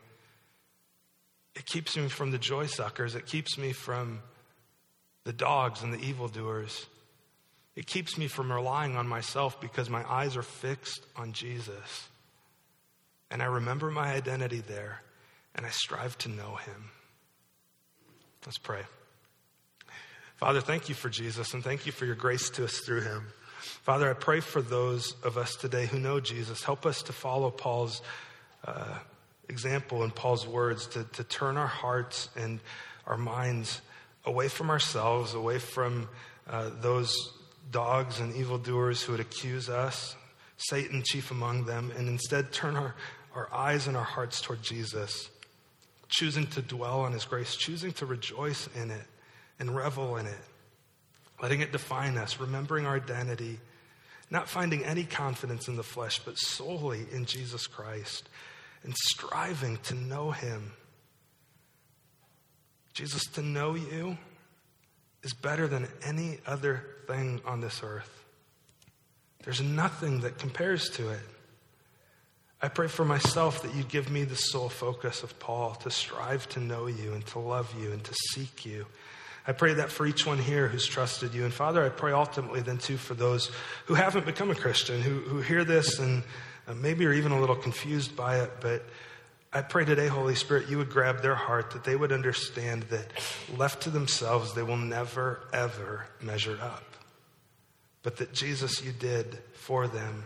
It 1.56 1.66
keeps 1.66 1.98
me 1.98 2.08
from 2.08 2.32
the 2.32 2.38
joy 2.38 2.68
suckers. 2.68 3.16
It 3.16 3.26
keeps 3.26 3.58
me 3.58 3.72
from 3.72 4.22
the 5.24 5.34
dogs 5.34 5.84
and 5.84 5.94
the 5.94 6.00
evildoers. 6.00 6.86
It 7.76 7.88
keeps 7.88 8.18
me 8.18 8.28
from 8.28 8.52
relying 8.52 8.96
on 8.96 9.08
myself 9.08 9.60
because 9.62 9.90
my 9.90 10.04
eyes 10.10 10.36
are 10.36 10.44
fixed 10.44 11.06
on 11.16 11.34
Jesus. 11.34 12.08
And 13.32 13.42
I 13.42 13.46
remember 13.46 13.92
my 13.92 14.14
identity 14.14 14.62
there 14.62 15.02
and 15.56 15.66
I 15.66 15.70
strive 15.70 16.18
to 16.20 16.30
know 16.30 16.56
him. 16.56 16.90
Let's 18.46 18.58
pray. 18.58 18.82
Father, 20.38 20.62
thank 20.62 20.90
you 20.90 20.96
for 20.96 21.10
Jesus 21.10 21.54
and 21.54 21.64
thank 21.64 21.86
you 21.86 21.92
for 21.92 22.06
your 22.06 22.16
grace 22.16 22.50
to 22.52 22.64
us 22.64 22.80
through 22.80 23.02
him. 23.02 23.28
Father, 23.60 24.10
I 24.10 24.14
pray 24.14 24.40
for 24.40 24.62
those 24.62 25.14
of 25.24 25.38
us 25.38 25.56
today 25.56 25.86
who 25.86 26.00
know 26.00 26.20
Jesus. 26.20 26.64
Help 26.64 26.86
us 26.86 27.04
to 27.04 27.14
follow 27.14 27.52
Paul's 27.52 28.02
uh, 28.66 29.00
example 29.50 30.04
in 30.04 30.12
Paul's 30.12 30.48
words 30.48 30.88
to, 30.88 31.04
to 31.04 31.24
turn 31.24 31.58
our 31.58 31.68
hearts 31.68 32.30
and 32.36 32.60
our 33.06 33.18
minds 33.18 33.82
away 34.26 34.48
from 34.48 34.70
ourselves, 34.70 35.34
away 35.34 35.60
from 35.60 36.08
uh, 36.48 36.70
those 36.82 37.34
dogs 37.72 38.20
and 38.20 38.36
evildoers 38.36 39.02
who 39.02 39.14
would 39.14 39.22
accuse 39.22 39.70
us, 39.70 40.16
Satan 40.58 41.04
chief 41.04 41.32
among 41.32 41.66
them, 41.66 41.92
and 41.98 42.08
instead 42.08 42.52
turn 42.52 42.76
our, 42.76 42.96
our 43.34 43.54
eyes 43.54 43.88
and 43.88 43.96
our 43.96 44.04
hearts 44.04 44.42
toward 44.42 44.62
Jesus, 44.62 45.30
choosing 46.08 46.48
to 46.48 46.62
dwell 46.62 47.02
on 47.02 47.14
his 47.14 47.26
grace, 47.26 47.56
choosing 47.56 47.92
to 47.94 48.06
rejoice 48.06 48.68
in 48.76 48.92
it 48.92 49.06
and 49.60 49.76
revel 49.76 50.18
in 50.18 50.26
it, 50.26 50.40
letting 51.42 51.62
it 51.62 51.72
define 51.72 52.18
us, 52.18 52.40
remembering 52.40 52.86
our 52.86 52.96
identity, 52.96 53.60
not 54.32 54.50
finding 54.50 54.84
any 54.84 55.04
confidence 55.04 55.68
in 55.68 55.76
the 55.76 55.84
flesh, 55.84 56.20
but 56.20 56.38
solely 56.38 57.06
in 57.12 57.26
Jesus 57.26 57.68
Christ, 57.68 58.30
and 58.84 58.96
striving 58.96 59.78
to 59.84 59.94
know 59.94 60.32
Him. 60.32 60.74
Jesus, 62.94 63.24
to 63.34 63.42
know 63.42 63.76
you 63.76 64.18
is 65.24 65.34
better 65.34 65.68
than 65.68 65.88
any 66.04 66.40
other 66.46 66.86
thing 67.08 67.42
on 67.46 67.62
this 67.62 67.82
earth. 67.84 68.26
There's 69.44 69.62
nothing 69.62 70.22
that 70.22 70.38
compares 70.38 70.90
to 70.92 71.10
it. 71.10 71.22
I 72.62 72.68
pray 72.68 72.88
for 72.88 73.06
myself 73.06 73.62
that 73.62 73.74
you 73.74 73.84
give 73.84 74.12
me 74.12 74.26
the 74.26 74.36
sole 74.36 74.68
focus 74.68 75.24
of 75.24 75.40
Paul 75.40 75.76
to 75.76 75.90
strive 75.90 76.48
to 76.50 76.60
know 76.60 76.88
you 76.88 77.14
and 77.14 77.26
to 77.28 77.40
love 77.40 77.74
you 77.82 77.92
and 77.94 78.04
to 78.04 78.14
seek 78.34 78.66
you 78.66 78.86
I 79.50 79.52
pray 79.52 79.74
that 79.74 79.92
for 79.92 80.06
each 80.06 80.28
one 80.28 80.38
here 80.38 80.68
who's 80.68 80.86
trusted 80.86 81.34
you. 81.34 81.44
And 81.44 81.52
Father, 81.52 81.84
I 81.84 81.90
pray 81.90 82.12
ultimately 82.12 82.62
then 82.62 82.78
too 82.78 82.98
for 82.98 83.16
those 83.16 83.50
who 83.88 83.96
haven't 83.96 84.28
become 84.28 84.52
a 84.52 84.56
Christian, 84.56 85.02
who, 85.02 85.22
who 85.22 85.42
hear 85.42 85.64
this 85.64 85.98
and 85.98 86.22
uh, 86.70 86.74
maybe 86.76 87.06
are 87.06 87.14
even 87.14 87.32
a 87.32 87.40
little 87.40 87.56
confused 87.56 88.16
by 88.16 88.40
it. 88.40 88.52
But 88.62 88.86
I 89.52 89.62
pray 89.62 89.84
today, 89.84 90.08
Holy 90.08 90.36
Spirit, 90.36 90.70
you 90.70 90.78
would 90.78 90.90
grab 90.90 91.22
their 91.22 91.36
heart, 91.36 91.72
that 91.72 91.84
they 91.84 91.96
would 91.96 92.12
understand 92.12 92.84
that 92.84 93.12
left 93.58 93.84
to 93.84 93.90
themselves, 93.90 94.54
they 94.54 94.64
will 94.64 94.78
never, 94.78 95.42
ever 95.52 96.06
measure 96.22 96.58
up. 96.62 96.84
But 98.04 98.18
that 98.18 98.32
Jesus, 98.32 98.84
you 98.84 98.92
did 98.92 99.40
for 99.54 99.88
them. 99.88 100.24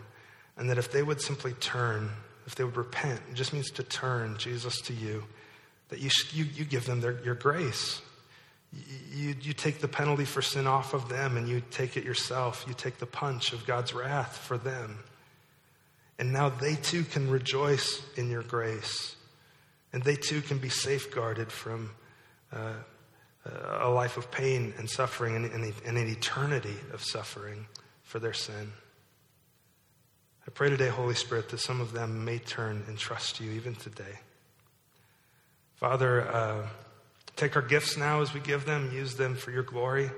And 0.56 0.70
that 0.70 0.78
if 0.78 0.92
they 0.92 1.02
would 1.02 1.20
simply 1.20 1.52
turn, 1.54 2.10
if 2.46 2.54
they 2.54 2.62
would 2.62 2.76
repent, 2.76 3.20
it 3.30 3.34
just 3.34 3.52
means 3.52 3.70
to 3.72 3.82
turn 3.82 4.36
Jesus 4.38 4.80
to 4.82 4.92
you, 4.92 5.24
that 5.88 5.98
you, 5.98 6.10
you, 6.32 6.44
you 6.44 6.64
give 6.64 6.86
them 6.86 7.00
their, 7.00 7.20
your 7.24 7.34
grace 7.34 8.00
you, 9.12 9.34
you 9.40 9.52
take 9.52 9.78
the 9.78 9.88
penalty 9.88 10.24
for 10.24 10.42
sin 10.42 10.66
off 10.66 10.94
of 10.94 11.08
them 11.08 11.36
and 11.36 11.48
you 11.48 11.62
take 11.70 11.96
it 11.96 12.04
yourself. 12.04 12.64
You 12.66 12.74
take 12.74 12.98
the 12.98 13.06
punch 13.06 13.52
of 13.52 13.66
God's 13.66 13.94
wrath 13.94 14.36
for 14.36 14.58
them. 14.58 14.98
And 16.18 16.32
now 16.32 16.48
they 16.48 16.76
too 16.76 17.04
can 17.04 17.28
rejoice 17.30 18.02
in 18.16 18.30
your 18.30 18.42
grace. 18.42 19.16
And 19.92 20.02
they 20.02 20.16
too 20.16 20.40
can 20.40 20.58
be 20.58 20.68
safeguarded 20.68 21.50
from 21.50 21.90
uh, 22.52 22.74
a 23.80 23.88
life 23.88 24.16
of 24.16 24.30
pain 24.30 24.74
and 24.78 24.88
suffering 24.88 25.36
and, 25.36 25.44
and, 25.46 25.72
and 25.84 25.98
an 25.98 26.08
eternity 26.08 26.76
of 26.92 27.02
suffering 27.02 27.66
for 28.02 28.18
their 28.18 28.32
sin. 28.32 28.72
I 30.46 30.50
pray 30.50 30.70
today, 30.70 30.88
Holy 30.88 31.14
Spirit, 31.14 31.48
that 31.50 31.60
some 31.60 31.80
of 31.80 31.92
them 31.92 32.24
may 32.24 32.38
turn 32.38 32.84
and 32.86 32.98
trust 32.98 33.40
you 33.40 33.50
even 33.52 33.74
today. 33.74 34.20
Father, 35.76 36.28
uh, 36.28 36.66
Take 37.36 37.56
our 37.56 37.62
gifts 37.62 37.96
now 37.96 38.22
as 38.22 38.32
we 38.32 38.38
give 38.38 38.64
them, 38.64 38.92
use 38.94 39.16
them 39.16 39.34
for 39.34 39.50
your 39.50 39.64
glory. 39.64 40.10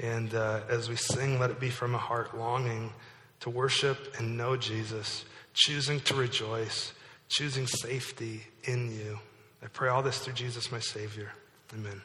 And 0.00 0.34
uh, 0.34 0.62
as 0.68 0.88
we 0.88 0.96
sing, 0.96 1.38
let 1.38 1.50
it 1.50 1.60
be 1.60 1.70
from 1.70 1.94
a 1.94 1.98
heart 1.98 2.36
longing 2.36 2.92
to 3.40 3.50
worship 3.50 4.14
and 4.18 4.36
know 4.36 4.56
Jesus, 4.56 5.24
choosing 5.54 6.00
to 6.00 6.14
rejoice, 6.14 6.92
choosing 7.28 7.66
safety 7.66 8.42
in 8.64 8.92
you. 8.92 9.18
I 9.62 9.66
pray 9.66 9.88
all 9.88 10.02
this 10.02 10.18
through 10.18 10.34
Jesus, 10.34 10.70
my 10.70 10.80
Savior. 10.80 11.30
Amen. 11.74 12.00